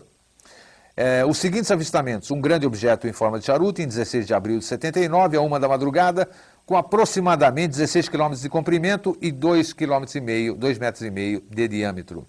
é, 0.95 1.25
os 1.25 1.37
seguintes 1.37 1.69
avistamentos: 1.69 2.31
um 2.31 2.39
grande 2.39 2.65
objeto 2.65 3.09
em 3.09 3.11
forma 3.11 3.37
de 3.37 3.45
charuto 3.45 3.81
em 3.81 3.87
16 3.87 4.25
de 4.25 4.33
abril 4.33 4.59
de 4.59 4.63
79, 4.63 5.35
a 5.35 5.41
uma 5.41 5.59
da 5.59 5.67
madrugada, 5.67 6.29
com 6.65 6.77
aproximadamente 6.77 7.71
16 7.71 8.07
km 8.07 8.35
de 8.35 8.47
comprimento 8.47 9.17
e 9.19 9.33
2,5 9.33 10.53
km, 10.53 10.57
2 10.57 10.79
metros 10.79 11.03
e 11.03 11.11
meio 11.11 11.43
de 11.49 11.67
diâmetro. 11.67 12.25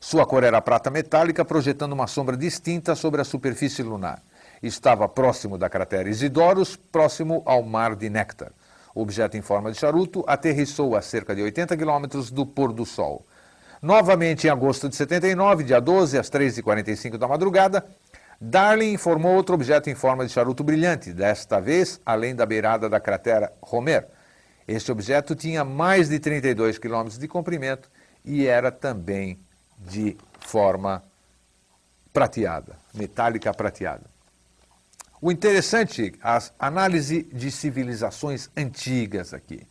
Sua 0.00 0.24
cor 0.24 0.44
era 0.44 0.62
prata 0.62 0.90
metálica, 0.90 1.44
projetando 1.44 1.92
uma 1.92 2.06
sombra 2.06 2.38
distinta 2.38 2.94
sobre 2.94 3.20
a 3.20 3.24
superfície 3.24 3.82
lunar 3.82 4.22
estava 4.66 5.08
próximo 5.08 5.56
da 5.56 5.68
cratera 5.68 6.08
Isidoros, 6.08 6.76
próximo 6.76 7.42
ao 7.44 7.62
mar 7.62 7.94
de 7.94 8.08
Néctar. 8.10 8.52
O 8.94 9.02
objeto 9.02 9.36
em 9.36 9.42
forma 9.42 9.70
de 9.70 9.78
charuto 9.78 10.24
aterrissou 10.26 10.96
a 10.96 11.02
cerca 11.02 11.34
de 11.34 11.42
80 11.42 11.76
quilômetros 11.76 12.30
do 12.30 12.46
pôr 12.46 12.72
do 12.72 12.86
sol. 12.86 13.26
Novamente 13.82 14.46
em 14.46 14.50
agosto 14.50 14.88
de 14.88 14.96
79, 14.96 15.64
dia 15.64 15.80
12, 15.80 16.18
às 16.18 16.30
3h45 16.30 17.18
da 17.18 17.28
madrugada, 17.28 17.86
Darling 18.40 18.92
informou 18.92 19.34
outro 19.34 19.54
objeto 19.54 19.88
em 19.88 19.94
forma 19.94 20.26
de 20.26 20.32
charuto 20.32 20.64
brilhante, 20.64 21.12
desta 21.12 21.60
vez 21.60 22.00
além 22.04 22.34
da 22.34 22.44
beirada 22.44 22.88
da 22.88 23.00
cratera 23.00 23.52
Homer. 23.60 24.06
Este 24.66 24.90
objeto 24.90 25.34
tinha 25.34 25.64
mais 25.64 26.08
de 26.08 26.18
32 26.18 26.78
quilômetros 26.78 27.18
de 27.18 27.28
comprimento 27.28 27.90
e 28.24 28.46
era 28.46 28.72
também 28.72 29.38
de 29.78 30.16
forma 30.40 31.02
prateada, 32.12 32.76
metálica 32.94 33.52
prateada. 33.52 34.15
O 35.20 35.32
interessante, 35.32 36.12
a 36.22 36.40
análise 36.58 37.22
de 37.32 37.50
civilizações 37.50 38.50
antigas 38.56 39.32
aqui. 39.32 39.66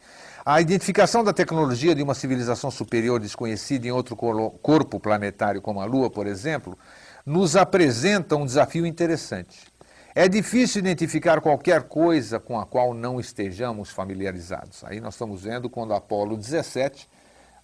A 0.46 0.62
identificação 0.62 1.24
da 1.24 1.34
tecnologia 1.34 1.96
de 1.96 2.04
uma 2.04 2.14
civilização 2.14 2.70
superior 2.70 3.20
desconhecida 3.20 3.88
em 3.88 3.92
outro 3.92 4.16
corpo 4.16 5.00
planetário, 5.00 5.62
como 5.62 5.82
a 5.82 5.86
Lua, 5.86 6.10
por 6.10 6.28
exemplo, 6.28 6.78
nos 7.26 7.56
apresenta 7.56 8.36
um 8.36 8.46
desafio 8.46 8.86
interessante. 8.86 9.66
É 10.14 10.28
difícil 10.28 10.80
identificar 10.80 11.42
qualquer 11.42 11.84
coisa 11.84 12.40
com 12.40 12.60
a 12.60 12.66
qual 12.66 12.94
não 12.94 13.20
estejamos 13.20 13.90
familiarizados. 13.90 14.84
Aí 14.84 15.02
nós 15.02 15.16
estamos 15.16 15.44
vendo 15.44 15.70
quando 15.70 15.94
Apolo 15.94 16.38
17 16.38 17.10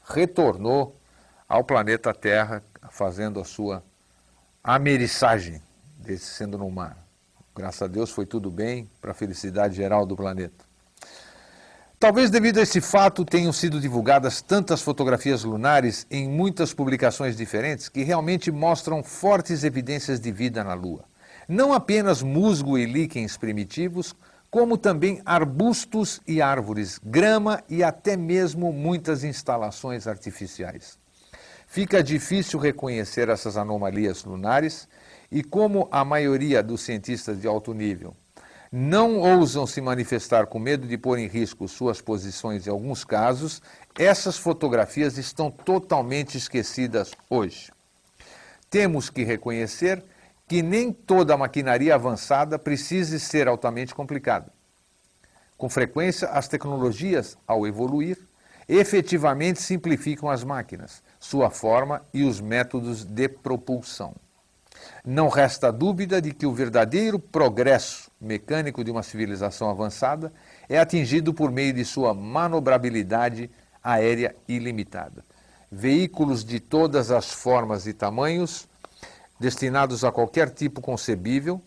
retornou 0.03 0.95
ao 1.47 1.63
planeta 1.63 2.13
Terra, 2.13 2.63
fazendo 2.89 3.39
a 3.39 3.45
sua 3.45 3.83
ameriçagem, 4.63 5.61
descendo 5.97 6.57
no 6.57 6.69
mar. 6.69 7.00
Graças 7.55 7.81
a 7.81 7.87
Deus 7.87 8.09
foi 8.09 8.25
tudo 8.25 8.49
bem 8.49 8.89
para 9.01 9.11
a 9.11 9.13
felicidade 9.13 9.75
geral 9.75 10.05
do 10.05 10.15
planeta. 10.15 10.65
Talvez 11.99 12.31
devido 12.31 12.57
a 12.57 12.63
esse 12.63 12.81
fato 12.81 13.23
tenham 13.23 13.51
sido 13.51 13.79
divulgadas 13.79 14.41
tantas 14.41 14.81
fotografias 14.81 15.43
lunares 15.43 16.07
em 16.09 16.27
muitas 16.27 16.73
publicações 16.73 17.37
diferentes 17.37 17.89
que 17.89 18.03
realmente 18.03 18.51
mostram 18.51 19.03
fortes 19.03 19.63
evidências 19.63 20.19
de 20.19 20.31
vida 20.31 20.63
na 20.63 20.73
Lua. 20.73 21.05
Não 21.47 21.73
apenas 21.73 22.23
musgo 22.23 22.77
e 22.77 22.85
líquens 22.85 23.37
primitivos, 23.37 24.15
como 24.49 24.77
também 24.77 25.21
arbustos 25.25 26.21
e 26.27 26.41
árvores, 26.41 26.99
grama 27.03 27.61
e 27.69 27.83
até 27.83 28.17
mesmo 28.17 28.73
muitas 28.73 29.23
instalações 29.23 30.07
artificiais. 30.07 30.97
Fica 31.67 32.03
difícil 32.03 32.59
reconhecer 32.59 33.29
essas 33.29 33.57
anomalias 33.57 34.23
lunares 34.23 34.89
e 35.31 35.41
como 35.41 35.87
a 35.91 36.03
maioria 36.03 36.61
dos 36.61 36.81
cientistas 36.81 37.39
de 37.39 37.47
alto 37.47 37.73
nível 37.73 38.13
não 38.71 39.19
ousam 39.19 39.67
se 39.67 39.81
manifestar 39.81 40.47
com 40.47 40.57
medo 40.57 40.87
de 40.87 40.97
pôr 40.97 41.19
em 41.19 41.27
risco 41.27 41.67
suas 41.67 41.99
posições 41.99 42.65
em 42.65 42.69
alguns 42.69 43.03
casos, 43.03 43.61
essas 43.99 44.37
fotografias 44.37 45.17
estão 45.17 45.51
totalmente 45.51 46.37
esquecidas 46.37 47.11
hoje. 47.29 47.69
Temos 48.69 49.09
que 49.09 49.23
reconhecer 49.23 50.01
que 50.47 50.61
nem 50.61 50.93
toda 50.93 51.35
maquinaria 51.35 51.95
avançada 51.95 52.57
precisa 52.57 53.19
ser 53.19 53.49
altamente 53.49 53.93
complicada. 53.93 54.51
Com 55.57 55.69
frequência, 55.69 56.29
as 56.29 56.47
tecnologias, 56.47 57.37
ao 57.45 57.67
evoluir, 57.67 58.17
efetivamente 58.69 59.61
simplificam 59.61 60.29
as 60.29 60.45
máquinas, 60.45 61.03
sua 61.19 61.49
forma 61.49 62.05
e 62.13 62.23
os 62.23 62.39
métodos 62.39 63.03
de 63.03 63.27
propulsão. 63.27 64.15
Não 65.05 65.29
resta 65.29 65.71
dúvida 65.71 66.21
de 66.21 66.33
que 66.33 66.45
o 66.45 66.53
verdadeiro 66.53 67.19
progresso 67.19 68.11
mecânico 68.19 68.83
de 68.83 68.91
uma 68.91 69.03
civilização 69.03 69.69
avançada 69.69 70.31
é 70.69 70.79
atingido 70.79 71.33
por 71.33 71.51
meio 71.51 71.73
de 71.73 71.83
sua 71.83 72.13
manobrabilidade 72.13 73.49
aérea 73.83 74.35
ilimitada. 74.47 75.23
Veículos 75.71 76.43
de 76.43 76.59
todas 76.59 77.11
as 77.11 77.31
formas 77.31 77.87
e 77.87 77.93
tamanhos, 77.93 78.67
destinados 79.39 80.03
a 80.03 80.11
qualquer 80.11 80.49
tipo 80.49 80.81
concebível, 80.81 81.61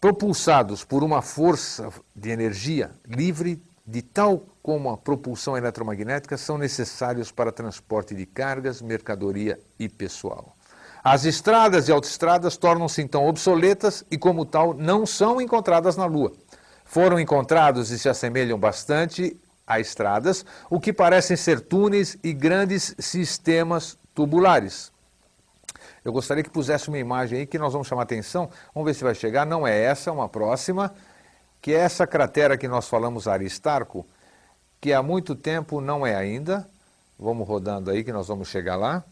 propulsados 0.00 0.84
por 0.84 1.02
uma 1.02 1.22
força 1.22 1.90
de 2.14 2.30
energia 2.30 2.90
livre, 3.08 3.60
de 3.86 4.02
tal 4.02 4.46
como 4.62 4.90
a 4.90 4.96
propulsão 4.96 5.56
eletromagnética, 5.56 6.36
são 6.36 6.56
necessários 6.56 7.32
para 7.32 7.50
transporte 7.50 8.14
de 8.14 8.24
cargas, 8.24 8.80
mercadoria 8.80 9.58
e 9.78 9.88
pessoal. 9.88 10.54
As 11.06 11.26
estradas 11.26 11.86
e 11.86 11.92
autoestradas 11.92 12.56
tornam-se 12.56 13.02
então 13.02 13.28
obsoletas 13.28 14.02
e, 14.10 14.16
como 14.16 14.46
tal, 14.46 14.72
não 14.72 15.04
são 15.04 15.38
encontradas 15.38 15.98
na 15.98 16.06
Lua. 16.06 16.32
Foram 16.82 17.20
encontrados 17.20 17.90
e 17.90 17.98
se 17.98 18.08
assemelham 18.08 18.58
bastante 18.58 19.38
a 19.66 19.78
estradas, 19.78 20.46
o 20.70 20.80
que 20.80 20.94
parecem 20.94 21.36
ser 21.36 21.60
túneis 21.60 22.16
e 22.24 22.32
grandes 22.32 22.94
sistemas 22.98 23.98
tubulares. 24.14 24.90
Eu 26.02 26.10
gostaria 26.10 26.42
que 26.42 26.48
pusesse 26.48 26.88
uma 26.88 26.98
imagem 26.98 27.40
aí 27.40 27.46
que 27.46 27.58
nós 27.58 27.74
vamos 27.74 27.86
chamar 27.86 28.04
atenção. 28.04 28.48
Vamos 28.74 28.86
ver 28.86 28.94
se 28.94 29.04
vai 29.04 29.14
chegar. 29.14 29.44
Não 29.44 29.66
é 29.66 29.78
essa, 29.78 30.10
uma 30.10 30.28
próxima, 30.28 30.94
que 31.60 31.74
é 31.74 31.80
essa 31.80 32.06
cratera 32.06 32.56
que 32.56 32.66
nós 32.66 32.88
falamos, 32.88 33.28
Aristarco, 33.28 34.06
que 34.80 34.90
há 34.90 35.02
muito 35.02 35.34
tempo 35.34 35.82
não 35.82 36.06
é 36.06 36.14
ainda. 36.14 36.66
Vamos 37.18 37.46
rodando 37.46 37.90
aí 37.90 38.02
que 38.02 38.12
nós 38.12 38.26
vamos 38.26 38.48
chegar 38.48 38.76
lá 38.76 39.04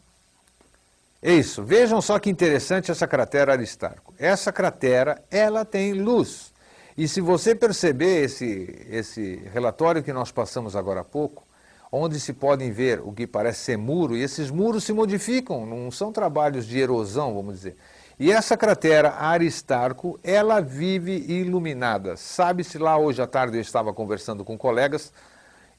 Isso. 1.23 1.63
Vejam 1.63 2.01
só 2.03 2.19
que 2.19 2.29
interessante 2.29 2.91
essa 2.91 3.07
cratera 3.07 3.53
Aristarco. 3.53 4.13
Essa 4.19 4.53
cratera, 4.53 5.23
ela 5.31 5.65
tem 5.65 5.93
luz. 5.93 6.53
E 6.97 7.07
se 7.07 7.21
você 7.21 7.55
perceber 7.55 8.25
esse, 8.25 8.87
esse 8.91 9.37
relatório 9.53 10.03
que 10.03 10.13
nós 10.13 10.33
passamos 10.33 10.75
agora 10.75 11.01
há 11.01 11.05
pouco, 11.05 11.47
onde 11.91 12.19
se 12.19 12.33
podem 12.33 12.73
ver 12.73 13.01
o 13.01 13.13
que 13.13 13.27
parece 13.27 13.61
ser 13.61 13.79
muro, 13.79 14.17
e 14.17 14.23
esses 14.23 14.51
muros 14.51 14.85
se 14.85 14.93
modificam, 14.93 15.65
não 15.65 15.91
são 15.91 16.11
trabalhos 16.13 16.67
de 16.67 16.79
erosão, 16.79 17.35
vamos 17.35 17.55
dizer. 17.55 17.77
E 18.19 18.31
essa 18.31 18.57
cratera 18.57 19.15
Aristarco, 19.15 20.19
ela 20.23 20.61
vive 20.61 21.13
iluminada. 21.29 22.17
Sabe-se 22.17 22.79
lá, 22.79 22.99
hoje 22.99 23.23
à 23.23 23.27
tarde 23.27 23.57
eu 23.57 23.61
estava 23.61 23.93
conversando 23.93 24.45
com 24.45 24.59
colegas 24.59 25.13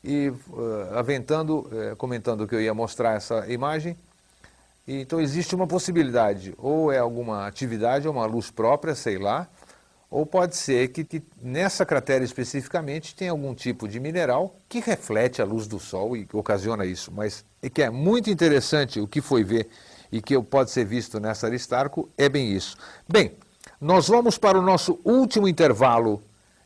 e 0.03 0.29
uh, 0.49 0.97
aventando, 0.97 1.59
uh, 1.59 1.95
comentando 1.97 2.47
que 2.47 2.55
eu 2.55 2.61
ia 2.61 2.73
mostrar 2.73 3.15
essa 3.15 3.47
imagem. 3.51 3.97
Então 4.88 5.21
existe 5.21 5.55
uma 5.55 5.65
possibilidade, 5.65 6.53
ou 6.57 6.91
é 6.91 6.99
alguma 6.99 7.47
atividade, 7.47 8.07
ou 8.07 8.13
uma 8.13 8.25
luz 8.25 8.51
própria, 8.51 8.95
sei 8.95 9.17
lá, 9.17 9.47
ou 10.09 10.25
pode 10.25 10.55
ser 10.55 10.89
que, 10.89 11.03
que, 11.03 11.23
nessa 11.41 11.86
cratera 11.86 12.23
especificamente 12.23 13.15
tem 13.15 13.29
algum 13.29 13.55
tipo 13.55 13.88
de 13.88 13.99
mineral 13.99 14.55
que 14.69 14.79
reflete 14.79 15.41
a 15.41 15.45
luz 15.45 15.65
do 15.65 15.79
Sol 15.79 16.15
e 16.15 16.27
ocasiona 16.34 16.86
isso. 16.86 17.11
Mas 17.11 17.43
é 17.61 17.69
que 17.69 17.81
é 17.81 17.89
muito 17.89 18.29
interessante 18.29 18.99
o 18.99 19.07
que 19.07 19.21
foi 19.21 19.43
ver 19.43 19.67
e 20.11 20.21
que 20.21 20.39
pode 20.43 20.69
ser 20.69 20.86
visto 20.86 21.19
nessa 21.19 21.47
Aristarco 21.47 22.07
é 22.15 22.29
bem 22.29 22.51
isso. 22.51 22.77
Bem, 23.09 23.31
nós 23.81 24.07
vamos 24.07 24.38
para 24.38 24.59
o 24.59 24.61
nosso 24.61 24.99
último 25.03 25.47
intervalo 25.47 26.21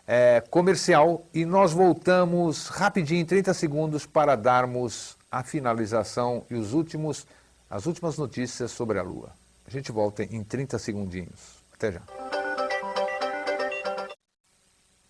é, 0.05 0.43
comercial 0.49 1.25
e 1.33 1.45
nós 1.45 1.71
voltamos 1.71 2.67
rapidinho, 2.67 3.21
em 3.21 3.25
30 3.25 3.53
segundos, 3.53 4.05
para 4.05 4.35
darmos 4.35 5.15
a 5.31 5.43
finalização 5.43 6.43
e 6.49 6.55
os 6.55 6.73
últimos, 6.73 7.25
as 7.69 7.85
últimas 7.85 8.17
notícias 8.17 8.71
sobre 8.71 8.97
a 8.97 9.03
Lua. 9.03 9.31
A 9.65 9.69
gente 9.69 9.91
volta 9.91 10.23
em 10.23 10.43
30 10.43 10.79
segundinhos. 10.79 11.61
Até 11.73 11.91
já. 11.91 12.01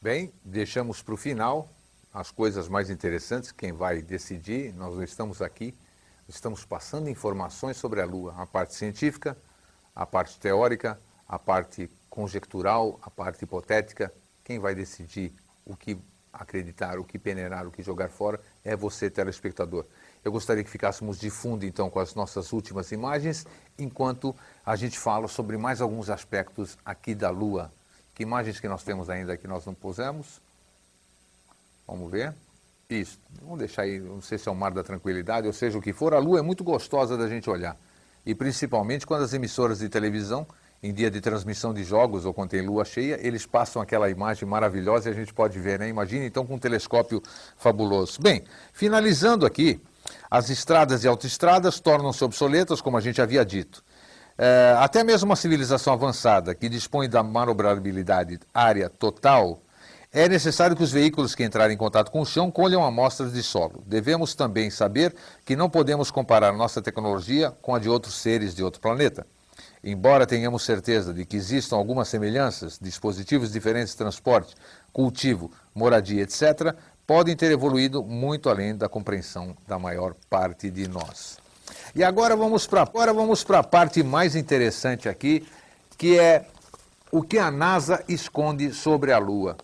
Bem, 0.01 0.33
deixamos 0.43 1.01
para 1.01 1.13
o 1.13 1.17
final 1.17 1.69
as 2.13 2.31
coisas 2.31 2.67
mais 2.67 2.89
interessantes, 2.89 3.51
quem 3.51 3.71
vai 3.71 4.01
decidir, 4.01 4.73
nós 4.73 4.95
não 4.95 5.03
estamos 5.03 5.41
aqui, 5.41 5.75
estamos 6.27 6.65
passando 6.65 7.09
informações 7.09 7.77
sobre 7.77 8.01
a 8.01 8.05
Lua, 8.05 8.33
a 8.37 8.47
parte 8.47 8.73
científica, 8.73 9.37
a 9.95 10.05
parte 10.05 10.39
teórica, 10.39 10.99
a 11.27 11.37
parte 11.37 11.91
conjectural, 12.09 12.99
a 13.03 13.09
parte 13.09 13.43
hipotética. 13.43 14.11
Quem 14.43 14.57
vai 14.57 14.73
decidir 14.73 15.31
o 15.63 15.75
que 15.75 15.97
acreditar, 16.33 16.97
o 16.97 17.03
que 17.03 17.19
peneirar, 17.19 17.67
o 17.67 17.71
que 17.71 17.83
jogar 17.83 18.09
fora 18.09 18.39
é 18.63 18.75
você, 18.75 19.09
telespectador. 19.09 19.85
Eu 20.27 20.31
gostaria 20.33 20.61
que 20.61 20.69
ficássemos 20.69 21.17
de 21.17 21.29
fundo, 21.29 21.65
então, 21.65 21.89
com 21.89 22.01
as 22.01 22.13
nossas 22.13 22.51
últimas 22.51 22.91
imagens, 22.91 23.47
enquanto 23.79 24.35
a 24.65 24.75
gente 24.75 24.99
fala 24.99 25.25
sobre 25.29 25.57
mais 25.57 25.79
alguns 25.79 26.09
aspectos 26.09 26.77
aqui 26.85 27.15
da 27.15 27.29
Lua, 27.29 27.71
que 28.13 28.23
imagens 28.23 28.59
que 28.59 28.67
nós 28.67 28.83
temos 28.83 29.09
ainda 29.09 29.37
que 29.37 29.47
nós 29.47 29.65
não 29.65 29.73
pusemos? 29.73 30.41
Vamos 31.87 32.11
ver. 32.11 32.35
Isso, 32.89 33.17
vamos 33.41 33.59
deixar 33.59 33.83
aí, 33.83 34.01
não 34.01 34.21
sei 34.21 34.37
se 34.37 34.49
é 34.49 34.51
o 34.51 34.55
mar 34.55 34.71
da 34.71 34.83
tranquilidade, 34.83 35.47
ou 35.47 35.53
seja, 35.53 35.77
o 35.77 35.81
que 35.81 35.93
for, 35.93 36.13
a 36.13 36.19
lua 36.19 36.39
é 36.39 36.41
muito 36.41 36.61
gostosa 36.61 37.15
da 37.15 37.29
gente 37.29 37.49
olhar. 37.49 37.77
E 38.25 38.35
principalmente 38.35 39.07
quando 39.07 39.23
as 39.23 39.33
emissoras 39.33 39.79
de 39.79 39.87
televisão, 39.87 40.45
em 40.83 40.93
dia 40.93 41.09
de 41.09 41.21
transmissão 41.21 41.73
de 41.73 41.85
jogos 41.85 42.25
ou 42.25 42.33
quando 42.33 42.49
tem 42.49 42.61
lua 42.61 42.83
cheia, 42.83 43.17
eles 43.25 43.45
passam 43.45 43.81
aquela 43.81 44.09
imagem 44.09 44.45
maravilhosa 44.45 45.07
e 45.07 45.13
a 45.13 45.15
gente 45.15 45.33
pode 45.33 45.57
ver, 45.57 45.79
né? 45.79 45.87
Imagine 45.87 46.25
então 46.25 46.45
com 46.45 46.55
um 46.55 46.59
telescópio 46.59 47.23
fabuloso. 47.55 48.21
Bem, 48.21 48.43
finalizando 48.73 49.45
aqui, 49.45 49.81
as 50.29 50.49
estradas 50.49 51.03
e 51.03 51.07
autoestradas 51.07 51.79
tornam-se 51.79 52.23
obsoletas, 52.23 52.81
como 52.81 52.97
a 52.97 53.01
gente 53.01 53.21
havia 53.21 53.45
dito. 53.45 53.83
É, 54.37 54.75
até 54.77 55.03
mesmo 55.03 55.29
uma 55.29 55.35
civilização 55.35 55.93
avançada, 55.93 56.53
que 56.53 56.69
dispõe 56.69 57.09
da 57.09 57.23
manobrabilidade 57.23 58.39
área 58.53 58.89
total, 58.89 59.61
é 60.11 60.29
necessário 60.29 60.75
que 60.75 60.83
os 60.83 60.91
veículos 60.91 61.35
que 61.35 61.43
entrarem 61.43 61.75
em 61.75 61.77
contato 61.77 62.11
com 62.11 62.21
o 62.21 62.25
chão 62.25 62.49
colham 62.49 62.85
amostras 62.85 63.33
de 63.33 63.43
solo. 63.43 63.83
Devemos 63.85 64.33
também 64.35 64.69
saber 64.69 65.13
que 65.45 65.55
não 65.55 65.69
podemos 65.69 66.09
comparar 66.11 66.53
nossa 66.53 66.81
tecnologia 66.81 67.51
com 67.61 67.75
a 67.75 67.79
de 67.79 67.89
outros 67.89 68.15
seres 68.15 68.55
de 68.55 68.63
outro 68.63 68.79
planeta. 68.79 69.25
Embora 69.83 70.25
tenhamos 70.25 70.63
certeza 70.63 71.13
de 71.13 71.25
que 71.25 71.35
existam 71.35 71.75
algumas 71.75 72.07
semelhanças, 72.07 72.79
dispositivos 72.81 73.51
diferentes 73.51 73.91
de 73.91 73.97
transporte, 73.97 74.55
cultivo, 74.93 75.51
moradia, 75.73 76.23
etc., 76.23 76.75
podem 77.07 77.37
ter 77.37 77.49
evoluído 77.49 78.03
muito 78.03 78.49
além 78.49 78.75
da 78.75 78.89
compreensão 78.89 79.55
da 79.65 79.79
maior 79.79 80.13
parte 80.29 80.69
de 80.69 80.89
nós. 80.89 81.37
E 81.95 82.03
agora 82.03 82.35
vamos 82.35 82.67
para 82.67 82.81
agora 82.81 83.13
vamos 83.13 83.45
para 83.45 83.59
a 83.59 83.63
parte 83.63 84.03
mais 84.03 84.35
interessante 84.35 85.07
aqui, 85.07 85.47
que 85.97 86.19
é 86.19 86.45
o 87.09 87.23
que 87.23 87.39
a 87.39 87.49
NASA 87.49 88.03
esconde 88.09 88.73
sobre 88.73 89.13
a 89.13 89.17
Lua. 89.17 89.55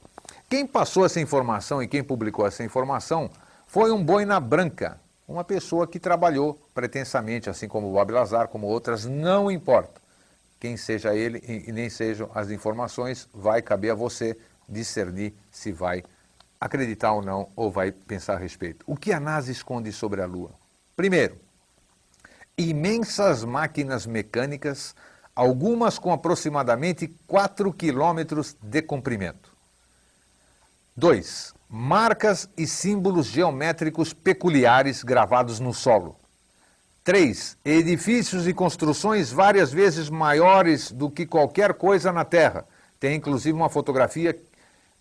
Quem 0.50 0.66
passou 0.66 1.06
essa 1.06 1.20
informação 1.20 1.84
e 1.84 1.88
quem 1.88 2.02
publicou 2.02 2.48
essa 2.48 2.64
informação 2.64 3.30
foi 3.68 3.92
um 3.92 4.02
boina 4.02 4.40
branca, 4.40 4.98
uma 5.28 5.44
pessoa 5.44 5.86
que 5.86 6.00
trabalhou 6.00 6.58
pretensamente, 6.74 7.50
assim 7.50 7.68
como 7.68 7.90
o 7.90 7.94
Bob 7.94 8.14
Lazar, 8.14 8.48
como 8.48 8.68
outras, 8.68 9.06
não 9.06 9.52
importa 9.52 10.02
quem 10.60 10.78
seja 10.78 11.14
ele 11.14 11.44
e 11.68 11.74
nem 11.74 11.90
sejam 11.90 12.32
as 12.34 12.50
informações, 12.50 13.28
vai 13.34 13.62
caber 13.62 13.92
a 13.92 13.96
você 13.96 14.38
discernir 14.70 15.34
se 15.52 15.74
vai 15.74 16.04
acreditar 16.64 17.12
ou 17.12 17.22
não 17.22 17.50
ou 17.56 17.70
vai 17.70 17.92
pensar 17.92 18.36
a 18.36 18.40
respeito. 18.40 18.86
O 18.88 18.96
que 18.96 19.12
a 19.12 19.20
NASA 19.20 19.52
esconde 19.52 19.92
sobre 19.92 20.22
a 20.22 20.26
Lua? 20.26 20.52
Primeiro, 20.96 21.36
imensas 22.58 23.44
máquinas 23.44 24.06
mecânicas, 24.06 24.96
algumas 25.36 26.00
com 26.00 26.14
aproximadamente 26.14 27.08
4 27.28 27.74
quilômetros 27.74 28.56
de 28.62 28.82
comprimento. 28.82 29.52
2. 30.96 31.54
Marcas 31.70 32.48
e 32.56 32.66
símbolos 32.66 33.26
geométricos 33.26 34.14
peculiares 34.14 35.04
gravados 35.04 35.60
no 35.60 35.74
solo. 35.74 36.16
3. 37.04 37.58
Edifícios 37.66 38.48
e 38.48 38.54
construções 38.54 39.32
várias 39.32 39.74
vezes 39.74 40.10
maiores 40.10 40.92
do 40.92 41.10
que 41.10 41.26
qualquer 41.26 41.74
coisa 41.74 42.14
na 42.14 42.24
Terra. 42.24 42.66
Tem 43.00 43.16
inclusive 43.18 43.58
uma 43.58 43.68
fotografia 43.68 44.40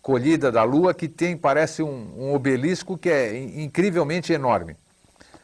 colhida 0.03 0.51
da 0.51 0.63
Lua 0.63 0.93
que 0.93 1.07
tem, 1.07 1.35
parece 1.37 1.81
um, 1.81 2.13
um 2.17 2.35
obelisco 2.35 2.97
que 2.97 3.09
é 3.09 3.35
incrivelmente 3.39 4.33
enorme. 4.33 4.75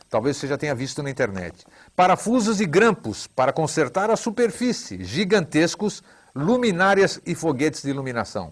Talvez 0.10 0.36
você 0.36 0.48
já 0.48 0.58
tenha 0.58 0.76
visto 0.76 1.02
na 1.02 1.10
internet. 1.10 1.66
Parafusos 1.96 2.60
e 2.60 2.66
grampos 2.66 3.26
para 3.26 3.54
consertar 3.54 4.12
a 4.12 4.18
superfície, 4.18 5.04
gigantescos, 5.04 6.04
luminárias 6.36 7.22
e 7.26 7.34
foguetes 7.34 7.82
de 7.84 7.90
iluminação. 7.90 8.52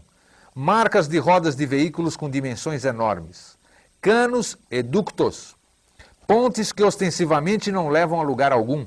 Marcas 0.55 1.10
de 1.10 1.18
rodas 1.18 1.55
de 1.55 1.66
veículos 1.66 2.16
com 2.16 2.30
dimensões 2.30 2.86
enormes. 2.86 3.58
Canos 4.01 4.58
e 4.72 4.82
ductos. 4.82 5.55
Pontes 6.26 6.72
que 6.72 6.84
ostensivamente 6.84 7.70
não 7.72 7.89
levam 7.89 8.22
a 8.22 8.24
lugar 8.24 8.53
algum. 8.53 8.86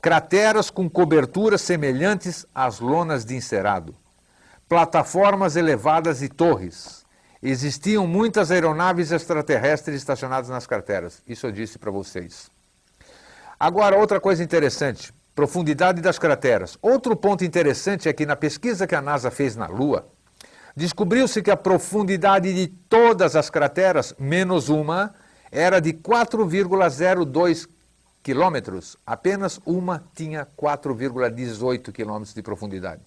Crateras 0.00 0.70
com 0.70 0.88
coberturas 0.88 1.60
semelhantes 1.60 2.46
às 2.54 2.80
lonas 2.80 3.24
de 3.24 3.36
encerado. 3.36 3.94
Plataformas 4.68 5.56
elevadas 5.56 6.22
e 6.22 6.28
torres 6.28 6.98
Existiam 7.42 8.04
muitas 8.04 8.50
aeronaves 8.50 9.12
extraterrestres 9.12 9.96
estacionadas 9.96 10.50
nas 10.50 10.66
crateras. 10.66 11.22
Isso 11.26 11.46
eu 11.46 11.52
disse 11.52 11.78
para 11.78 11.90
vocês. 11.90 12.50
Agora, 13.58 13.96
outra 13.96 14.20
coisa 14.20 14.42
interessante: 14.42 15.12
profundidade 15.36 16.00
das 16.00 16.18
crateras. 16.18 16.76
Outro 16.82 17.14
ponto 17.14 17.44
interessante 17.44 18.08
é 18.08 18.12
que 18.12 18.26
na 18.26 18.34
pesquisa 18.34 18.88
que 18.88 18.94
a 18.94 19.00
NASA 19.00 19.30
fez 19.30 19.54
na 19.54 19.68
Lua, 19.68 20.08
descobriu-se 20.74 21.40
que 21.40 21.50
a 21.50 21.56
profundidade 21.56 22.52
de 22.52 22.66
todas 22.66 23.36
as 23.36 23.48
crateras, 23.48 24.12
menos 24.18 24.68
uma, 24.68 25.14
era 25.52 25.80
de 25.80 25.92
4,02 25.92 27.68
quilômetros. 28.20 28.96
Apenas 29.06 29.60
uma 29.64 30.04
tinha 30.12 30.44
4,18 30.60 31.92
quilômetros 31.92 32.34
de 32.34 32.42
profundidade. 32.42 33.02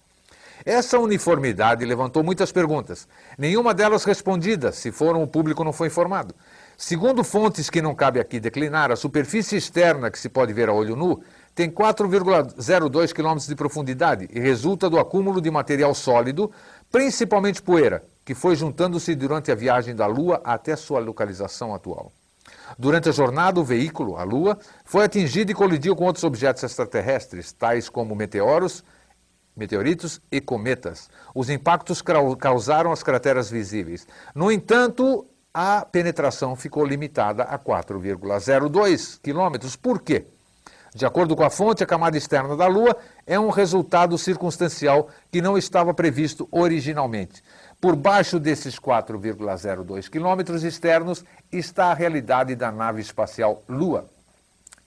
Essa 0.64 0.98
uniformidade 0.98 1.84
levantou 1.84 2.22
muitas 2.22 2.52
perguntas, 2.52 3.08
nenhuma 3.36 3.74
delas 3.74 4.04
respondida, 4.04 4.70
se 4.70 4.92
foram 4.92 5.22
o 5.22 5.26
público 5.26 5.64
não 5.64 5.72
foi 5.72 5.88
informado. 5.88 6.34
Segundo 6.76 7.24
fontes 7.24 7.68
que 7.68 7.82
não 7.82 7.94
cabe 7.94 8.20
aqui 8.20 8.38
declinar, 8.38 8.90
a 8.90 8.96
superfície 8.96 9.56
externa 9.56 10.10
que 10.10 10.18
se 10.18 10.28
pode 10.28 10.52
ver 10.52 10.68
a 10.68 10.72
olho 10.72 10.96
nu 10.96 11.22
tem 11.54 11.70
4,02 11.70 13.12
km 13.12 13.38
de 13.46 13.54
profundidade 13.54 14.28
e 14.32 14.40
resulta 14.40 14.88
do 14.88 14.98
acúmulo 14.98 15.40
de 15.40 15.50
material 15.50 15.94
sólido, 15.94 16.50
principalmente 16.90 17.60
poeira, 17.60 18.02
que 18.24 18.34
foi 18.34 18.56
juntando-se 18.56 19.14
durante 19.14 19.50
a 19.50 19.54
viagem 19.54 19.94
da 19.94 20.06
Lua 20.06 20.40
até 20.44 20.76
sua 20.76 21.00
localização 21.00 21.74
atual. 21.74 22.12
Durante 22.78 23.08
a 23.08 23.12
jornada, 23.12 23.60
o 23.60 23.64
veículo, 23.64 24.16
a 24.16 24.22
Lua, 24.22 24.58
foi 24.84 25.04
atingido 25.04 25.50
e 25.50 25.54
colidiu 25.54 25.94
com 25.94 26.04
outros 26.04 26.24
objetos 26.24 26.62
extraterrestres, 26.62 27.52
tais 27.52 27.88
como 27.88 28.14
meteoros, 28.14 28.82
meteoritos 29.56 30.20
e 30.30 30.40
cometas. 30.40 31.10
Os 31.34 31.50
impactos 31.50 32.02
causaram 32.38 32.92
as 32.92 33.02
crateras 33.02 33.50
visíveis. 33.50 34.06
No 34.34 34.50
entanto, 34.50 35.26
a 35.52 35.84
penetração 35.84 36.56
ficou 36.56 36.84
limitada 36.84 37.42
a 37.44 37.58
4,02 37.58 39.20
quilômetros. 39.22 39.76
Por 39.76 40.00
quê? 40.00 40.24
De 40.94 41.06
acordo 41.06 41.34
com 41.34 41.42
a 41.42 41.48
fonte, 41.48 41.82
a 41.82 41.86
camada 41.86 42.18
externa 42.18 42.54
da 42.54 42.66
Lua 42.66 42.94
é 43.26 43.40
um 43.40 43.48
resultado 43.48 44.18
circunstancial 44.18 45.08
que 45.30 45.40
não 45.40 45.56
estava 45.56 45.94
previsto 45.94 46.46
originalmente. 46.50 47.42
Por 47.80 47.96
baixo 47.96 48.38
desses 48.38 48.78
4,02 48.78 50.10
quilômetros 50.10 50.62
externos 50.64 51.24
está 51.50 51.86
a 51.86 51.94
realidade 51.94 52.54
da 52.54 52.70
nave 52.70 53.00
espacial 53.00 53.62
Lua. 53.66 54.06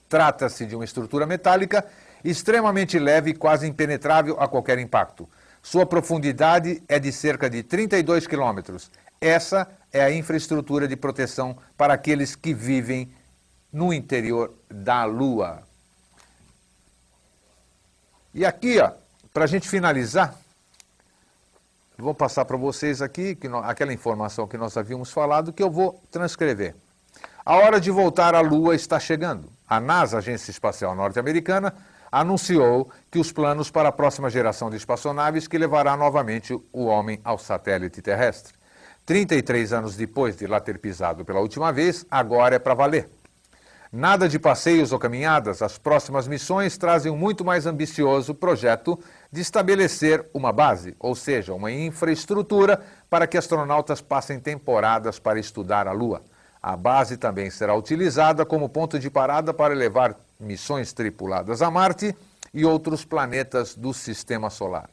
Trata-se 0.08 0.64
de 0.64 0.76
uma 0.76 0.84
estrutura 0.84 1.26
metálica 1.26 1.84
extremamente 2.24 2.98
leve 2.98 3.30
e 3.30 3.34
quase 3.34 3.66
impenetrável 3.66 4.36
a 4.40 4.48
qualquer 4.48 4.78
impacto. 4.78 5.28
Sua 5.62 5.84
profundidade 5.84 6.82
é 6.88 6.98
de 6.98 7.12
cerca 7.12 7.50
de 7.50 7.62
32 7.62 8.26
quilômetros. 8.26 8.90
Essa 9.20 9.68
é 9.92 10.02
a 10.02 10.12
infraestrutura 10.12 10.86
de 10.86 10.96
proteção 10.96 11.56
para 11.76 11.94
aqueles 11.94 12.36
que 12.36 12.54
vivem 12.54 13.10
no 13.72 13.92
interior 13.92 14.54
da 14.70 15.04
Lua. 15.04 15.62
E 18.32 18.44
aqui, 18.44 18.76
para 19.32 19.44
a 19.44 19.46
gente 19.46 19.68
finalizar, 19.68 20.34
vou 21.98 22.14
passar 22.14 22.44
para 22.44 22.56
vocês 22.56 23.00
aqui 23.00 23.34
que 23.34 23.48
aquela 23.64 23.92
informação 23.92 24.46
que 24.46 24.58
nós 24.58 24.76
havíamos 24.76 25.10
falado, 25.10 25.52
que 25.52 25.62
eu 25.62 25.70
vou 25.70 26.00
transcrever. 26.10 26.74
A 27.44 27.56
hora 27.56 27.80
de 27.80 27.90
voltar 27.90 28.34
à 28.34 28.40
Lua 28.40 28.74
está 28.74 29.00
chegando. 29.00 29.50
A 29.68 29.80
NASA, 29.80 30.18
Agência 30.18 30.50
Espacial 30.50 30.94
Norte-Americana, 30.94 31.74
anunciou 32.10 32.90
que 33.10 33.18
os 33.18 33.32
planos 33.32 33.70
para 33.70 33.88
a 33.88 33.92
próxima 33.92 34.30
geração 34.30 34.70
de 34.70 34.76
espaçonaves 34.76 35.46
que 35.46 35.58
levará 35.58 35.96
novamente 35.96 36.54
o 36.72 36.84
homem 36.84 37.20
ao 37.24 37.38
satélite 37.38 38.02
terrestre. 38.02 38.54
33 39.04 39.72
anos 39.72 39.96
depois 39.96 40.36
de 40.36 40.46
lá 40.46 40.60
ter 40.60 40.78
pisado 40.78 41.24
pela 41.24 41.40
última 41.40 41.72
vez, 41.72 42.04
agora 42.10 42.56
é 42.56 42.58
para 42.58 42.74
valer. 42.74 43.08
Nada 43.92 44.28
de 44.28 44.38
passeios 44.38 44.90
ou 44.90 44.98
caminhadas, 44.98 45.62
as 45.62 45.78
próximas 45.78 46.26
missões 46.26 46.76
trazem 46.76 47.10
um 47.10 47.16
muito 47.16 47.44
mais 47.44 47.66
ambicioso 47.66 48.34
projeto 48.34 48.98
de 49.30 49.40
estabelecer 49.40 50.26
uma 50.34 50.52
base, 50.52 50.96
ou 50.98 51.14
seja, 51.14 51.54
uma 51.54 51.70
infraestrutura 51.70 52.82
para 53.08 53.28
que 53.28 53.38
astronautas 53.38 54.00
passem 54.00 54.40
temporadas 54.40 55.20
para 55.20 55.38
estudar 55.38 55.86
a 55.86 55.92
Lua. 55.92 56.20
A 56.60 56.76
base 56.76 57.16
também 57.16 57.48
será 57.48 57.76
utilizada 57.76 58.44
como 58.44 58.68
ponto 58.68 58.98
de 58.98 59.08
parada 59.08 59.54
para 59.54 59.72
levar 59.72 60.16
missões 60.38 60.92
tripuladas 60.92 61.62
a 61.62 61.70
Marte 61.70 62.14
e 62.52 62.64
outros 62.64 63.04
planetas 63.04 63.74
do 63.74 63.92
sistema 63.92 64.50
solar. 64.50 64.90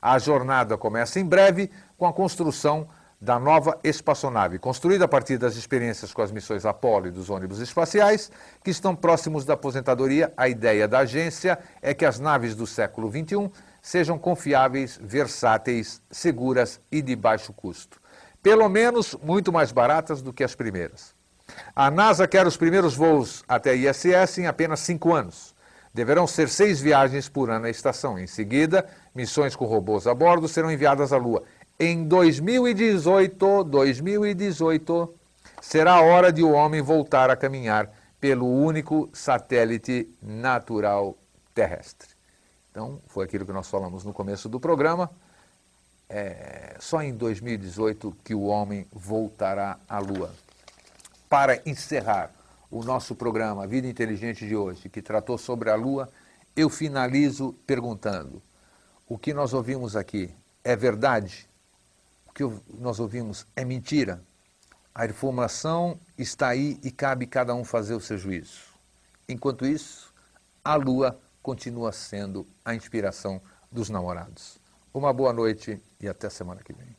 A 0.00 0.18
jornada 0.18 0.76
começa 0.76 1.18
em 1.18 1.24
breve 1.24 1.70
com 1.96 2.06
a 2.06 2.12
construção 2.12 2.86
da 3.20 3.38
nova 3.38 3.78
espaçonave, 3.82 4.58
construída 4.58 5.06
a 5.06 5.08
partir 5.08 5.38
das 5.38 5.56
experiências 5.56 6.12
com 6.12 6.20
as 6.20 6.30
missões 6.30 6.66
Apollo 6.66 7.06
e 7.06 7.10
dos 7.10 7.30
ônibus 7.30 7.60
espaciais, 7.60 8.30
que 8.62 8.70
estão 8.70 8.94
próximos 8.94 9.44
da 9.44 9.54
aposentadoria. 9.54 10.32
A 10.36 10.48
ideia 10.48 10.86
da 10.86 11.00
agência 11.00 11.58
é 11.80 11.94
que 11.94 12.04
as 12.04 12.20
naves 12.20 12.54
do 12.54 12.66
século 12.66 13.10
XXI 13.10 13.50
sejam 13.80 14.18
confiáveis, 14.18 14.98
versáteis, 15.02 16.02
seguras 16.10 16.78
e 16.92 17.00
de 17.00 17.16
baixo 17.16 17.52
custo. 17.52 18.00
Pelo 18.42 18.68
menos 18.68 19.16
muito 19.22 19.50
mais 19.50 19.72
baratas 19.72 20.20
do 20.20 20.32
que 20.32 20.44
as 20.44 20.54
primeiras. 20.54 21.15
A 21.74 21.90
NASA 21.90 22.26
quer 22.26 22.46
os 22.46 22.56
primeiros 22.56 22.94
voos 22.94 23.44
até 23.48 23.70
a 23.70 23.74
ISS 23.74 24.38
em 24.38 24.46
apenas 24.46 24.80
cinco 24.80 25.14
anos. 25.14 25.54
Deverão 25.92 26.26
ser 26.26 26.48
seis 26.48 26.80
viagens 26.80 27.28
por 27.28 27.50
ano 27.50 27.66
à 27.66 27.70
estação. 27.70 28.18
Em 28.18 28.26
seguida, 28.26 28.86
missões 29.14 29.56
com 29.56 29.64
robôs 29.64 30.06
a 30.06 30.14
bordo 30.14 30.46
serão 30.46 30.70
enviadas 30.70 31.12
à 31.12 31.16
Lua. 31.16 31.42
Em 31.78 32.04
2018, 32.04 33.64
2018, 33.64 35.14
será 35.60 35.94
a 35.94 36.02
hora 36.02 36.32
de 36.32 36.42
o 36.42 36.52
homem 36.52 36.82
voltar 36.82 37.30
a 37.30 37.36
caminhar 37.36 37.90
pelo 38.20 38.46
único 38.46 39.08
satélite 39.12 40.08
natural 40.22 41.16
terrestre. 41.54 42.08
Então, 42.70 43.00
foi 43.06 43.24
aquilo 43.24 43.46
que 43.46 43.52
nós 43.52 43.68
falamos 43.68 44.04
no 44.04 44.12
começo 44.12 44.48
do 44.48 44.60
programa. 44.60 45.10
É, 46.08 46.76
só 46.78 47.02
em 47.02 47.14
2018 47.14 48.16
que 48.22 48.34
o 48.34 48.44
homem 48.44 48.86
voltará 48.92 49.78
à 49.88 49.98
Lua. 49.98 50.30
Para 51.28 51.60
encerrar 51.68 52.30
o 52.70 52.82
nosso 52.82 53.14
programa 53.14 53.66
Vida 53.66 53.86
Inteligente 53.86 54.46
de 54.46 54.54
hoje, 54.56 54.88
que 54.88 55.02
tratou 55.02 55.36
sobre 55.36 55.70
a 55.70 55.74
Lua, 55.74 56.10
eu 56.54 56.70
finalizo 56.70 57.52
perguntando: 57.66 58.42
o 59.08 59.18
que 59.18 59.34
nós 59.34 59.52
ouvimos 59.52 59.96
aqui 59.96 60.34
é 60.62 60.74
verdade? 60.76 61.48
que 62.36 62.44
nós 62.78 63.00
ouvimos 63.00 63.46
é 63.56 63.64
mentira. 63.64 64.22
A 64.94 65.06
informação 65.06 65.98
está 66.18 66.48
aí 66.48 66.78
e 66.82 66.90
cabe 66.90 67.26
cada 67.26 67.54
um 67.54 67.64
fazer 67.64 67.94
o 67.94 68.00
seu 68.00 68.18
juízo. 68.18 68.60
Enquanto 69.26 69.64
isso, 69.64 70.12
a 70.62 70.74
lua 70.74 71.18
continua 71.42 71.92
sendo 71.92 72.46
a 72.62 72.74
inspiração 72.74 73.40
dos 73.72 73.88
namorados. 73.88 74.58
Uma 74.92 75.14
boa 75.14 75.32
noite 75.32 75.80
e 75.98 76.06
até 76.06 76.28
semana 76.28 76.62
que 76.62 76.74
vem. 76.74 76.95